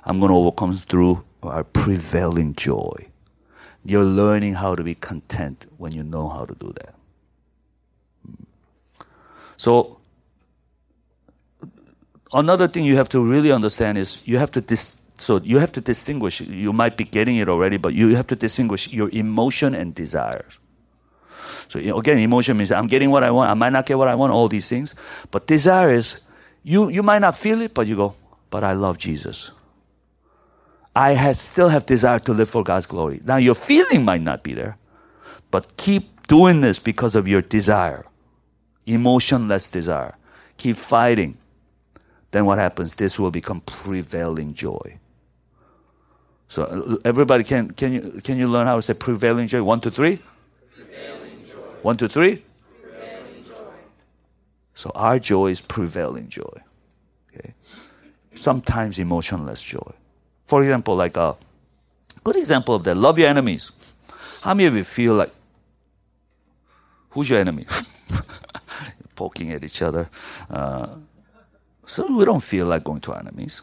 I'm 0.04 0.20
going 0.20 0.30
to 0.30 0.36
overcome 0.36 0.74
through 0.74 1.24
our 1.42 1.64
prevailing 1.64 2.54
joy. 2.54 3.08
You're 3.84 4.04
learning 4.04 4.54
how 4.54 4.74
to 4.74 4.82
be 4.82 4.94
content 4.94 5.66
when 5.76 5.92
you 5.92 6.02
know 6.02 6.28
how 6.28 6.44
to 6.46 6.54
do 6.54 6.72
that. 6.80 6.94
Hmm. 8.26 8.44
So, 9.56 9.98
another 12.32 12.68
thing 12.68 12.84
you 12.84 12.96
have 12.96 13.08
to 13.10 13.20
really 13.20 13.52
understand 13.52 13.98
is 13.98 14.26
you 14.26 14.38
have 14.38 14.50
to 14.52 14.60
dis- 14.60 15.02
so 15.16 15.38
you 15.40 15.58
have 15.58 15.72
to 15.72 15.80
distinguish. 15.80 16.40
You 16.40 16.72
might 16.72 16.96
be 16.96 17.04
getting 17.04 17.36
it 17.36 17.48
already, 17.48 17.76
but 17.76 17.94
you 17.94 18.14
have 18.16 18.26
to 18.28 18.36
distinguish 18.36 18.92
your 18.92 19.08
emotion 19.10 19.74
and 19.74 19.94
desires. 19.94 20.58
So 21.68 21.78
again, 21.98 22.18
emotion 22.18 22.56
means 22.56 22.72
I'm 22.72 22.88
getting 22.88 23.10
what 23.10 23.22
I 23.22 23.30
want. 23.30 23.50
I 23.50 23.54
might 23.54 23.70
not 23.70 23.86
get 23.86 23.96
what 23.96 24.08
I 24.08 24.14
want. 24.14 24.32
All 24.32 24.48
these 24.48 24.68
things, 24.68 24.94
but 25.30 25.46
desire 25.46 25.92
is 25.92 26.28
you 26.62 26.88
you 26.88 27.02
might 27.02 27.20
not 27.20 27.36
feel 27.36 27.62
it, 27.62 27.74
but 27.74 27.86
you 27.86 27.96
go. 27.96 28.14
But 28.50 28.64
I 28.64 28.72
love 28.72 28.98
Jesus. 28.98 29.52
I 30.96 31.32
still 31.32 31.68
have 31.68 31.86
desire 31.86 32.20
to 32.20 32.32
live 32.32 32.48
for 32.48 32.62
God's 32.62 32.86
glory. 32.86 33.20
Now 33.24 33.36
your 33.36 33.54
feeling 33.54 34.04
might 34.04 34.22
not 34.22 34.42
be 34.42 34.54
there, 34.54 34.76
but 35.50 35.76
keep 35.76 36.26
doing 36.28 36.60
this 36.60 36.78
because 36.78 37.14
of 37.14 37.26
your 37.26 37.42
desire, 37.42 38.04
emotionless 38.86 39.70
desire. 39.70 40.14
Keep 40.56 40.76
fighting. 40.76 41.36
Then 42.30 42.46
what 42.46 42.58
happens? 42.58 42.94
This 42.94 43.18
will 43.18 43.30
become 43.30 43.60
prevailing 43.60 44.54
joy. 44.54 44.98
So 46.48 46.64
uh, 46.64 46.96
everybody 47.04 47.42
can 47.42 47.70
can 47.70 47.92
you 47.92 48.20
can 48.22 48.38
you 48.38 48.46
learn 48.46 48.66
how 48.66 48.76
to 48.76 48.82
say 48.82 48.94
prevailing 48.94 49.48
joy? 49.48 49.62
One, 49.62 49.80
two, 49.80 49.90
three. 49.90 50.20
One, 51.82 51.96
two, 51.96 52.08
three. 52.08 52.42
So 54.74 54.90
our 54.94 55.18
joy 55.18 55.48
is 55.48 55.60
prevailing 55.60 56.28
joy. 56.28 56.62
Okay. 57.34 57.54
Sometimes 58.34 58.98
emotionless 58.98 59.60
joy. 59.60 59.92
For 60.46 60.62
example, 60.62 60.96
like 60.96 61.16
a 61.16 61.36
good 62.24 62.36
example 62.36 62.74
of 62.74 62.84
that. 62.84 62.96
Love 62.96 63.18
your 63.18 63.28
enemies. 63.28 63.72
How 64.42 64.54
many 64.54 64.66
of 64.66 64.76
you 64.76 64.84
feel 64.84 65.14
like 65.14 65.32
who's 67.10 67.30
your 67.30 67.40
enemy? 67.40 67.66
Poking 69.16 69.52
at 69.52 69.64
each 69.64 69.82
other. 69.82 70.08
Uh, 70.50 70.88
so 71.86 72.16
we 72.16 72.24
don't 72.24 72.42
feel 72.42 72.66
like 72.66 72.84
going 72.84 73.00
to 73.02 73.12
our 73.12 73.20
enemies. 73.20 73.62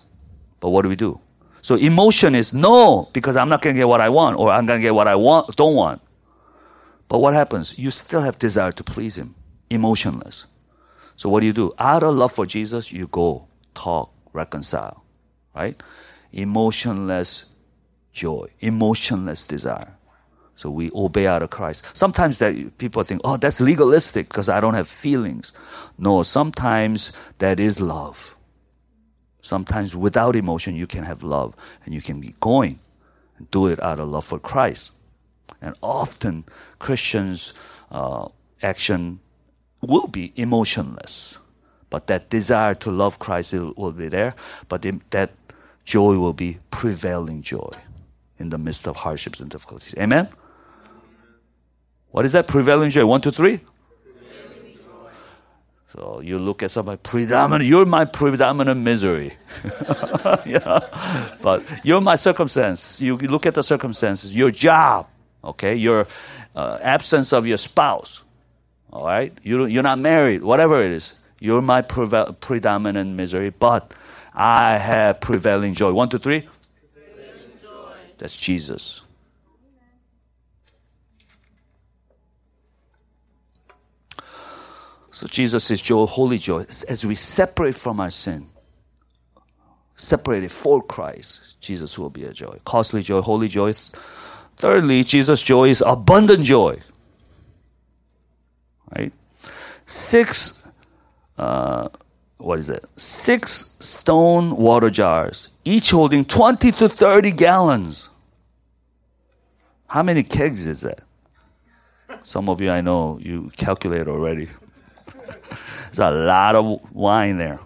But 0.59 0.69
what 0.69 0.83
do 0.83 0.89
we 0.89 0.95
do? 0.95 1.19
So 1.61 1.75
emotion 1.75 2.35
is 2.35 2.53
no, 2.53 3.09
because 3.13 3.37
I'm 3.37 3.49
not 3.49 3.61
going 3.61 3.75
to 3.75 3.79
get 3.79 3.87
what 3.87 4.01
I 4.01 4.09
want, 4.09 4.39
or 4.39 4.51
I'm 4.51 4.65
going 4.65 4.79
to 4.79 4.83
get 4.83 4.95
what 4.95 5.07
I 5.07 5.15
want, 5.15 5.55
don't 5.55 5.75
want. 5.75 6.01
But 7.07 7.19
what 7.19 7.33
happens? 7.33 7.77
You 7.77 7.91
still 7.91 8.21
have 8.21 8.39
desire 8.39 8.71
to 8.73 8.83
please 8.83 9.17
Him, 9.17 9.35
emotionless. 9.69 10.45
So 11.15 11.29
what 11.29 11.41
do 11.41 11.47
you 11.47 11.53
do? 11.53 11.73
Out 11.79 12.03
of 12.03 12.15
love 12.15 12.31
for 12.31 12.45
Jesus, 12.45 12.91
you 12.91 13.07
go, 13.07 13.47
talk, 13.75 14.11
reconcile, 14.33 15.03
right? 15.55 15.81
Emotionless 16.33 17.53
joy, 18.11 18.47
emotionless 18.59 19.47
desire. 19.47 19.97
So 20.55 20.69
we 20.69 20.91
obey 20.93 21.25
out 21.25 21.41
of 21.41 21.49
Christ. 21.49 21.85
Sometimes 21.95 22.39
that 22.39 22.77
people 22.77 23.03
think, 23.03 23.21
oh, 23.23 23.37
that's 23.37 23.59
legalistic 23.59 24.27
because 24.27 24.47
I 24.47 24.59
don't 24.59 24.75
have 24.75 24.87
feelings. 24.87 25.53
No, 25.97 26.21
sometimes 26.23 27.17
that 27.39 27.59
is 27.59 27.81
love. 27.81 28.37
Sometimes 29.41 29.95
without 29.95 30.35
emotion, 30.35 30.75
you 30.75 30.85
can 30.85 31.03
have 31.03 31.23
love 31.23 31.55
and 31.83 31.93
you 31.93 32.01
can 32.01 32.19
be 32.19 32.35
going 32.39 32.79
and 33.37 33.49
do 33.49 33.67
it 33.67 33.81
out 33.81 33.99
of 33.99 34.09
love 34.09 34.25
for 34.25 34.39
Christ. 34.39 34.93
And 35.61 35.75
often 35.81 36.45
Christians' 36.79 37.57
uh, 37.89 38.27
action 38.61 39.19
will 39.81 40.07
be 40.07 40.31
emotionless, 40.35 41.39
but 41.89 42.07
that 42.07 42.29
desire 42.29 42.75
to 42.75 42.91
love 42.91 43.17
Christ 43.19 43.53
will 43.53 43.91
be 43.91 44.09
there, 44.09 44.35
but 44.69 44.85
that 45.09 45.31
joy 45.85 46.17
will 46.17 46.33
be 46.33 46.59
prevailing 46.69 47.41
joy 47.41 47.71
in 48.39 48.49
the 48.49 48.57
midst 48.57 48.87
of 48.87 48.97
hardships 48.97 49.39
and 49.39 49.49
difficulties. 49.49 49.95
Amen? 49.97 50.27
What 52.11 52.25
is 52.25 52.33
that 52.33 52.47
prevailing 52.47 52.89
joy? 52.89 53.05
One, 53.05 53.21
two, 53.21 53.31
three? 53.31 53.61
So 55.87 56.21
you 56.21 56.39
look 56.39 56.63
at 56.63 56.71
somebody 56.71 56.97
predominant, 57.03 57.67
you're 57.69 57.85
my 57.85 58.05
predominant 58.05 58.79
misery. 58.79 59.33
yeah. 60.45 61.35
But 61.41 61.63
you're 61.83 61.99
my 61.99 62.15
circumstance. 62.15 63.01
You 63.01 63.17
look 63.17 63.45
at 63.45 63.55
the 63.55 63.63
circumstances, 63.63 64.33
your 64.33 64.51
job, 64.51 65.07
okay, 65.43 65.75
your 65.75 66.07
uh, 66.55 66.77
absence 66.81 67.33
of 67.33 67.45
your 67.45 67.57
spouse, 67.57 68.23
all 68.93 69.05
right? 69.05 69.37
You, 69.43 69.65
you're 69.65 69.83
not 69.83 69.99
married, 69.99 70.43
whatever 70.43 70.81
it 70.81 70.91
is. 70.91 71.19
You're 71.39 71.61
my 71.61 71.81
predominant 71.81 73.15
misery, 73.17 73.49
but 73.49 73.93
I 74.33 74.77
have 74.77 75.19
prevailing 75.21 75.73
joy. 75.73 75.91
One, 75.91 76.09
two, 76.09 76.17
three. 76.17 76.47
That's 78.17 78.35
Jesus. 78.35 79.01
So 85.11 85.27
Jesus 85.27 85.69
is 85.69 85.81
joy, 85.81 86.05
holy 86.05 86.37
joy. 86.37 86.61
As 86.61 87.05
we 87.05 87.15
separate 87.15 87.75
from 87.75 87.99
our 87.99 88.09
sin, 88.09 88.47
separated 89.95 90.51
for 90.51 90.81
Christ, 90.81 91.59
Jesus 91.61 91.99
will 91.99 92.09
be 92.09 92.23
a 92.23 92.33
joy. 92.33 92.57
Costly 92.65 93.03
joy, 93.03 93.21
holy 93.21 93.47
joy. 93.47 93.73
Thirdly, 94.57 95.03
Jesus' 95.03 95.41
joy 95.41 95.69
is 95.69 95.83
abundant 95.85 96.43
joy. 96.43 96.79
Right? 98.95 99.13
Six, 99.85 100.67
uh, 101.37 101.89
what 102.41 102.59
is 102.59 102.69
it? 102.69 102.85
Six 102.95 103.77
stone 103.79 104.55
water 104.57 104.89
jars, 104.89 105.53
each 105.63 105.91
holding 105.91 106.25
20 106.25 106.71
to 106.73 106.89
30 106.89 107.31
gallons. 107.31 108.09
How 109.87 110.03
many 110.03 110.23
kegs 110.23 110.67
is 110.67 110.81
that? 110.81 111.01
Some 112.23 112.49
of 112.49 112.61
you 112.61 112.71
I 112.71 112.81
know 112.81 113.19
you 113.21 113.51
calculate 113.57 114.07
already. 114.07 114.47
There's 115.85 115.99
a 115.99 116.11
lot 116.11 116.55
of 116.55 116.93
wine 116.93 117.37
there. 117.37 117.59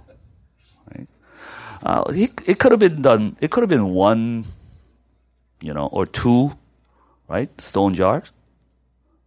Right? 0.92 1.08
Uh, 1.84 2.04
it, 2.10 2.32
it 2.48 2.60
could 2.60 2.72
have 2.72 2.80
been 2.80 3.02
done. 3.02 3.38
It 3.42 3.52
could 3.52 3.62
have 3.62 3.70
been 3.70 3.90
one, 3.90 4.46
you 5.62 5.74
know, 5.74 5.88
or 5.88 6.06
two, 6.06 6.52
right? 7.28 7.50
Stone 7.62 7.94
jars, 7.94 8.32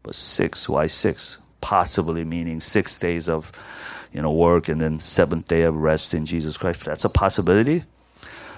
but 0.03 0.15
six. 0.15 0.69
Why 0.69 0.87
six? 0.87 1.39
Possibly 1.61 2.25
meaning 2.25 2.61
six 2.61 2.99
days 2.99 3.29
of, 3.29 3.53
you 4.13 4.23
know, 4.23 4.33
work 4.33 4.69
and 4.69 4.81
then 4.81 4.99
seventh 4.99 5.49
day 5.49 5.63
of 5.63 5.77
rest 5.77 6.15
in 6.15 6.27
Jesus 6.27 6.57
Christ. 6.57 6.85
That's 6.85 7.05
a 7.05 7.09
possibility. 7.09 7.85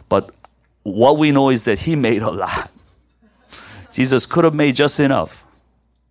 But 0.08 0.32
what 0.82 1.18
we 1.18 1.30
know 1.30 1.50
is 1.50 1.64
that 1.64 1.80
He 1.80 1.96
made 1.96 2.22
a 2.22 2.30
lot. 2.30 2.70
Jesus 3.92 4.26
could 4.26 4.44
have 4.44 4.54
made 4.54 4.76
just 4.76 5.00
enough, 5.00 5.44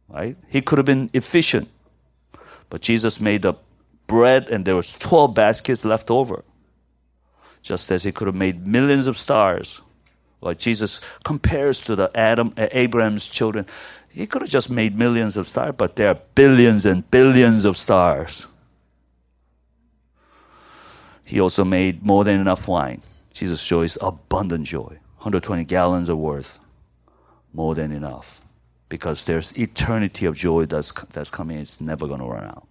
right? 0.09 0.35
He 0.49 0.61
could 0.61 0.77
have 0.77 0.85
been 0.85 1.09
efficient, 1.13 1.69
but 2.69 2.81
Jesus 2.81 3.19
made 3.19 3.43
the 3.43 3.53
bread 4.09 4.49
and 4.49 4.65
there 4.65 4.75
was 4.75 4.91
12 4.91 5.33
baskets 5.33 5.85
left 5.85 6.11
over. 6.11 6.43
Just 7.61 7.91
as 7.91 8.03
he 8.03 8.11
could 8.11 8.27
have 8.27 8.35
made 8.35 8.67
millions 8.67 9.07
of 9.07 9.17
stars. 9.17 9.81
Like 10.41 10.57
Jesus 10.57 11.01
compares 11.25 11.81
to 11.81 11.95
the 11.95 12.09
Adam, 12.15 12.53
uh, 12.57 12.67
Abraham's 12.71 13.27
children. 13.27 13.65
He 14.09 14.25
could 14.25 14.41
have 14.41 14.51
just 14.51 14.69
made 14.69 14.97
millions 14.97 15.35
of 15.35 15.47
stars, 15.47 15.75
but 15.77 15.95
there 15.95 16.07
are 16.07 16.19
billions 16.35 16.85
and 16.85 17.09
billions 17.11 17.65
of 17.65 17.77
stars. 17.77 18.47
He 21.29 21.39
also 21.39 21.63
made 21.63 22.03
more 22.03 22.23
than 22.23 22.39
enough 22.41 22.67
wine. 22.67 23.03
Jesus 23.33 23.61
shows 23.61 23.99
abundant 24.01 24.65
joy. 24.65 24.97
120 25.21 25.63
gallons 25.65 26.09
of 26.09 26.17
worth. 26.17 26.59
More 27.53 27.75
than 27.75 27.91
enough. 27.91 28.41
Because 28.89 29.25
there's 29.25 29.59
eternity 29.59 30.25
of 30.25 30.35
joy 30.35 30.65
that's, 30.65 30.91
that's 31.05 31.29
coming. 31.29 31.59
It's 31.59 31.79
never 31.79 32.07
going 32.07 32.21
to 32.21 32.25
run 32.25 32.45
out. 32.45 32.65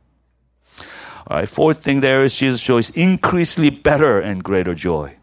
All 1.28 1.36
right, 1.36 1.48
fourth 1.48 1.84
thing 1.84 2.00
there 2.00 2.24
is 2.24 2.34
Jesus 2.34 2.60
shows 2.60 2.96
increasingly 2.96 3.70
better 3.70 4.18
and 4.18 4.42
greater 4.42 4.74
joy. 4.74 5.14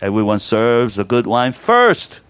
Everyone 0.00 0.38
serves 0.38 0.94
the 0.94 1.04
good 1.04 1.26
wine 1.26 1.52
first. 1.52 2.20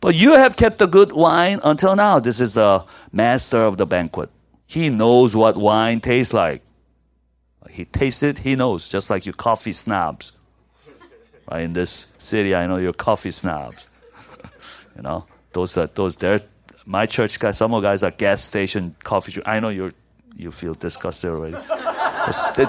But 0.00 0.14
you 0.14 0.34
have 0.34 0.54
kept 0.54 0.78
the 0.78 0.86
good 0.86 1.10
wine 1.10 1.58
until 1.64 1.96
now. 1.96 2.20
This 2.20 2.40
is 2.40 2.54
the 2.54 2.84
master 3.10 3.58
of 3.58 3.78
the 3.78 3.86
banquet. 3.86 4.30
He 4.68 4.90
knows 4.90 5.34
what 5.34 5.56
wine 5.56 5.98
tastes 6.00 6.32
like. 6.32 6.62
He 7.68 7.84
tastes 7.84 8.22
it, 8.22 8.38
he 8.38 8.56
knows, 8.56 8.88
just 8.88 9.10
like 9.10 9.26
you 9.26 9.32
coffee 9.32 9.72
snobs. 9.72 10.32
Right, 11.50 11.62
in 11.62 11.72
this 11.72 12.12
city, 12.18 12.54
I 12.54 12.66
know 12.66 12.76
you're 12.76 12.92
coffee 12.92 13.30
snobs. 13.30 13.88
you 14.96 15.02
know, 15.02 15.26
those 15.52 15.76
are 15.76 15.86
those 15.88 16.16
there. 16.16 16.40
My 16.86 17.06
church 17.06 17.38
guys, 17.38 17.58
some 17.58 17.74
of 17.74 17.82
guys 17.82 18.02
are 18.02 18.10
gas 18.10 18.42
station 18.42 18.96
coffee. 19.02 19.32
Drink. 19.32 19.48
I 19.48 19.60
know 19.60 19.68
you're 19.68 19.92
you 20.36 20.50
feel 20.50 20.74
disgusted 20.74 21.30
already. 21.30 21.56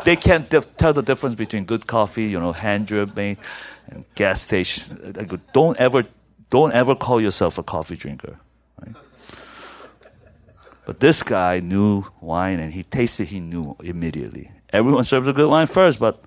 they 0.03 0.15
can't 0.15 0.49
dif- 0.49 0.75
tell 0.77 0.93
the 0.93 1.01
difference 1.01 1.35
between 1.35 1.65
good 1.65 1.87
coffee, 1.87 2.25
you 2.25 2.39
know, 2.39 2.51
hand 2.51 2.87
drip 2.87 3.15
made, 3.15 3.37
and 3.87 4.03
gas 4.15 4.41
station. 4.41 5.15
Uh, 5.17 5.37
don't 5.53 5.77
ever, 5.77 6.03
don't 6.49 6.73
ever 6.73 6.95
call 6.95 7.21
yourself 7.21 7.57
a 7.57 7.63
coffee 7.63 7.95
drinker. 7.95 8.37
But 10.85 10.99
this 10.99 11.23
guy 11.23 11.59
knew 11.59 12.05
wine, 12.19 12.59
and 12.59 12.73
he 12.73 12.83
tasted. 12.83 13.27
He 13.27 13.39
knew 13.39 13.75
immediately. 13.83 14.51
Everyone 14.73 15.03
serves 15.03 15.27
a 15.27 15.33
good 15.33 15.49
wine 15.49 15.67
first, 15.67 15.99
but 15.99 16.23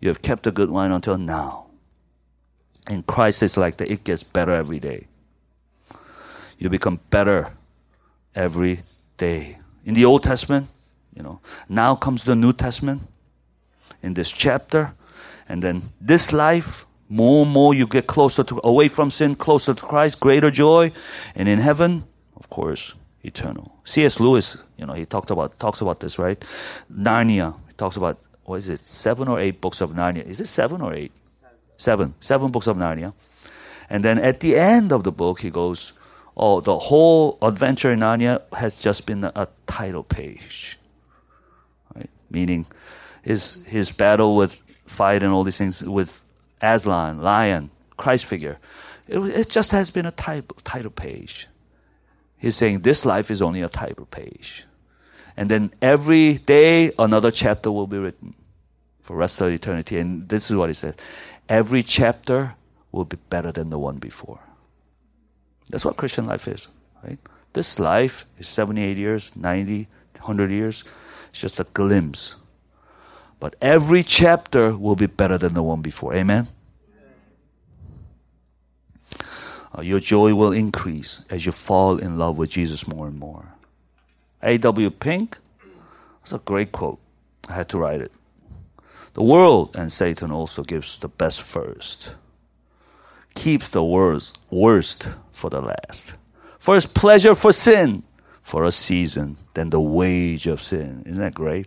you 0.00 0.08
have 0.08 0.22
kept 0.22 0.46
a 0.46 0.50
good 0.50 0.70
wine 0.70 0.92
until 0.92 1.16
now. 1.16 1.66
In 2.88 3.02
Christ, 3.02 3.56
like 3.56 3.76
that. 3.76 3.90
It 3.90 4.04
gets 4.04 4.22
better 4.22 4.52
every 4.52 4.80
day. 4.80 5.06
You 6.58 6.68
become 6.68 7.00
better 7.10 7.52
every 8.34 8.82
day. 9.16 9.58
In 9.84 9.94
the 9.94 10.04
Old 10.04 10.22
Testament, 10.22 10.68
you 11.14 11.22
know. 11.22 11.40
Now 11.68 11.94
comes 11.94 12.24
the 12.24 12.34
New 12.34 12.52
Testament 12.52 13.02
in 14.02 14.14
this 14.14 14.30
chapter, 14.30 14.94
and 15.48 15.62
then 15.62 15.82
this 16.00 16.32
life, 16.32 16.86
more 17.08 17.42
and 17.44 17.50
more 17.50 17.74
you 17.74 17.86
get 17.86 18.06
closer 18.06 18.44
to 18.44 18.60
away 18.64 18.88
from 18.88 19.10
sin, 19.10 19.34
closer 19.34 19.74
to 19.74 19.82
Christ, 19.82 20.20
greater 20.20 20.50
joy, 20.50 20.92
and 21.34 21.48
in 21.48 21.58
heaven, 21.58 22.04
of 22.36 22.48
course, 22.50 22.94
eternal. 23.22 23.74
C.S. 23.84 24.20
Lewis, 24.20 24.68
you 24.76 24.86
know, 24.86 24.92
he 24.92 25.04
talked 25.04 25.30
about 25.30 25.58
talks 25.58 25.80
about 25.80 26.00
this, 26.00 26.18
right? 26.18 26.38
Narnia. 26.92 27.54
Talks 27.80 27.96
about 27.96 28.18
what 28.44 28.56
is 28.56 28.68
it, 28.68 28.78
seven 28.80 29.26
or 29.26 29.40
eight 29.40 29.62
books 29.62 29.80
of 29.80 29.92
Narnia? 29.92 30.26
Is 30.26 30.38
it 30.38 30.48
seven 30.48 30.82
or 30.82 30.92
eight? 30.92 31.12
Seven. 31.78 32.12
Seven 32.20 32.50
books 32.50 32.66
of 32.66 32.76
Narnia. 32.76 33.14
And 33.88 34.04
then 34.04 34.18
at 34.18 34.40
the 34.40 34.56
end 34.56 34.92
of 34.92 35.02
the 35.02 35.10
book, 35.10 35.40
he 35.40 35.48
goes, 35.48 35.94
Oh, 36.36 36.60
the 36.60 36.78
whole 36.78 37.38
adventure 37.40 37.90
in 37.90 38.00
Narnia 38.00 38.42
has 38.52 38.82
just 38.82 39.06
been 39.06 39.24
a, 39.24 39.32
a 39.34 39.48
title 39.66 40.02
page 40.02 40.78
Right? 41.94 42.10
meaning 42.30 42.66
his 43.22 43.64
his 43.64 43.90
battle 43.90 44.36
with 44.36 44.60
fight 44.84 45.22
and 45.22 45.32
all 45.32 45.42
these 45.42 45.56
things 45.56 45.80
with 45.82 46.22
Aslan, 46.60 47.22
lion, 47.22 47.70
Christ 47.96 48.26
figure. 48.26 48.58
It, 49.08 49.20
it 49.20 49.48
just 49.48 49.70
has 49.70 49.88
been 49.88 50.04
a 50.04 50.12
type, 50.12 50.52
title 50.64 50.90
page. 50.90 51.48
He's 52.36 52.56
saying 52.56 52.80
this 52.80 53.06
life 53.06 53.30
is 53.30 53.40
only 53.40 53.62
a 53.62 53.70
title 53.70 54.04
page. 54.04 54.66
And 55.40 55.48
then 55.48 55.72
every 55.80 56.34
day 56.34 56.92
another 56.98 57.30
chapter 57.30 57.72
will 57.72 57.86
be 57.86 57.96
written 57.96 58.34
for 59.00 59.16
rest 59.16 59.40
of 59.40 59.50
eternity. 59.50 59.96
And 59.96 60.28
this 60.28 60.50
is 60.50 60.56
what 60.56 60.68
he 60.68 60.74
said. 60.74 61.00
Every 61.48 61.82
chapter 61.82 62.56
will 62.92 63.06
be 63.06 63.16
better 63.30 63.50
than 63.50 63.70
the 63.70 63.78
one 63.78 63.96
before. 63.96 64.40
That's 65.70 65.82
what 65.82 65.96
Christian 65.96 66.26
life 66.26 66.46
is, 66.46 66.68
right? 67.02 67.18
This 67.54 67.78
life 67.78 68.26
is 68.36 68.48
78 68.48 68.98
years, 68.98 69.34
90, 69.34 69.88
100 70.16 70.50
years. 70.50 70.84
It's 71.30 71.38
just 71.38 71.58
a 71.58 71.64
glimpse. 71.72 72.36
But 73.38 73.56
every 73.62 74.02
chapter 74.02 74.76
will 74.76 74.94
be 74.94 75.06
better 75.06 75.38
than 75.38 75.54
the 75.54 75.62
one 75.62 75.80
before. 75.80 76.14
Amen? 76.14 76.48
Uh, 79.74 79.80
your 79.80 80.00
joy 80.00 80.34
will 80.34 80.52
increase 80.52 81.24
as 81.30 81.46
you 81.46 81.52
fall 81.52 81.96
in 81.96 82.18
love 82.18 82.36
with 82.36 82.50
Jesus 82.50 82.86
more 82.86 83.06
and 83.06 83.18
more. 83.18 83.54
A.W. 84.42 84.90
Pink, 84.90 85.38
it's 86.22 86.32
a 86.32 86.38
great 86.38 86.72
quote. 86.72 86.98
I 87.48 87.54
had 87.54 87.68
to 87.70 87.78
write 87.78 88.00
it. 88.00 88.12
The 89.14 89.22
world 89.22 89.74
and 89.74 89.92
Satan 89.92 90.30
also 90.30 90.62
gives 90.62 90.98
the 91.00 91.08
best 91.08 91.42
first, 91.42 92.16
keeps 93.34 93.68
the 93.70 93.82
worst, 93.82 94.38
worst 94.50 95.08
for 95.32 95.50
the 95.50 95.60
last. 95.60 96.14
First 96.58 96.94
pleasure 96.94 97.34
for 97.34 97.52
sin 97.52 98.02
for 98.42 98.64
a 98.64 98.72
season, 98.72 99.36
then 99.54 99.70
the 99.70 99.80
wage 99.80 100.46
of 100.46 100.62
sin. 100.62 101.02
Isn't 101.06 101.22
that 101.22 101.34
great? 101.34 101.66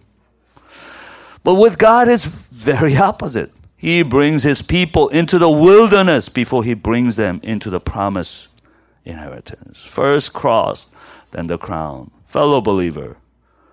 But 1.43 1.55
with 1.55 1.77
God, 1.77 2.07
it's 2.07 2.25
very 2.25 2.95
opposite. 3.09 3.51
He 3.75 4.01
brings 4.01 4.43
his 4.43 4.61
people 4.61 5.09
into 5.09 5.37
the 5.37 5.49
wilderness 5.49 6.29
before 6.29 6.63
he 6.63 6.73
brings 6.73 7.17
them 7.17 7.41
into 7.43 7.69
the 7.69 7.81
promised 7.81 8.61
inheritance. 9.03 9.83
First 9.83 10.33
cross, 10.33 10.89
then 11.31 11.47
the 11.47 11.57
crown. 11.57 12.09
Fellow 12.33 12.61
believer, 12.61 13.17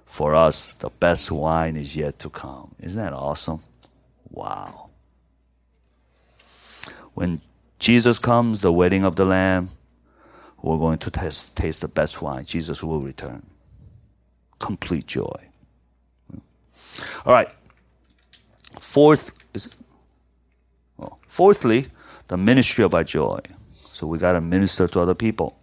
for 0.05 0.35
us, 0.35 0.75
the 0.75 0.91
best 0.91 1.33
wine 1.33 1.79
is 1.79 1.97
yet 1.97 2.19
to 2.19 2.29
come. 2.29 2.75
Isn't 2.79 3.03
that 3.03 3.15
awesome? 3.15 3.61
Wow. 4.29 4.91
When 7.15 7.41
Jesus 7.79 8.19
comes, 8.19 8.61
the 8.61 8.71
wedding 8.71 9.03
of 9.03 9.17
the 9.17 9.25
Lamb, 9.25 9.71
we're 10.61 10.77
going 10.77 10.99
to 10.99 11.11
taste, 11.11 11.57
taste 11.57 11.81
the 11.81 11.89
best 11.89 12.21
wine. 12.21 12.45
Jesus 12.45 12.83
will 12.83 13.01
return. 13.01 13.47
Complete 14.59 15.07
joy. 15.07 15.41
All 17.25 17.33
right. 17.33 17.51
Fourth 18.79 19.43
is 19.55 19.75
well, 20.99 21.19
fourthly, 21.29 21.87
the 22.29 22.37
ministry 22.37 22.85
of 22.85 22.95
our 22.95 23.05
joy. 23.05 23.41
So 23.91 24.07
we 24.07 24.19
got 24.19 24.33
to 24.33 24.43
minister 24.43 24.87
to 24.87 25.01
other 25.01 25.15
people. 25.15 25.60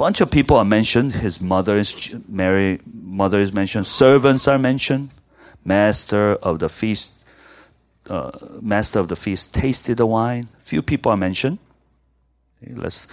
Bunch 0.00 0.22
of 0.22 0.30
people 0.30 0.56
are 0.56 0.64
mentioned. 0.64 1.12
His 1.12 1.42
mother 1.42 1.76
is 1.76 2.16
Mary. 2.26 2.80
Mother 2.90 3.38
is 3.38 3.52
mentioned. 3.52 3.86
Servants 3.86 4.48
are 4.48 4.58
mentioned. 4.58 5.10
Master 5.62 6.36
of 6.36 6.58
the 6.58 6.70
feast. 6.70 7.18
Uh, 8.08 8.30
master 8.62 8.98
of 8.98 9.08
the 9.08 9.14
feast 9.14 9.52
tasted 9.52 9.98
the 9.98 10.06
wine. 10.06 10.48
Few 10.60 10.80
people 10.80 11.12
are 11.12 11.18
mentioned. 11.18 11.58
Let's 12.66 13.08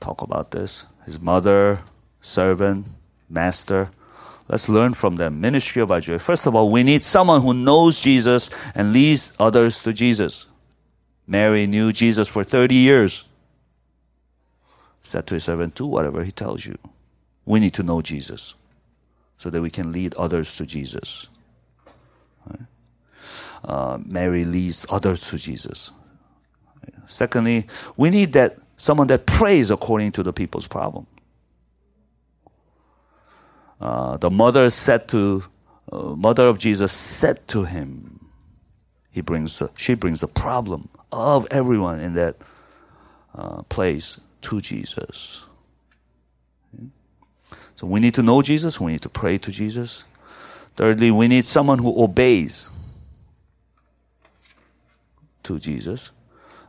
talk 0.00 0.20
about 0.20 0.50
this. 0.50 0.86
His 1.04 1.20
mother, 1.20 1.82
servant, 2.20 2.88
master. 3.30 3.90
Let's 4.48 4.68
learn 4.68 4.94
from 4.94 5.14
them. 5.22 5.40
Ministry 5.40 5.80
of 5.80 5.92
our 5.92 6.00
joy. 6.00 6.18
First 6.18 6.44
of 6.46 6.56
all, 6.56 6.72
we 6.72 6.82
need 6.82 7.04
someone 7.04 7.40
who 7.42 7.54
knows 7.54 8.00
Jesus 8.00 8.52
and 8.74 8.92
leads 8.92 9.36
others 9.38 9.80
to 9.84 9.92
Jesus. 9.92 10.46
Mary 11.24 11.68
knew 11.68 11.92
Jesus 11.92 12.26
for 12.26 12.42
30 12.42 12.74
years. 12.74 13.28
Said 15.06 15.26
to 15.28 15.34
his 15.34 15.44
servant, 15.44 15.76
do 15.76 15.86
whatever 15.86 16.24
he 16.24 16.32
tells 16.32 16.66
you. 16.66 16.76
We 17.44 17.60
need 17.60 17.74
to 17.74 17.84
know 17.84 18.02
Jesus 18.02 18.54
so 19.38 19.50
that 19.50 19.62
we 19.62 19.70
can 19.70 19.92
lead 19.92 20.14
others 20.14 20.56
to 20.56 20.66
Jesus. 20.66 21.28
Right? 22.50 22.60
Uh, 23.64 23.98
Mary 24.04 24.44
leads 24.44 24.84
others 24.90 25.20
to 25.28 25.38
Jesus. 25.38 25.92
Secondly, 27.06 27.66
we 27.96 28.10
need 28.10 28.32
that 28.32 28.58
someone 28.76 29.06
that 29.06 29.26
prays 29.26 29.70
according 29.70 30.10
to 30.12 30.24
the 30.24 30.32
people's 30.32 30.66
problem. 30.66 31.06
Uh, 33.80 34.16
the 34.16 34.30
mother 34.30 34.68
said 34.70 35.06
to 35.08 35.44
uh, 35.92 35.98
mother 36.16 36.46
of 36.46 36.58
Jesus 36.58 36.90
said 36.90 37.46
to 37.48 37.62
him, 37.62 38.26
he 39.12 39.20
brings 39.20 39.58
the, 39.58 39.70
she 39.76 39.94
brings 39.94 40.18
the 40.18 40.26
problem 40.26 40.88
of 41.12 41.46
everyone 41.52 42.00
in 42.00 42.14
that 42.14 42.36
uh, 43.36 43.62
place 43.62 44.20
to 44.46 44.60
Jesus. 44.60 45.44
So 47.74 47.86
we 47.86 48.00
need 48.00 48.14
to 48.14 48.22
know 48.22 48.42
Jesus. 48.42 48.80
We 48.80 48.92
need 48.92 49.02
to 49.02 49.08
pray 49.08 49.38
to 49.38 49.50
Jesus. 49.50 50.04
Thirdly, 50.76 51.10
we 51.10 51.26
need 51.28 51.46
someone 51.46 51.78
who 51.78 52.02
obeys 52.02 52.70
to 55.42 55.58
Jesus. 55.58 56.12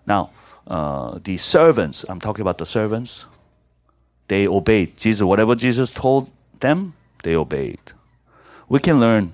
Now, 0.06 0.32
uh, 0.66 1.20
the 1.24 1.38
servants, 1.38 2.04
I'm 2.10 2.20
talking 2.20 2.42
about 2.42 2.58
the 2.58 2.66
servants, 2.66 3.26
they 4.28 4.48
obeyed 4.48 4.98
Jesus. 4.98 5.24
Whatever 5.24 5.56
Jesus 5.56 5.92
told 5.92 6.32
them, 6.60 6.94
they 7.24 7.36
obeyed. 7.36 7.80
We 8.70 8.80
can 8.80 9.00
learn 9.00 9.34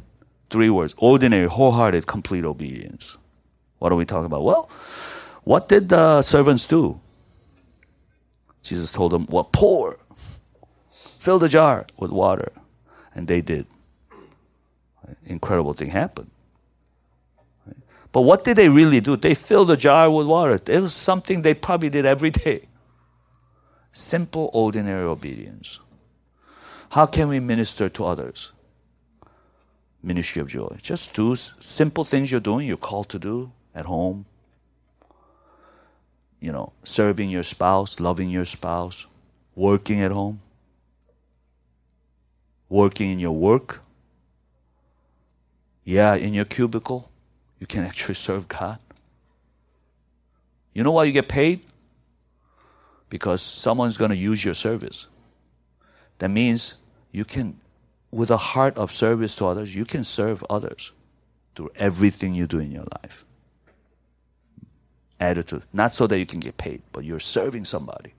three 0.49 0.69
words 0.69 0.93
ordinary, 0.97 1.47
wholehearted, 1.47 2.05
complete 2.07 2.45
obedience. 2.45 3.17
What 3.79 3.91
are 3.91 3.95
we 3.95 4.05
talking 4.05 4.25
about? 4.25 4.43
Well, 4.43 4.69
what 5.43 5.69
did 5.69 5.89
the 5.89 6.21
servants 6.21 6.67
do? 6.67 6.99
Jesus 8.63 8.91
told 8.91 9.11
them, 9.11 9.27
Well, 9.29 9.43
pour, 9.43 9.99
fill 11.19 11.39
the 11.39 11.49
jar 11.49 11.85
with 11.97 12.11
water. 12.11 12.51
And 13.13 13.27
they 13.27 13.41
did. 13.41 13.67
Incredible 15.25 15.73
thing 15.73 15.89
happened. 15.91 16.31
But 18.11 18.21
what 18.21 18.43
did 18.43 18.57
they 18.57 18.69
really 18.69 19.01
do? 19.01 19.15
They 19.15 19.33
filled 19.33 19.69
the 19.69 19.77
jar 19.77 20.09
with 20.09 20.27
water. 20.27 20.59
It 20.67 20.79
was 20.79 20.93
something 20.93 21.41
they 21.41 21.53
probably 21.53 21.89
did 21.89 22.05
every 22.05 22.29
day. 22.29 22.67
Simple, 23.91 24.49
ordinary 24.53 25.03
obedience. 25.03 25.79
How 26.91 27.07
can 27.07 27.27
we 27.27 27.39
minister 27.39 27.89
to 27.89 28.05
others? 28.05 28.51
Ministry 30.01 30.41
of 30.41 30.47
joy. 30.47 30.77
Just 30.81 31.15
do 31.15 31.35
simple 31.35 32.03
things 32.03 32.31
you're 32.31 32.39
doing, 32.39 32.67
you're 32.67 32.77
called 32.77 33.09
to 33.09 33.19
do 33.19 33.51
at 33.73 33.85
home. 33.85 34.25
You 36.43 36.51
know, 36.51 36.73
serving 36.83 37.29
your 37.29 37.43
spouse, 37.43 38.01
loving 38.01 38.29
your 38.29 38.43
spouse, 38.43 39.07
working 39.55 40.01
at 40.01 40.11
home, 40.11 40.41
working 42.67 43.11
in 43.11 43.19
your 43.19 43.31
work. 43.31 43.79
Yeah, 45.85 46.15
in 46.15 46.33
your 46.33 46.43
cubicle 46.43 47.09
you 47.61 47.65
can 47.65 47.85
actually 47.85 48.15
serve 48.15 48.49
God. 48.49 48.77
You 50.73 50.83
know 50.83 50.91
why 50.91 51.05
you 51.05 51.13
get 51.13 51.29
paid? 51.29 51.61
Because 53.07 53.41
someone's 53.41 53.95
going 53.95 54.11
to 54.11 54.17
use 54.17 54.43
your 54.43 54.53
service. 54.53 55.07
That 56.17 56.27
means 56.27 56.81
you 57.13 57.23
can, 57.23 57.61
with 58.11 58.29
a 58.29 58.35
heart 58.51 58.77
of 58.77 58.91
service 58.91 59.33
to 59.37 59.45
others, 59.45 59.77
you 59.77 59.85
can 59.85 60.03
serve 60.03 60.43
others 60.49 60.91
through 61.55 61.69
everything 61.77 62.33
you 62.33 62.47
do 62.47 62.59
in 62.59 62.69
your 62.69 62.87
life. 63.01 63.23
Attitude. 65.19 65.63
Not 65.71 65.93
so 65.93 66.07
that 66.07 66.19
you 66.19 66.25
can 66.25 66.39
get 66.39 66.57
paid, 66.57 66.81
but 66.91 67.03
you're 67.03 67.19
serving 67.19 67.65
somebody. 67.65 68.13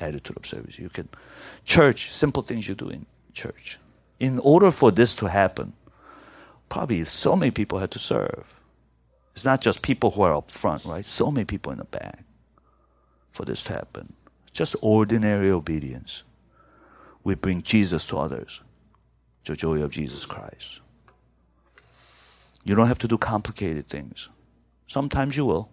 Attitude 0.00 0.36
of 0.36 0.46
service. 0.46 0.78
You 0.78 0.88
can, 0.88 1.08
church, 1.64 2.10
simple 2.12 2.42
things 2.42 2.68
you 2.68 2.74
do 2.74 2.88
in 2.88 3.06
church. 3.32 3.78
In 4.18 4.38
order 4.38 4.70
for 4.70 4.90
this 4.90 5.14
to 5.14 5.26
happen, 5.26 5.74
probably 6.68 7.04
so 7.04 7.36
many 7.36 7.50
people 7.50 7.78
had 7.78 7.90
to 7.92 7.98
serve. 7.98 8.54
It's 9.34 9.44
not 9.44 9.60
just 9.60 9.82
people 9.82 10.10
who 10.10 10.22
are 10.22 10.34
up 10.34 10.50
front, 10.50 10.84
right? 10.84 11.04
So 11.04 11.30
many 11.30 11.44
people 11.44 11.70
in 11.70 11.78
the 11.78 11.84
back 11.84 12.24
for 13.30 13.44
this 13.44 13.62
to 13.64 13.74
happen. 13.74 14.14
Just 14.52 14.74
ordinary 14.80 15.50
obedience. 15.50 16.24
We 17.22 17.34
bring 17.34 17.62
Jesus 17.62 18.06
to 18.06 18.16
others. 18.16 18.62
The 19.44 19.54
joy 19.54 19.82
of 19.82 19.92
Jesus 19.92 20.24
Christ. 20.24 20.80
You 22.64 22.74
don't 22.74 22.88
have 22.88 22.98
to 22.98 23.08
do 23.08 23.16
complicated 23.16 23.86
things. 23.86 24.28
Sometimes 24.86 25.36
you 25.36 25.44
will. 25.44 25.70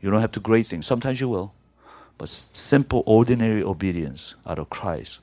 You 0.00 0.10
don't 0.10 0.20
have 0.20 0.32
to 0.32 0.40
great 0.40 0.66
things. 0.66 0.86
Sometimes 0.86 1.20
you 1.20 1.28
will. 1.28 1.54
But 2.18 2.28
simple, 2.28 3.02
ordinary 3.06 3.62
obedience 3.62 4.36
out 4.46 4.58
of 4.58 4.70
Christ 4.70 5.20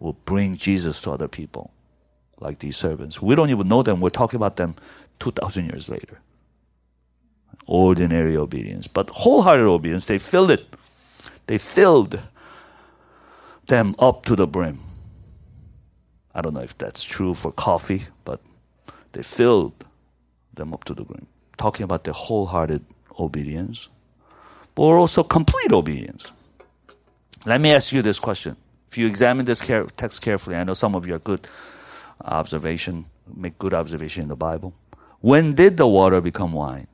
will 0.00 0.14
bring 0.24 0.56
Jesus 0.56 1.00
to 1.02 1.12
other 1.12 1.28
people 1.28 1.70
like 2.40 2.58
these 2.58 2.76
servants. 2.76 3.22
We 3.22 3.34
don't 3.34 3.50
even 3.50 3.68
know 3.68 3.82
them. 3.82 4.00
We're 4.00 4.10
talking 4.10 4.36
about 4.38 4.56
them 4.56 4.74
2,000 5.20 5.66
years 5.66 5.88
later. 5.88 6.20
Ordinary 7.66 8.36
obedience. 8.36 8.86
But 8.86 9.10
wholehearted 9.10 9.66
obedience, 9.66 10.06
they 10.06 10.18
filled 10.18 10.50
it. 10.50 10.66
They 11.46 11.58
filled 11.58 12.20
them 13.66 13.94
up 13.98 14.24
to 14.26 14.36
the 14.36 14.46
brim. 14.46 14.80
I 16.34 16.42
don't 16.42 16.54
know 16.54 16.60
if 16.60 16.76
that's 16.76 17.02
true 17.02 17.34
for 17.34 17.50
coffee, 17.52 18.02
but 18.24 18.40
they 19.12 19.22
filled 19.22 19.84
them 20.52 20.74
up 20.74 20.84
to 20.84 20.94
the 20.94 21.04
brim. 21.04 21.26
Talking 21.58 21.84
about 21.84 22.04
the 22.04 22.12
wholehearted 22.12 22.84
obedience. 23.18 23.88
but 24.74 24.82
also 24.84 25.24
complete 25.24 25.72
obedience. 25.72 26.32
Let 27.46 27.60
me 27.60 27.72
ask 27.72 27.92
you 27.92 28.02
this 28.02 28.18
question. 28.18 28.56
If 28.90 28.98
you 28.98 29.06
examine 29.06 29.46
this 29.46 29.60
care- 29.62 29.86
text 29.96 30.22
carefully, 30.22 30.56
I 30.56 30.64
know 30.64 30.74
some 30.74 30.94
of 30.96 31.06
you 31.06 31.14
are 31.16 31.20
good 31.20 31.48
observation, 32.24 33.06
make 33.36 33.58
good 33.58 33.74
observation 33.74 34.24
in 34.24 34.28
the 34.28 34.36
Bible. 34.36 34.74
When 35.20 35.54
did 35.54 35.76
the 35.78 35.86
water 35.88 36.20
become 36.20 36.52
wine? 36.52 36.88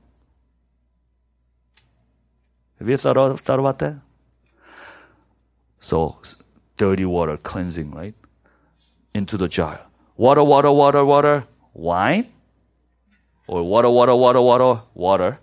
Have 2.78 2.88
you 2.88 2.96
thought, 2.98 3.40
thought 3.40 3.60
about 3.60 3.78
that? 3.80 3.96
So, 5.80 6.18
dirty 6.76 7.04
water, 7.06 7.36
cleansing, 7.36 7.92
right? 7.92 8.14
Into 9.14 9.36
the 9.38 9.48
jar. 9.48 9.80
Water, 10.16 10.44
water, 10.44 10.72
water, 10.72 11.04
water, 11.04 11.44
wine? 11.74 12.26
Or 13.52 13.62
water, 13.62 13.90
water, 13.90 14.14
water, 14.14 14.40
water, 14.40 14.80
water. 14.94 15.38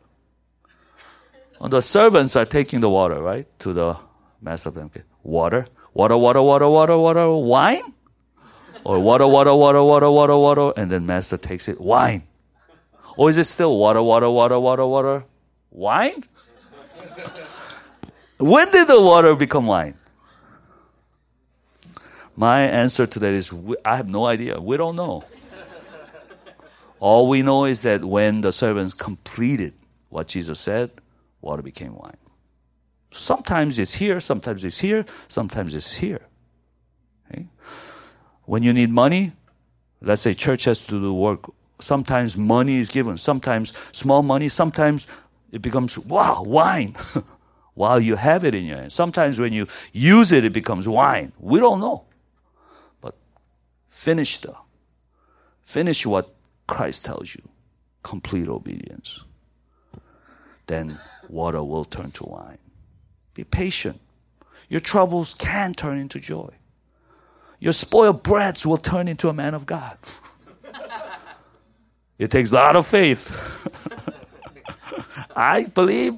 And 1.62 1.72
the 1.72 1.80
servants 1.80 2.36
are 2.36 2.44
taking 2.44 2.80
the 2.80 2.90
water, 2.90 3.22
right? 3.22 3.46
To 3.60 3.72
the 3.72 3.98
master 4.42 4.72
banquet. 4.72 5.06
Water, 5.22 5.68
water, 5.94 6.18
water, 6.18 6.42
water, 6.42 6.68
water, 6.68 6.98
water, 6.98 7.32
wine? 7.32 7.94
Or 8.84 8.98
water, 9.00 9.28
water, 9.28 9.54
water, 9.54 9.84
water, 9.84 10.10
water, 10.10 10.38
water, 10.38 10.74
and 10.76 10.90
then 10.90 11.06
master 11.06 11.38
takes 11.38 11.68
it, 11.68 11.80
wine. 11.80 12.24
Or 13.16 13.30
is 13.30 13.38
it 13.38 13.44
still 13.44 13.78
water, 13.78 14.02
water, 14.02 14.28
water, 14.32 14.60
water, 14.60 14.88
water, 14.88 15.26
wine? 15.70 16.24
when 18.40 18.72
did 18.72 18.88
the 18.88 19.00
water 19.00 19.36
become 19.36 19.68
wine? 19.68 19.94
My 22.36 22.62
answer 22.62 23.06
to 23.06 23.20
that 23.20 23.34
is 23.34 23.54
I 23.86 23.98
have 23.98 24.10
no 24.10 24.26
idea. 24.26 24.60
We 24.60 24.78
don't 24.78 24.96
know. 24.96 25.26
All 27.00 27.30
we 27.30 27.42
know 27.42 27.66
is 27.66 27.82
that 27.82 28.04
when 28.04 28.42
the 28.42 28.52
servants 28.52 28.94
completed 28.94 29.74
what 30.10 30.28
Jesus 30.28 30.60
said, 30.60 30.92
water 31.42 31.62
became 31.62 31.96
wine. 31.96 32.18
Sometimes 33.12 33.80
it's 33.80 33.94
here, 33.94 34.20
sometimes 34.20 34.64
it's 34.66 34.80
here, 34.80 35.06
sometimes 35.28 35.76
it's 35.76 35.94
here. 35.94 36.22
Okay? 37.32 37.48
When 38.46 38.64
you 38.64 38.74
need 38.74 38.92
money, 38.92 39.32
let's 40.02 40.22
say 40.22 40.34
church 40.34 40.66
has 40.66 40.86
to 40.88 41.00
do 41.00 41.14
work. 41.14 41.50
Sometimes 41.80 42.36
money 42.36 42.80
is 42.80 42.90
given, 42.90 43.18
sometimes 43.18 43.78
small 43.94 44.22
money, 44.22 44.50
sometimes 44.50 45.08
it 45.52 45.62
becomes, 45.62 45.98
wow, 45.98 46.44
wine. 46.44 46.96
While 47.74 48.02
you 48.02 48.18
have 48.18 48.44
it 48.44 48.54
in 48.56 48.66
your 48.66 48.78
hand. 48.78 48.92
Sometimes 48.92 49.40
when 49.40 49.54
you 49.54 49.68
use 49.94 50.34
it, 50.34 50.44
it 50.44 50.52
becomes 50.52 50.86
wine. 50.86 51.32
We 51.40 51.62
don't 51.62 51.80
know. 51.80 52.04
But 53.00 53.16
finish 53.88 54.42
the, 54.42 54.54
finish 55.62 56.06
what 56.06 56.36
Christ 56.70 57.06
tells 57.06 57.36
you. 57.36 57.42
Complete 58.04 58.48
obedience. 58.48 59.26
Then 60.68 61.00
water 61.28 61.64
will 61.64 61.84
turn 61.84 62.12
to 62.12 62.24
wine. 62.26 62.60
Be 63.34 63.44
patient. 63.44 64.00
Your 64.70 64.80
troubles 64.80 65.34
can 65.34 65.74
turn 65.74 65.98
into 65.98 66.20
joy. 66.20 66.54
Your 67.60 67.74
spoiled 67.74 68.24
brats 68.24 68.66
will 68.66 68.78
turn 68.78 69.08
into 69.08 69.30
a 69.30 69.34
man 69.34 69.54
of 69.54 69.66
God. 69.66 69.98
it 72.20 72.32
takes 72.32 72.52
a 72.52 72.56
lot 72.56 72.76
of 72.76 72.86
faith. 72.88 73.68
I 75.36 75.64
believe 75.64 76.18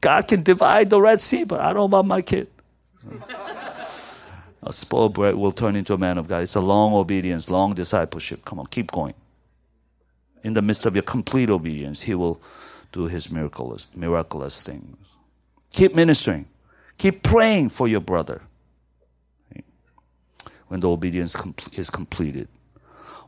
God 0.00 0.26
can 0.26 0.42
divide 0.42 0.90
the 0.90 1.00
Red 1.00 1.20
Sea, 1.20 1.44
but 1.44 1.60
I 1.60 1.72
don't 1.72 1.84
about 1.86 2.06
my 2.06 2.22
kid 2.22 2.48
a 4.62 4.72
spoiled 4.72 5.14
brat 5.14 5.36
will 5.38 5.52
turn 5.52 5.76
into 5.76 5.94
a 5.94 5.98
man 5.98 6.18
of 6.18 6.28
God. 6.28 6.42
It's 6.42 6.56
a 6.56 6.60
long 6.60 6.92
obedience, 6.92 7.50
long 7.50 7.72
discipleship. 7.74 8.44
Come 8.44 8.58
on, 8.58 8.66
keep 8.66 8.90
going. 8.90 9.14
In 10.42 10.54
the 10.54 10.62
midst 10.62 10.86
of 10.86 10.94
your 10.94 11.02
complete 11.02 11.50
obedience, 11.50 12.02
He 12.02 12.14
will 12.14 12.40
do 12.92 13.06
His 13.06 13.30
miraculous, 13.32 13.88
miraculous 13.94 14.62
things. 14.62 14.96
Keep 15.72 15.94
ministering. 15.94 16.46
Keep 16.98 17.22
praying 17.22 17.70
for 17.70 17.88
your 17.88 18.00
brother. 18.00 18.42
When 20.68 20.80
the 20.80 20.88
obedience 20.88 21.36
is 21.74 21.90
completed, 21.90 22.48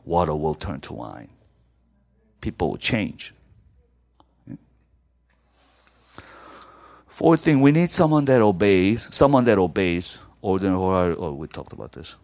water 0.03 0.35
will 0.35 0.55
turn 0.55 0.81
to 0.81 0.93
wine. 0.93 1.29
People 2.41 2.71
will 2.71 2.77
change. 2.77 3.33
Fourth 7.07 7.41
thing, 7.41 7.59
we 7.61 7.71
need 7.71 7.91
someone 7.91 8.25
that 8.25 8.41
obeys, 8.41 9.13
someone 9.15 9.45
that 9.45 9.57
obeys 9.57 10.25
ordinary 10.41 11.13
or, 11.15 11.31
we 11.33 11.47
talked 11.47 11.71
about 11.73 11.93
this. 11.93 12.15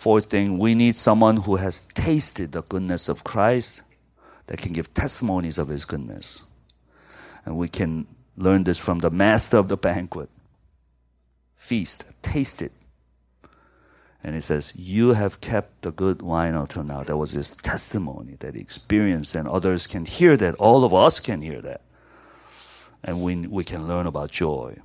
Fourth 0.00 0.30
thing, 0.30 0.56
we 0.56 0.74
need 0.74 0.96
someone 0.96 1.36
who 1.36 1.56
has 1.56 1.86
tasted 1.88 2.52
the 2.52 2.62
goodness 2.62 3.06
of 3.10 3.22
Christ 3.22 3.82
that 4.46 4.56
can 4.56 4.72
give 4.72 4.94
testimonies 4.94 5.58
of 5.58 5.68
his 5.68 5.84
goodness. 5.84 6.44
And 7.44 7.58
we 7.58 7.68
can 7.68 8.06
learn 8.34 8.64
this 8.64 8.78
from 8.78 9.00
the 9.00 9.10
master 9.10 9.58
of 9.58 9.68
the 9.68 9.76
banquet. 9.76 10.30
Feast, 11.54 12.06
taste 12.22 12.62
it. 12.62 12.72
And 14.24 14.34
he 14.34 14.40
says, 14.40 14.72
You 14.74 15.12
have 15.12 15.42
kept 15.42 15.82
the 15.82 15.92
good 15.92 16.22
wine 16.22 16.54
until 16.54 16.82
now. 16.82 17.02
That 17.02 17.18
was 17.18 17.32
his 17.32 17.54
testimony 17.54 18.36
that 18.40 18.54
he 18.54 18.60
experienced, 18.62 19.36
and 19.36 19.46
others 19.46 19.86
can 19.86 20.06
hear 20.06 20.34
that. 20.38 20.54
All 20.54 20.82
of 20.82 20.94
us 20.94 21.20
can 21.20 21.42
hear 21.42 21.60
that. 21.60 21.82
And 23.04 23.22
we, 23.22 23.36
we 23.36 23.64
can 23.64 23.86
learn 23.86 24.06
about 24.06 24.30
joy 24.30 24.78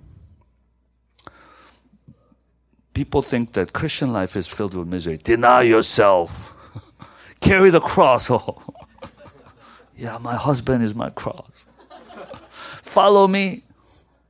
people 2.96 3.22
think 3.22 3.54
that 3.54 3.74
Christian 3.74 4.12
life 4.12 4.36
is 4.36 4.48
filled 4.48 4.74
with 4.74 4.88
misery. 4.88 5.18
Deny 5.18 5.62
yourself. 5.62 6.56
Carry 7.41 7.70
the 7.70 7.82
cross. 7.82 8.32
Oh. 8.39 8.64
yeah, 9.96 10.18
my 10.20 10.36
husband 10.36 10.84
is 10.84 10.96
my 10.96 11.10
cross. 11.12 11.64
Follow 12.50 13.28
me. 13.28 13.64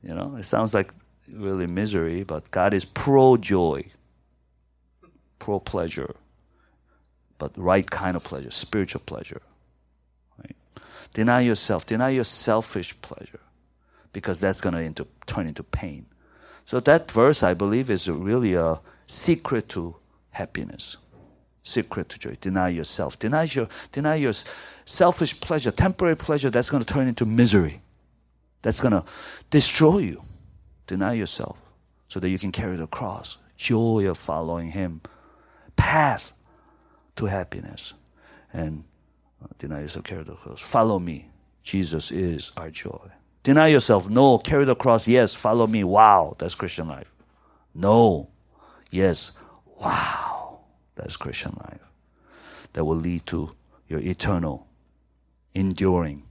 You 0.02 0.14
know, 0.14 0.36
it 0.36 0.44
sounds 0.44 0.74
like 0.74 0.92
really 1.32 1.66
misery, 1.66 2.22
but 2.22 2.50
God 2.50 2.74
is 2.74 2.84
pro 2.84 3.36
joy, 3.36 3.86
pro 5.38 5.58
pleasure, 5.58 6.14
but 7.38 7.50
right 7.56 7.88
kind 7.90 8.16
of 8.16 8.22
pleasure, 8.22 8.50
spiritual 8.50 9.02
pleasure. 9.06 9.42
Right? 10.38 10.56
Deny 11.14 11.40
yourself, 11.40 11.86
deny 11.86 12.10
your 12.10 12.24
selfish 12.24 13.00
pleasure, 13.00 13.40
because 14.12 14.38
that's 14.38 14.60
going 14.60 14.94
to 14.94 15.06
turn 15.26 15.48
into 15.48 15.64
pain. 15.64 16.06
So 16.66 16.80
that 16.80 17.10
verse, 17.10 17.44
I 17.44 17.54
believe, 17.54 17.90
is 17.90 18.08
really 18.08 18.54
a 18.54 18.80
secret 19.06 19.68
to 19.70 19.96
happiness, 20.30 20.96
secret 21.62 22.08
to 22.10 22.18
joy. 22.18 22.36
Deny 22.40 22.70
yourself, 22.70 23.18
deny 23.18 23.44
your, 23.44 23.68
deny 23.92 24.16
your 24.16 24.32
selfish 24.84 25.40
pleasure, 25.40 25.70
temporary 25.70 26.16
pleasure 26.16 26.50
that's 26.50 26.68
going 26.68 26.84
to 26.84 26.92
turn 26.92 27.06
into 27.06 27.24
misery, 27.24 27.82
that's 28.62 28.80
going 28.80 28.92
to 28.92 29.04
destroy 29.48 29.98
you. 29.98 30.20
Deny 30.88 31.14
yourself 31.14 31.60
so 32.08 32.20
that 32.20 32.28
you 32.28 32.38
can 32.38 32.52
carry 32.52 32.76
the 32.76 32.86
cross, 32.88 33.38
joy 33.56 34.08
of 34.08 34.18
following 34.18 34.70
Him, 34.72 35.00
path 35.76 36.32
to 37.14 37.26
happiness, 37.26 37.94
and 38.52 38.84
uh, 39.42 39.48
deny 39.58 39.80
yourself, 39.80 40.04
carry 40.04 40.24
the 40.24 40.34
cross. 40.34 40.60
Follow 40.60 40.98
me. 40.98 41.28
Jesus 41.62 42.10
is 42.10 42.52
our 42.56 42.70
joy. 42.70 43.10
Deny 43.46 43.68
yourself. 43.68 44.10
No. 44.10 44.38
Carry 44.38 44.64
the 44.64 44.74
cross. 44.74 45.06
Yes. 45.06 45.32
Follow 45.32 45.68
me. 45.68 45.84
Wow. 45.84 46.34
That's 46.36 46.56
Christian 46.56 46.88
life. 46.88 47.14
No. 47.76 48.28
Yes. 48.90 49.38
Wow. 49.80 50.62
That's 50.96 51.14
Christian 51.14 51.52
life. 51.62 51.78
That 52.72 52.84
will 52.84 52.96
lead 52.96 53.24
to 53.26 53.54
your 53.86 54.00
eternal, 54.00 54.66
enduring, 55.54 56.24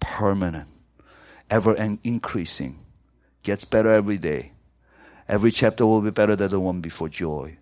permanent, 0.00 0.66
ever 1.52 1.76
increasing, 2.02 2.80
gets 3.44 3.64
better 3.64 3.92
every 3.92 4.18
day. 4.18 4.50
Every 5.28 5.52
chapter 5.52 5.86
will 5.86 6.00
be 6.00 6.10
better 6.10 6.34
than 6.34 6.48
the 6.48 6.58
one 6.58 6.80
before 6.80 7.08
joy 7.08 7.58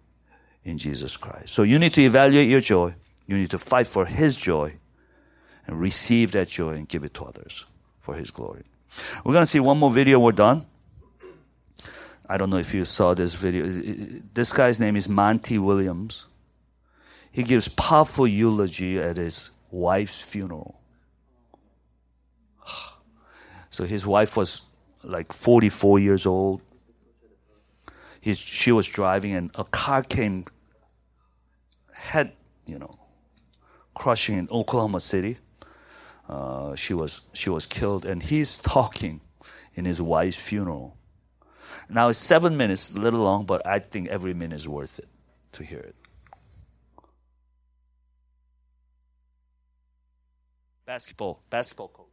in 0.64 0.78
Jesus 0.78 1.14
Christ. 1.14 1.52
So 1.52 1.62
you 1.62 1.78
need 1.78 1.92
to 1.92 2.00
evaluate 2.00 2.48
your 2.48 2.62
joy. 2.62 2.94
You 3.26 3.36
need 3.36 3.50
to 3.50 3.59
fight 3.59 3.86
for 3.86 4.07
His 4.07 4.34
joy 4.34 4.78
and 5.66 5.78
receive 5.78 6.32
that 6.32 6.48
joy 6.48 6.70
and 6.70 6.88
give 6.88 7.04
it 7.04 7.12
to 7.12 7.26
others 7.26 7.66
for 8.07 8.14
His 8.14 8.30
glory. 8.30 8.64
We're 9.24 9.32
going 9.32 9.42
to 9.42 9.50
see 9.50 9.59
one 9.59 9.78
more 9.78 9.90
video. 9.90 10.20
We're 10.20 10.30
done. 10.30 10.64
I 12.28 12.36
don't 12.36 12.50
know 12.50 12.62
if 12.66 12.72
you 12.72 12.84
saw 12.84 13.14
this 13.14 13.34
video. 13.34 13.66
This 14.32 14.52
guy's 14.52 14.78
name 14.78 14.96
is 14.96 15.09
Monty 15.09 15.59
Williams. 15.59 16.26
He 17.32 17.42
gives 17.42 17.66
powerful 17.68 18.28
eulogy 18.28 18.98
at 18.98 19.16
his 19.16 19.57
wife's 19.70 20.22
funeral. 20.32 20.80
So 23.70 23.84
his 23.84 24.07
wife 24.07 24.38
was 24.38 24.50
like 25.02 25.34
44 25.34 25.98
years 25.98 26.24
old. 26.24 26.62
He, 28.22 28.32
she 28.32 28.72
was 28.72 28.86
driving, 28.86 29.34
and 29.34 29.50
a 29.54 29.64
car 29.64 30.02
came, 30.02 30.46
head, 31.92 32.32
you 32.66 32.78
know, 32.78 32.92
crushing 33.92 34.38
in 34.38 34.48
Oklahoma 34.50 35.00
City. 35.00 35.36
Uh, 36.29 36.74
she 36.74 36.95
was 36.95 37.27
she 37.33 37.51
was 37.51 37.66
killed, 37.66 38.05
and 38.05 38.22
he's 38.22 38.61
talking 38.61 39.20
in 39.74 39.85
his 39.85 40.03
wife's 40.03 40.37
funeral. 40.37 40.97
Now 41.89 42.09
it's 42.09 42.18
seven 42.18 42.57
minutes, 42.57 42.97
a 42.97 43.01
little 43.01 43.20
long, 43.20 43.45
but 43.45 43.64
I 43.66 43.79
think 43.79 44.09
every 44.09 44.35
minute 44.35 44.57
is 44.57 44.68
worth 44.68 44.99
it 44.99 45.09
to 45.53 45.62
hear 45.64 45.79
it. 45.79 45.95
Basketball, 50.85 51.43
basketball 51.51 51.89
coach. 51.89 52.07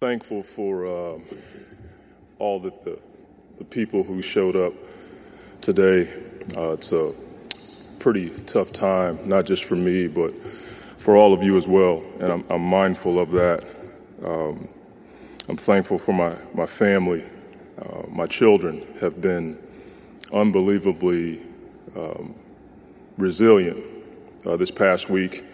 Thankful 0.00 0.42
for 0.42 0.86
uh, 0.86 1.18
all 2.38 2.60
that 2.60 2.84
the, 2.84 2.98
the 3.58 3.64
people 3.64 4.02
who 4.02 4.22
showed 4.22 4.54
up 4.54 4.72
today. 5.60 6.08
Uh, 6.56 6.76
a 6.76 7.12
pretty 8.06 8.30
tough 8.44 8.72
time, 8.72 9.18
not 9.28 9.44
just 9.44 9.64
for 9.64 9.74
me, 9.74 10.06
but 10.06 10.32
for 10.32 11.16
all 11.16 11.32
of 11.32 11.42
you 11.42 11.56
as 11.56 11.66
well. 11.66 12.04
And 12.20 12.30
I'm, 12.30 12.44
I'm 12.48 12.62
mindful 12.62 13.18
of 13.18 13.32
that. 13.32 13.64
Um, 14.24 14.68
I'm 15.48 15.56
thankful 15.56 15.98
for 15.98 16.12
my, 16.12 16.36
my 16.54 16.66
family. 16.66 17.24
Uh, 17.76 18.02
my 18.08 18.26
children 18.26 18.86
have 19.00 19.20
been 19.20 19.58
unbelievably 20.32 21.40
um, 21.96 22.36
resilient 23.18 23.84
uh, 24.46 24.56
this 24.56 24.70
past 24.70 25.10
week. 25.10 25.44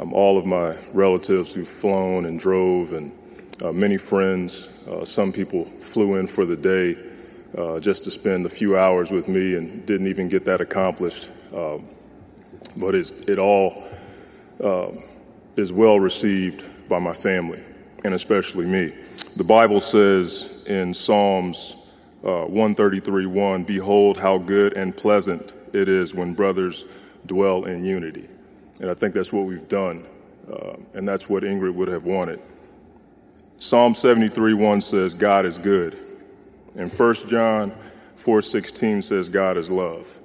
Um, 0.00 0.12
all 0.12 0.36
of 0.36 0.46
my 0.46 0.76
relatives 0.92 1.54
who've 1.54 1.68
flown 1.68 2.26
and 2.26 2.40
drove, 2.40 2.92
and 2.92 3.16
uh, 3.64 3.70
many 3.70 3.98
friends. 3.98 4.84
Uh, 4.88 5.04
some 5.04 5.30
people 5.30 5.64
flew 5.64 6.16
in 6.16 6.26
for 6.26 6.44
the 6.44 6.56
day 6.56 6.96
uh, 7.56 7.78
just 7.78 8.02
to 8.02 8.10
spend 8.10 8.46
a 8.46 8.48
few 8.48 8.76
hours 8.76 9.12
with 9.12 9.28
me 9.28 9.54
and 9.54 9.86
didn't 9.86 10.08
even 10.08 10.26
get 10.26 10.44
that 10.44 10.60
accomplished. 10.60 11.30
Um, 11.54 11.86
but 12.76 12.94
it 12.94 13.38
all 13.38 13.84
um, 14.62 15.02
is 15.56 15.72
well 15.72 16.00
received 16.00 16.88
by 16.88 16.98
my 16.98 17.12
family, 17.12 17.62
and 18.04 18.14
especially 18.14 18.66
me. 18.66 18.92
The 19.36 19.44
Bible 19.44 19.80
says 19.80 20.64
in 20.68 20.92
Psalms 20.92 21.94
uh, 22.24 22.44
133 22.44 23.26
1, 23.26 23.64
Behold, 23.64 24.18
how 24.18 24.38
good 24.38 24.76
and 24.76 24.96
pleasant 24.96 25.54
it 25.72 25.88
is 25.88 26.14
when 26.14 26.34
brothers 26.34 26.84
dwell 27.26 27.64
in 27.64 27.84
unity. 27.84 28.28
And 28.80 28.90
I 28.90 28.94
think 28.94 29.14
that's 29.14 29.32
what 29.32 29.46
we've 29.46 29.68
done, 29.68 30.04
uh, 30.50 30.76
and 30.94 31.06
that's 31.06 31.28
what 31.28 31.42
Ingrid 31.42 31.74
would 31.74 31.88
have 31.88 32.04
wanted. 32.04 32.40
Psalm 33.58 33.94
73 33.94 34.54
1 34.54 34.80
says, 34.80 35.14
God 35.14 35.46
is 35.46 35.58
good. 35.58 35.96
And 36.76 36.92
1 36.92 37.14
John 37.28 37.72
4:16 38.16 39.02
says 39.02 39.28
God 39.28 39.56
is 39.56 39.70
love. 39.70 40.20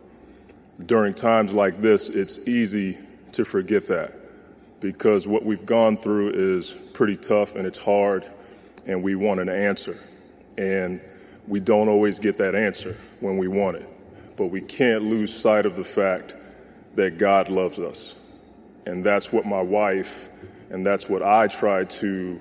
During 0.85 1.13
times 1.13 1.53
like 1.53 1.81
this, 1.81 2.09
it's 2.09 2.47
easy 2.47 2.97
to 3.33 3.43
forget 3.43 3.85
that 3.87 4.13
because 4.79 5.27
what 5.27 5.43
we've 5.43 5.65
gone 5.65 5.97
through 5.97 6.31
is 6.31 6.71
pretty 6.71 7.17
tough 7.17 7.55
and 7.55 7.65
it's 7.65 7.77
hard 7.77 8.25
and 8.87 9.03
we 9.03 9.15
want 9.15 9.39
an 9.39 9.49
answer. 9.49 9.95
And 10.57 11.01
we 11.47 11.59
don't 11.59 11.89
always 11.89 12.19
get 12.19 12.37
that 12.37 12.55
answer 12.55 12.95
when 13.19 13.37
we 13.37 13.47
want 13.47 13.77
it. 13.77 13.87
But 14.37 14.47
we 14.47 14.61
can't 14.61 15.03
lose 15.03 15.35
sight 15.35 15.65
of 15.65 15.75
the 15.75 15.83
fact 15.83 16.35
that 16.95 17.17
God 17.17 17.49
loves 17.49 17.79
us. 17.79 18.39
And 18.85 19.03
that's 19.03 19.33
what 19.33 19.45
my 19.45 19.61
wife 19.61 20.29
and 20.69 20.85
that's 20.85 21.09
what 21.09 21.23
I 21.23 21.47
try 21.47 21.83
to, 21.83 22.39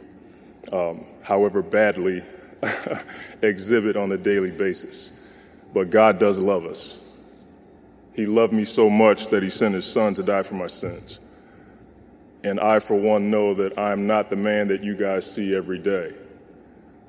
um, 0.72 1.04
however 1.22 1.62
badly, 1.62 2.22
exhibit 3.42 3.96
on 3.96 4.12
a 4.12 4.18
daily 4.18 4.50
basis. 4.50 5.34
But 5.72 5.90
God 5.90 6.18
does 6.18 6.38
love 6.38 6.66
us. 6.66 7.07
He 8.18 8.26
loved 8.26 8.52
me 8.52 8.64
so 8.64 8.90
much 8.90 9.28
that 9.28 9.44
He 9.44 9.48
sent 9.48 9.76
His 9.76 9.84
Son 9.84 10.12
to 10.14 10.24
die 10.24 10.42
for 10.42 10.56
my 10.56 10.66
sins. 10.66 11.20
And 12.42 12.58
I, 12.58 12.80
for 12.80 12.96
one, 12.96 13.30
know 13.30 13.54
that 13.54 13.78
I'm 13.78 14.08
not 14.08 14.28
the 14.28 14.34
man 14.34 14.66
that 14.68 14.82
you 14.82 14.96
guys 14.96 15.24
see 15.24 15.54
every 15.54 15.78
day. 15.78 16.14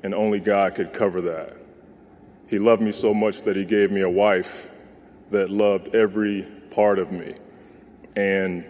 And 0.04 0.14
only 0.14 0.40
God 0.40 0.76
could 0.76 0.94
cover 0.94 1.20
that. 1.22 1.58
He 2.46 2.60
loved 2.60 2.84
me 2.84 2.92
so 2.92 3.12
much 3.12 3.42
that 3.42 3.56
He 3.56 3.66
gave 3.66 3.90
me 3.90 4.02
a 4.02 4.10
wife 4.10 4.70
that 5.32 5.50
loved 5.50 5.96
every 5.96 6.44
part 6.70 7.00
of 7.00 7.12
me. 7.12 7.34
And 8.16 8.64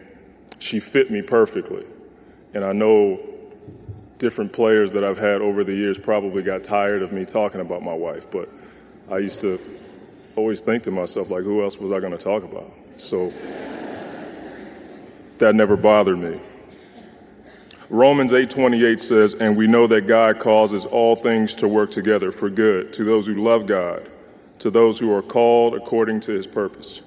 she 0.59 0.79
fit 0.79 1.11
me 1.11 1.21
perfectly. 1.21 1.85
And 2.53 2.63
I 2.63 2.71
know 2.71 3.19
different 4.17 4.53
players 4.53 4.93
that 4.93 5.03
I've 5.03 5.19
had 5.19 5.41
over 5.41 5.65
the 5.65 5.75
years 5.75 5.97
probably 5.97 6.41
got 6.41 6.63
tired 6.63 7.03
of 7.03 7.11
me 7.11 7.25
talking 7.25 7.59
about 7.59 7.83
my 7.83 7.93
wife, 7.93 8.31
but 8.31 8.47
I 9.11 9.17
used 9.17 9.41
to 9.41 9.59
always 10.39 10.61
think 10.61 10.83
to 10.83 10.91
myself, 10.91 11.29
like, 11.29 11.43
who 11.43 11.61
else 11.61 11.77
was 11.77 11.91
I 11.91 11.99
going 11.99 12.17
to 12.17 12.23
talk 12.23 12.43
about? 12.43 12.71
So 12.95 13.31
that 15.37 15.53
never 15.53 15.75
bothered 15.75 16.17
me. 16.17 16.39
Romans 17.89 18.31
8:28 18.31 18.99
says, 18.99 19.33
"And 19.41 19.57
we 19.57 19.67
know 19.67 19.85
that 19.87 20.07
God 20.07 20.39
causes 20.39 20.85
all 20.85 21.15
things 21.15 21.53
to 21.55 21.67
work 21.67 21.91
together 21.91 22.31
for 22.31 22.49
good 22.49 22.93
to 22.93 23.03
those 23.03 23.25
who 23.25 23.33
love 23.33 23.65
God, 23.65 24.07
to 24.59 24.69
those 24.69 24.99
who 24.99 25.13
are 25.13 25.21
called 25.21 25.75
according 25.75 26.21
to 26.21 26.31
his 26.31 26.47
purpose." 26.47 27.01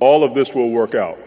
All 0.00 0.24
of 0.24 0.34
this 0.34 0.54
will 0.54 0.70
work 0.70 0.94
out 0.94 1.18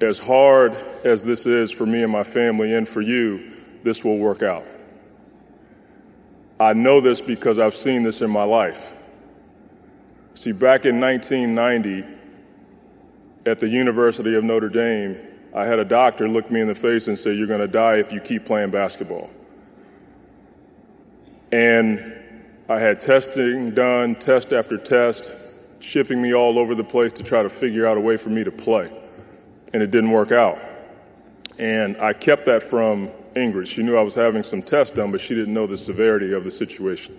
as 0.00 0.18
hard 0.18 0.76
as 1.04 1.22
this 1.22 1.46
is 1.46 1.70
for 1.70 1.86
me 1.86 2.02
and 2.02 2.10
my 2.10 2.24
family 2.24 2.74
and 2.74 2.88
for 2.88 3.00
you, 3.00 3.40
this 3.84 4.04
will 4.04 4.18
work 4.18 4.42
out. 4.42 4.64
I 6.62 6.72
know 6.72 7.00
this 7.00 7.20
because 7.20 7.58
I've 7.58 7.74
seen 7.74 8.02
this 8.02 8.20
in 8.20 8.30
my 8.30 8.44
life. 8.44 8.94
See, 10.34 10.52
back 10.52 10.86
in 10.86 11.00
1990, 11.00 12.04
at 13.44 13.58
the 13.58 13.68
University 13.68 14.34
of 14.34 14.44
Notre 14.44 14.68
Dame, 14.68 15.18
I 15.54 15.64
had 15.64 15.78
a 15.78 15.84
doctor 15.84 16.28
look 16.28 16.50
me 16.50 16.60
in 16.60 16.68
the 16.68 16.74
face 16.74 17.08
and 17.08 17.18
say, 17.18 17.32
You're 17.32 17.46
going 17.46 17.60
to 17.60 17.68
die 17.68 17.96
if 17.96 18.12
you 18.12 18.20
keep 18.20 18.44
playing 18.44 18.70
basketball. 18.70 19.30
And 21.50 22.00
I 22.68 22.78
had 22.78 23.00
testing 23.00 23.72
done, 23.72 24.14
test 24.14 24.52
after 24.52 24.78
test, 24.78 25.82
shipping 25.82 26.22
me 26.22 26.32
all 26.32 26.58
over 26.58 26.74
the 26.74 26.84
place 26.84 27.12
to 27.14 27.24
try 27.24 27.42
to 27.42 27.48
figure 27.48 27.86
out 27.86 27.96
a 27.96 28.00
way 28.00 28.16
for 28.16 28.30
me 28.30 28.44
to 28.44 28.52
play 28.52 28.90
and 29.74 29.82
it 29.82 29.90
didn't 29.90 30.10
work 30.10 30.32
out. 30.32 30.58
And 31.58 31.98
I 31.98 32.12
kept 32.12 32.46
that 32.46 32.62
from 32.62 33.10
Ingrid. 33.34 33.66
She 33.66 33.82
knew 33.82 33.96
I 33.96 34.02
was 34.02 34.14
having 34.14 34.42
some 34.42 34.62
tests 34.62 34.94
done, 34.94 35.10
but 35.12 35.20
she 35.20 35.34
didn't 35.34 35.54
know 35.54 35.66
the 35.66 35.76
severity 35.76 36.32
of 36.32 36.44
the 36.44 36.50
situation. 36.50 37.16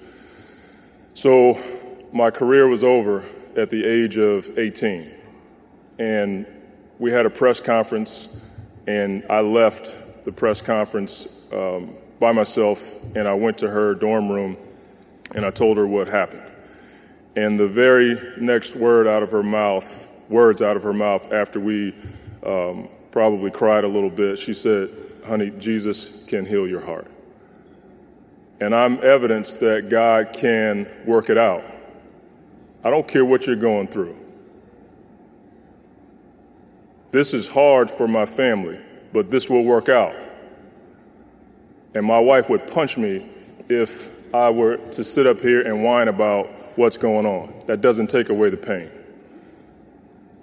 So 1.14 1.60
my 2.12 2.30
career 2.30 2.68
was 2.68 2.84
over 2.84 3.24
at 3.56 3.70
the 3.70 3.84
age 3.84 4.18
of 4.18 4.58
18. 4.58 5.10
And 6.00 6.46
we 7.00 7.12
had 7.12 7.26
a 7.26 7.30
press 7.30 7.60
conference, 7.60 8.50
and 8.88 9.26
I 9.30 9.42
left 9.42 10.24
the 10.24 10.32
press 10.32 10.62
conference 10.62 11.48
um, 11.54 11.96
by 12.20 12.32
myself, 12.32 12.96
and 13.16 13.28
I 13.28 13.34
went 13.34 13.58
to 13.60 13.70
her 13.70 13.94
dorm 13.94 14.30
room, 14.30 14.58
and 15.36 15.46
I 15.46 15.52
told 15.52 15.78
her 15.78 15.88
what 15.88 16.08
happened. 16.08 16.44
And 17.36 17.60
the 17.60 17.68
very 17.68 18.20
next 18.40 18.76
word 18.76 19.08
out 19.08 19.24
of 19.24 19.32
her 19.32 19.44
mouth, 19.44 20.12
words 20.30 20.62
out 20.62 20.76
of 20.78 20.84
her 20.84 20.94
mouth 20.94 21.32
after 21.32 21.60
we 21.60 21.96
um, 22.46 22.88
probably 23.12 23.52
cried 23.52 23.84
a 23.84 23.88
little 23.88 24.10
bit. 24.10 24.38
She 24.38 24.54
said, 24.54 24.90
Honey, 25.26 25.52
Jesus 25.52 26.26
can 26.26 26.46
heal 26.46 26.68
your 26.68 26.82
heart. 26.82 27.08
And 28.60 28.76
I'm 28.76 29.04
evidence 29.04 29.54
that 29.56 29.90
God 29.90 30.34
can 30.34 30.88
work 31.06 31.30
it 31.30 31.38
out. 31.38 31.64
I 32.84 32.90
don't 32.90 33.08
care 33.08 33.24
what 33.24 33.48
you're 33.48 33.56
going 33.56 33.88
through. 33.88 34.18
This 37.12 37.34
is 37.34 37.48
hard 37.48 37.90
for 37.90 38.08
my 38.08 38.26
family, 38.26 38.80
but 39.14 39.30
this 39.30 39.50
will 39.50 39.64
work 39.64 39.88
out. 39.88 40.16
And 41.96 42.06
my 42.06 42.20
wife 42.20 42.50
would 42.50 42.68
punch 42.68 42.98
me 42.98 43.26
if 43.70 44.10
I 44.34 44.50
were 44.50 44.78
to 44.78 45.04
sit 45.04 45.28
up 45.28 45.38
here 45.38 45.62
and 45.62 45.84
whine 45.84 46.08
about 46.08 46.48
what's 46.76 46.98
going 46.98 47.26
on. 47.26 47.54
That 47.68 47.82
doesn't 47.82 48.08
take 48.08 48.30
away 48.30 48.50
the 48.50 48.58
pain. 48.58 48.90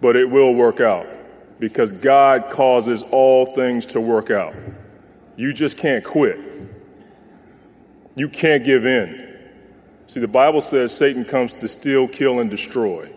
But 0.01 0.17
it 0.17 0.25
will 0.31 0.55
work 0.55 0.81
out 0.81 1.07
because 1.61 1.93
God 1.93 2.49
causes 2.51 3.03
all 3.13 3.45
things 3.45 3.85
to 3.87 4.01
work 4.01 4.31
out. 4.31 4.55
You 5.37 5.53
just 5.53 5.77
can't 5.77 6.03
quit. 6.03 6.41
You 8.17 8.29
can't 8.29 8.65
give 8.65 8.87
in. 8.87 9.39
See, 10.07 10.21
the 10.21 10.29
Bible 10.29 10.63
says 10.63 10.97
Satan 10.97 11.25
comes 11.25 11.59
to 11.61 11.69
steal, 11.69 12.09
kill, 12.09 12.41
and 12.41 12.51
destroy. 12.51 13.11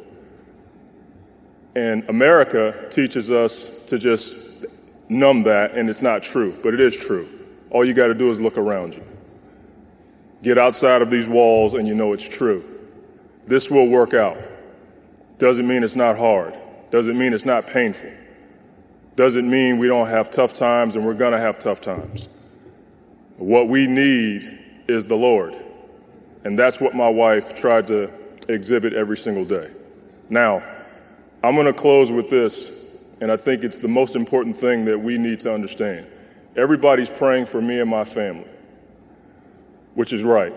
And 1.75 2.07
America 2.09 2.87
teaches 2.91 3.31
us 3.31 3.85
to 3.85 3.97
just 3.97 4.65
numb 5.09 5.43
that, 5.43 5.71
and 5.71 5.89
it's 5.89 6.03
not 6.03 6.21
true, 6.21 6.53
but 6.61 6.73
it 6.73 6.81
is 6.81 6.95
true. 6.95 7.27
All 7.71 7.83
you 7.83 7.93
got 7.93 8.07
to 8.07 8.13
do 8.13 8.29
is 8.29 8.39
look 8.39 8.57
around 8.57 8.93
you. 8.93 9.03
Get 10.43 10.57
outside 10.57 11.01
of 11.01 11.09
these 11.09 11.27
walls, 11.27 11.73
and 11.73 11.87
you 11.87 11.95
know 11.95 12.13
it's 12.13 12.27
true. 12.27 12.63
This 13.45 13.71
will 13.71 13.89
work 13.89 14.13
out. 14.13 14.37
Doesn't 15.39 15.67
mean 15.67 15.83
it's 15.83 15.95
not 15.95 16.17
hard, 16.17 16.55
doesn't 16.91 17.17
mean 17.17 17.33
it's 17.33 17.45
not 17.45 17.65
painful 17.65 18.11
doesn't 19.15 19.49
mean 19.49 19.77
we 19.77 19.87
don't 19.87 20.07
have 20.07 20.29
tough 20.31 20.53
times 20.53 20.95
and 20.95 21.05
we're 21.05 21.13
going 21.13 21.33
to 21.33 21.39
have 21.39 21.59
tough 21.59 21.81
times. 21.81 22.29
What 23.37 23.67
we 23.67 23.87
need 23.87 24.59
is 24.87 25.07
the 25.07 25.15
Lord. 25.15 25.55
And 26.43 26.57
that's 26.57 26.79
what 26.79 26.93
my 26.93 27.09
wife 27.09 27.55
tried 27.55 27.87
to 27.87 28.11
exhibit 28.49 28.93
every 28.93 29.17
single 29.17 29.45
day. 29.45 29.69
Now, 30.29 30.63
I'm 31.43 31.55
going 31.55 31.67
to 31.67 31.73
close 31.73 32.11
with 32.11 32.29
this, 32.29 33.05
and 33.21 33.31
I 33.31 33.37
think 33.37 33.63
it's 33.63 33.79
the 33.79 33.87
most 33.87 34.15
important 34.15 34.57
thing 34.57 34.85
that 34.85 34.97
we 34.97 35.17
need 35.17 35.39
to 35.41 35.53
understand. 35.53 36.07
Everybody's 36.55 37.09
praying 37.09 37.45
for 37.45 37.61
me 37.61 37.79
and 37.79 37.89
my 37.89 38.03
family, 38.03 38.47
which 39.95 40.13
is 40.13 40.23
right. 40.23 40.53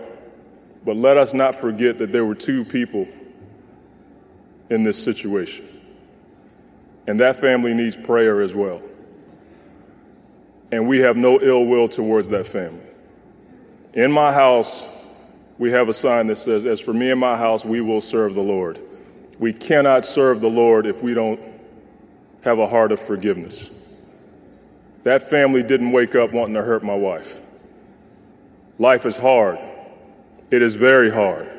But 0.85 0.95
let 0.95 1.17
us 1.17 1.33
not 1.33 1.55
forget 1.55 1.97
that 1.97 2.11
there 2.11 2.25
were 2.25 2.35
two 2.35 2.63
people 2.63 3.07
in 4.69 4.83
this 4.83 5.01
situation. 5.01 5.66
And 7.07 7.19
that 7.19 7.39
family 7.39 7.73
needs 7.73 7.95
prayer 7.95 8.41
as 8.41 8.53
well. 8.53 8.81
and 10.71 10.87
we 10.87 10.99
have 10.99 11.17
no 11.17 11.39
ill 11.41 11.65
will 11.65 11.87
towards 11.87 12.29
that 12.29 12.45
family. 12.45 12.81
In 13.93 14.11
my 14.11 14.31
house, 14.33 15.05
we 15.57 15.71
have 15.71 15.89
a 15.89 15.93
sign 15.93 16.27
that 16.27 16.35
says, 16.37 16.65
As 16.65 16.79
for 16.79 16.93
me 16.93 17.11
and 17.11 17.19
my 17.19 17.37
house, 17.37 17.65
we 17.65 17.81
will 17.81 18.01
serve 18.01 18.33
the 18.35 18.41
Lord. 18.41 18.79
We 19.39 19.53
cannot 19.53 20.05
serve 20.05 20.41
the 20.41 20.49
Lord 20.49 20.85
if 20.85 21.01
we 21.01 21.13
don't 21.13 21.39
have 22.43 22.59
a 22.59 22.67
heart 22.67 22.91
of 22.91 22.99
forgiveness. 22.99 23.95
That 25.03 25.23
family 25.23 25.63
didn't 25.63 25.91
wake 25.91 26.15
up 26.15 26.33
wanting 26.33 26.55
to 26.55 26.61
hurt 26.61 26.83
my 26.83 26.95
wife. 26.95 27.39
Life 28.77 29.05
is 29.05 29.15
hard. 29.15 29.57
It 30.51 30.61
is 30.61 30.75
very 30.75 31.09
hard. 31.09 31.49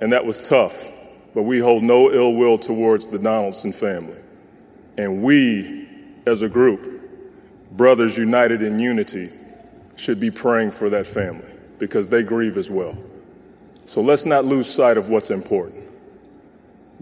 And 0.00 0.12
that 0.12 0.24
was 0.24 0.40
tough. 0.40 0.90
But 1.34 1.42
we 1.42 1.60
hold 1.60 1.82
no 1.82 2.10
ill 2.12 2.34
will 2.34 2.58
towards 2.58 3.08
the 3.08 3.18
Donaldson 3.18 3.72
family. 3.72 4.18
And 4.98 5.22
we, 5.22 5.88
as 6.26 6.42
a 6.42 6.48
group, 6.48 7.08
brothers 7.72 8.18
united 8.18 8.62
in 8.62 8.78
unity, 8.78 9.30
should 9.96 10.20
be 10.20 10.30
praying 10.30 10.72
for 10.72 10.90
that 10.90 11.06
family 11.06 11.50
because 11.78 12.08
they 12.08 12.22
grieve 12.22 12.58
as 12.58 12.68
well. 12.68 12.98
So 13.86 14.02
let's 14.02 14.26
not 14.26 14.44
lose 14.44 14.68
sight 14.68 14.96
of 14.98 15.08
what's 15.08 15.30
important. 15.30 15.84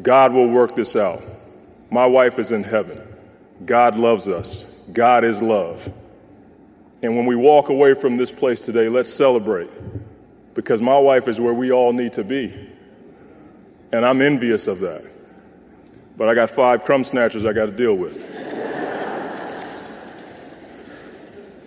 God 0.02 0.32
will 0.32 0.48
work 0.48 0.76
this 0.76 0.94
out. 0.94 1.20
My 1.90 2.04
wife 2.04 2.38
is 2.38 2.52
in 2.52 2.62
heaven. 2.62 3.00
God 3.64 3.96
loves 3.96 4.28
us. 4.28 4.86
God 4.92 5.24
is 5.24 5.40
love. 5.40 5.90
And 7.02 7.16
when 7.16 7.24
we 7.24 7.34
walk 7.34 7.70
away 7.70 7.94
from 7.94 8.16
this 8.16 8.30
place 8.30 8.60
today, 8.60 8.88
let's 8.88 9.12
celebrate 9.12 9.70
because 10.54 10.82
my 10.82 10.98
wife 10.98 11.28
is 11.28 11.40
where 11.40 11.54
we 11.54 11.72
all 11.72 11.92
need 11.92 12.12
to 12.14 12.24
be. 12.24 12.52
And 13.92 14.04
I'm 14.04 14.20
envious 14.20 14.66
of 14.66 14.80
that. 14.80 15.02
But 16.16 16.28
I 16.28 16.34
got 16.34 16.50
five 16.50 16.82
crumb 16.82 17.04
snatchers 17.04 17.44
I 17.44 17.52
got 17.52 17.66
to 17.66 17.72
deal 17.72 17.94
with. 17.94 18.24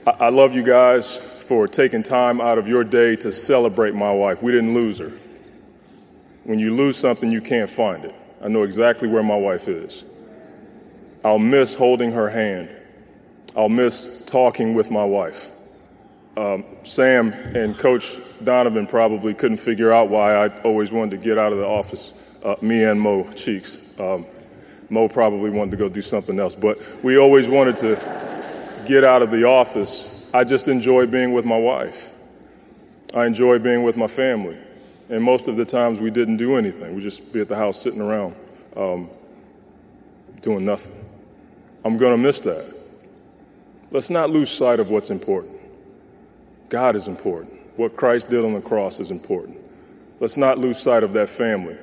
I, 0.08 0.12
I 0.26 0.30
love 0.30 0.54
you 0.54 0.64
guys 0.64 1.44
for 1.48 1.68
taking 1.68 2.04
time 2.04 2.42
out 2.42 2.58
of 2.58 2.68
your 2.68 2.84
day 2.84 3.16
to 3.18 3.32
celebrate 3.32 3.94
my 3.94 4.12
wife. 4.12 4.42
We 4.42 4.52
didn't 4.52 4.74
lose 4.74 4.98
her. 4.98 5.12
When 6.44 6.58
you 6.58 6.74
lose 6.74 6.98
something, 6.98 7.32
you 7.32 7.42
can't 7.42 7.70
find 7.70 8.06
it. 8.06 8.16
I 8.42 8.48
know 8.48 8.64
exactly 8.64 9.08
where 9.08 9.24
my 9.24 9.36
wife 9.36 9.68
is. 9.68 10.06
I'll 11.24 11.40
miss 11.40 11.76
holding 11.76 12.12
her 12.14 12.30
hand. 12.30 12.76
I'll 13.56 13.70
miss 13.70 14.26
talking 14.26 14.74
with 14.74 14.90
my 14.90 15.04
wife. 15.04 15.52
Um, 16.38 16.64
Sam 16.84 17.34
and 17.34 17.78
Coach 17.78 18.16
Donovan 18.44 18.88
probably 18.88 19.34
couldn't 19.34 19.58
figure 19.58 19.92
out 19.92 20.10
why 20.10 20.36
I 20.36 20.48
always 20.62 20.92
wanted 20.92 21.12
to 21.12 21.18
get 21.18 21.38
out 21.38 21.52
of 21.52 21.58
the 21.58 21.68
office, 21.68 22.40
uh, 22.46 22.56
me 22.62 22.84
and 22.84 23.00
Mo 23.00 23.30
Cheeks. 23.34 24.00
Um, 24.00 24.26
Mo 24.90 25.08
probably 25.08 25.50
wanted 25.50 25.72
to 25.72 25.78
go 25.78 25.90
do 25.90 26.02
something 26.02 26.40
else, 26.40 26.56
but 26.56 26.78
we 27.04 27.18
always 27.18 27.48
wanted 27.48 27.78
to 27.78 28.84
get 28.86 29.04
out 29.04 29.22
of 29.22 29.32
the 29.32 29.44
office. 29.44 30.32
I 30.34 30.44
just 30.44 30.68
enjoy 30.68 31.06
being 31.06 31.34
with 31.34 31.46
my 31.46 31.58
wife. 31.58 32.12
I 33.16 33.26
enjoy 33.26 33.60
being 33.60 33.84
with 33.84 33.98
my 33.98 34.08
family. 34.08 34.58
And 35.10 35.24
most 35.24 35.48
of 35.48 35.58
the 35.58 35.66
times 35.66 36.00
we 36.00 36.12
didn't 36.12 36.38
do 36.38 36.56
anything. 36.56 36.96
We 36.96 37.02
just 37.02 37.34
be 37.34 37.42
at 37.42 37.48
the 37.48 37.56
house 37.56 37.82
sitting 37.82 38.02
around 38.02 38.36
um, 38.76 39.10
doing 40.42 40.66
nothing. 40.66 40.96
I'm 41.84 41.98
going 41.98 42.12
to 42.12 42.18
miss 42.18 42.42
that. 42.42 42.76
Let's 43.92 44.10
not 44.10 44.30
lose 44.30 44.52
sight 44.52 44.80
of 44.80 44.92
what's 44.92 45.10
important. 45.10 45.60
God 46.70 46.96
is 46.96 47.08
important. 47.08 47.54
What 47.78 47.96
Christ 47.96 48.30
did 48.30 48.46
on 48.46 48.54
the 48.54 48.62
cross 48.62 49.00
is 49.00 49.10
important. 49.10 49.58
Let's 50.20 50.38
not 50.38 50.58
lose 50.58 50.78
sight 50.78 51.02
of 51.02 51.14
that 51.14 51.30
family 51.30 51.78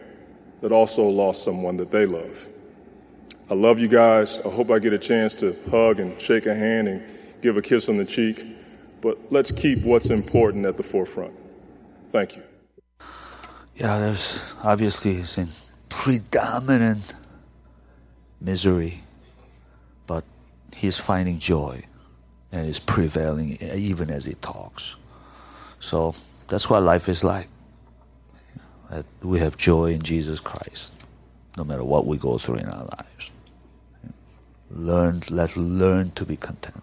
that 0.60 0.70
also 0.70 1.02
lost 1.08 1.42
someone 1.42 1.76
that 1.78 1.90
they 1.90 2.06
love. 2.06 2.48
I 3.48 3.54
love 3.54 3.78
you 3.78 3.88
guys. 3.88 4.38
I 4.44 4.50
hope 4.50 4.70
I 4.70 4.78
get 4.78 4.92
a 4.92 4.98
chance 4.98 5.34
to 5.36 5.54
hug 5.70 6.00
and 6.00 6.20
shake 6.20 6.46
a 6.46 6.54
hand 6.54 6.88
and 6.88 7.02
give 7.42 7.56
a 7.56 7.62
kiss 7.62 7.88
on 7.88 7.96
the 7.96 8.04
cheek. 8.04 8.44
But 9.00 9.18
let's 9.30 9.52
keep 9.52 9.84
what's 9.84 10.10
important 10.10 10.66
at 10.66 10.76
the 10.76 10.82
forefront. 10.82 11.32
Thank 12.10 12.36
you. 12.36 12.42
Yeah, 13.76 13.98
there's 13.98 14.52
obviously 14.64 15.22
in 15.40 15.48
predominant 15.88 17.14
misery, 18.40 19.02
but 20.06 20.24
he's 20.74 20.98
finding 20.98 21.38
joy 21.38 21.84
and 22.50 22.66
is 22.68 22.80
prevailing 22.80 23.58
even 23.62 24.10
as 24.10 24.24
he 24.24 24.34
talks. 24.34 24.96
So 25.78 26.14
that's 26.48 26.68
what 26.68 26.82
life 26.82 27.08
is 27.08 27.22
like. 27.22 27.48
We 29.22 29.38
have 29.40 29.56
joy 29.56 29.92
in 29.92 30.02
Jesus 30.02 30.40
Christ, 30.40 30.94
no 31.56 31.64
matter 31.64 31.84
what 31.84 32.06
we 32.06 32.16
go 32.16 32.38
through 32.38 32.56
in 32.56 32.68
our 32.68 32.84
lives. 32.84 33.30
Learn, 34.70 35.22
let's 35.30 35.56
learn 35.56 36.10
to 36.12 36.24
be 36.24 36.36
content. 36.36 36.82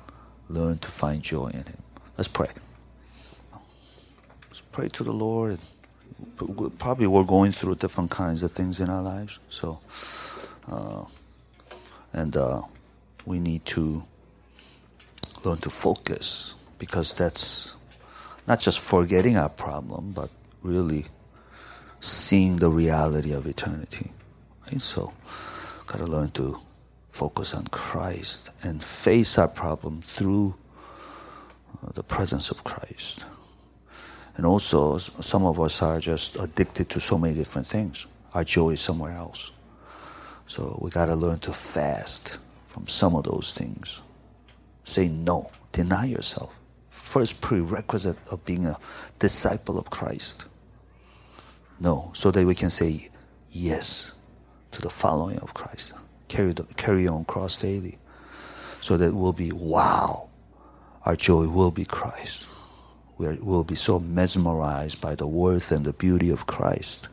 Learn 0.50 0.78
to 0.80 0.88
find 0.88 1.22
joy 1.22 1.48
in 1.48 1.64
Him. 1.64 1.78
Let's 2.18 2.28
pray. 2.28 2.50
Let's 4.48 4.62
pray 4.62 4.88
to 4.90 5.04
the 5.04 5.12
Lord. 5.12 5.60
Probably 6.78 7.08
we're 7.08 7.24
going 7.24 7.52
through 7.52 7.76
different 7.76 8.12
kinds 8.12 8.44
of 8.44 8.52
things 8.52 8.80
in 8.80 8.90
our 8.90 9.02
lives. 9.02 9.40
So, 9.50 9.80
uh, 10.72 11.04
and 12.14 12.38
uh, 12.38 12.62
we 13.26 13.40
need 13.40 13.66
to 13.66 14.04
learn 15.44 15.58
to 15.58 15.70
focus 15.70 16.56
because 16.80 17.14
that's 17.14 17.76
not 18.48 18.60
just 18.60 18.80
forgetting 18.80 19.38
our 19.38 19.50
problem, 19.50 20.12
but 20.12 20.30
really 20.62 21.06
seeing 22.00 22.58
the 22.58 22.70
reality 22.70 23.34
of 23.34 23.48
eternity. 23.48 24.12
Right? 24.68 24.82
So, 24.82 25.14
gotta 25.88 26.06
learn 26.06 26.30
to 26.32 26.60
focus 27.14 27.54
on 27.54 27.68
Christ 27.68 28.50
and 28.64 28.84
face 28.84 29.38
our 29.38 29.48
problem 29.48 30.02
through 30.02 30.56
uh, 31.84 31.92
the 31.94 32.02
presence 32.02 32.50
of 32.50 32.64
Christ. 32.64 33.26
And 34.36 34.48
also, 34.48 34.98
some 34.98 35.46
of 35.46 35.60
us 35.62 35.84
are 35.84 36.00
just 36.00 36.40
addicted 36.40 36.90
to 36.90 37.00
so 37.00 37.20
many 37.20 37.36
different 37.36 37.68
things. 37.68 38.08
Our 38.34 38.44
joy 38.44 38.72
is 38.72 38.82
somewhere 38.82 39.12
else. 39.12 39.52
So 40.48 40.80
we 40.82 40.90
got 40.90 41.06
to 41.06 41.16
learn 41.16 41.38
to 41.40 41.54
fast 41.54 42.40
from 42.66 42.88
some 42.88 43.16
of 43.16 43.26
those 43.26 43.54
things. 43.54 44.02
Say 44.84 45.08
no, 45.08 45.52
deny 45.72 46.06
yourself. 46.06 46.56
First 46.90 47.44
prerequisite 47.44 48.18
of 48.32 48.44
being 48.44 48.66
a 48.66 48.78
disciple 49.20 49.78
of 49.78 49.92
Christ. 49.92 50.46
No, 51.80 52.12
so 52.16 52.32
that 52.32 52.44
we 52.44 52.56
can 52.56 52.72
say 52.72 53.10
yes 53.52 54.16
to 54.72 54.82
the 54.82 54.90
following 54.90 55.38
of 55.40 55.54
Christ. 55.54 55.94
Carry, 56.34 57.08
on 57.08 57.26
cross 57.26 57.58
daily. 57.58 58.00
So 58.82 58.98
that 58.98 59.14
we'll 59.14 59.34
be, 59.34 59.52
wow, 59.52 60.30
our 61.06 61.16
joy 61.16 61.48
will 61.48 61.72
be 61.72 61.86
Christ. 61.86 62.48
We 63.18 63.38
will 63.38 63.64
be 63.64 63.76
so 63.76 64.00
mesmerized 64.00 65.00
by 65.00 65.16
the 65.16 65.28
worth 65.28 65.72
and 65.72 65.86
the 65.86 65.94
beauty 65.94 66.30
of 66.32 66.48
Christ 66.48 67.08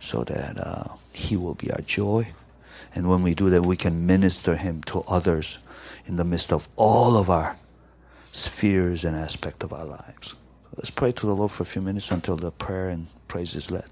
so 0.00 0.24
that 0.24 0.58
uh, 0.58 0.94
He 1.12 1.36
will 1.36 1.54
be 1.54 1.70
our 1.70 1.80
joy. 1.82 2.28
And 2.94 3.08
when 3.08 3.22
we 3.22 3.34
do 3.34 3.50
that, 3.50 3.62
we 3.62 3.76
can 3.76 4.06
minister 4.06 4.56
Him 4.56 4.82
to 4.84 5.00
others 5.02 5.60
in 6.06 6.16
the 6.16 6.24
midst 6.24 6.52
of 6.52 6.68
all 6.76 7.16
of 7.16 7.30
our 7.30 7.56
spheres 8.32 9.04
and 9.04 9.16
aspects 9.16 9.64
of 9.64 9.72
our 9.72 9.84
lives. 9.84 10.34
Let's 10.76 10.90
pray 10.90 11.12
to 11.12 11.26
the 11.26 11.34
Lord 11.34 11.52
for 11.52 11.62
a 11.62 11.66
few 11.66 11.82
minutes 11.82 12.10
until 12.10 12.36
the 12.36 12.50
prayer 12.50 12.88
and 12.88 13.06
praise 13.28 13.54
is 13.54 13.70
led. 13.70 13.84